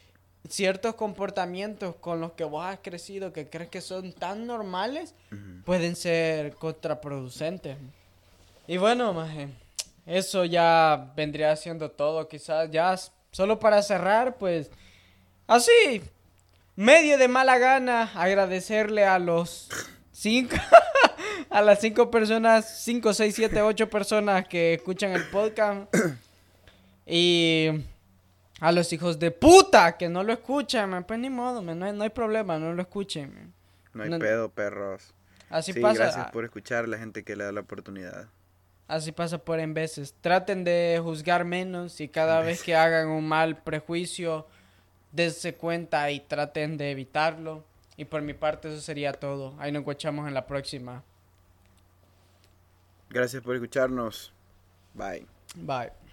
ciertos 0.50 0.96
comportamientos 0.96 1.96
con 1.96 2.22
los 2.22 2.34
que 2.34 2.44
vos 2.44 2.66
has 2.66 2.80
crecido, 2.80 3.34
que 3.34 3.50
crees 3.50 3.70
que 3.70 3.82
son 3.82 4.14
tan 4.14 4.46
normales, 4.46 5.16
pueden 5.64 5.96
ser 5.96 6.54
contraproducentes. 6.56 7.78
Y 8.68 8.78
bueno, 8.78 9.14
maje, 9.14 9.50
eso 10.06 10.46
ya 10.46 11.12
vendría 11.16 11.56
siendo 11.56 11.92
todo, 11.92 12.28
quizás 12.28 12.70
ya 12.72 12.96
solo 13.32 13.60
para 13.60 13.82
cerrar, 13.82 14.38
pues 14.38 14.70
así, 15.48 16.02
medio 16.76 17.18
de 17.18 17.28
mala 17.28 17.58
gana, 17.58 18.12
agradecerle 18.16 19.06
a 19.06 19.20
los 19.20 19.70
cinco, 20.12 20.56
a 21.50 21.62
las 21.62 21.80
cinco 21.80 22.10
personas, 22.12 22.82
cinco, 22.84 23.14
seis, 23.14 23.36
siete, 23.36 23.62
ocho 23.62 23.90
personas 23.90 24.48
que 24.48 24.74
escuchan 24.76 25.12
el 25.12 25.24
podcast 25.30 25.94
y 27.06 27.70
a 28.60 28.72
los 28.72 28.92
hijos 28.94 29.20
de 29.20 29.32
puta 29.32 29.98
que 29.98 30.10
no 30.10 30.24
lo 30.24 30.34
escuchan, 30.34 30.90
man, 30.90 31.04
pues 31.04 31.20
ni 31.20 31.30
modo, 31.30 31.62
man, 31.62 31.78
no 31.80 31.86
hay, 31.86 31.94
no 31.94 32.04
hay 32.04 32.10
problema, 32.10 32.58
no 32.58 32.74
lo 32.74 32.82
escuchen. 32.82 33.34
man. 33.34 33.54
No 33.94 34.04
hay 34.04 34.10
No- 34.10 34.20
pedo, 34.20 34.50
perros. 34.50 35.14
Así 35.50 35.74
sí, 35.74 35.80
pasa. 35.80 36.04
gracias 36.06 36.32
por 36.32 36.44
escuchar 36.44 36.86
a 36.86 36.88
la 36.88 36.98
gente 36.98 37.24
que 37.24 37.36
le 37.36 37.44
da 37.44 37.52
la 37.52 37.62
oportunidad. 37.62 38.28
Así 38.88 39.12
pasa 39.12 39.38
por 39.38 39.60
en 39.60 39.74
veces. 39.74 40.14
Traten 40.22 40.64
de 40.64 41.00
juzgar 41.02 41.46
menos 41.46 42.02
y 42.02 42.08
cada 42.08 42.42
vez 42.42 42.62
que 42.62 42.76
hagan 42.76 43.08
un 43.08 43.28
mal 43.28 43.58
prejuicio, 43.58 44.48
dense 45.12 45.56
cuenta 45.56 46.10
y 46.12 46.20
traten 46.20 46.78
de 46.78 46.92
evitarlo. 46.92 47.64
Y 47.98 48.06
por 48.06 48.22
mi 48.22 48.34
parte 48.34 48.68
eso 48.68 48.82
sería 48.82 49.14
todo. 49.14 49.56
Ahí 49.60 49.72
nos 49.72 49.82
escuchamos 49.82 50.28
en 50.28 50.34
la 50.34 50.46
próxima. 50.46 51.04
Gracias 53.16 53.42
por 53.42 53.56
escucharnos. 53.56 54.34
Bye. 54.94 55.26
Bye. 55.56 56.05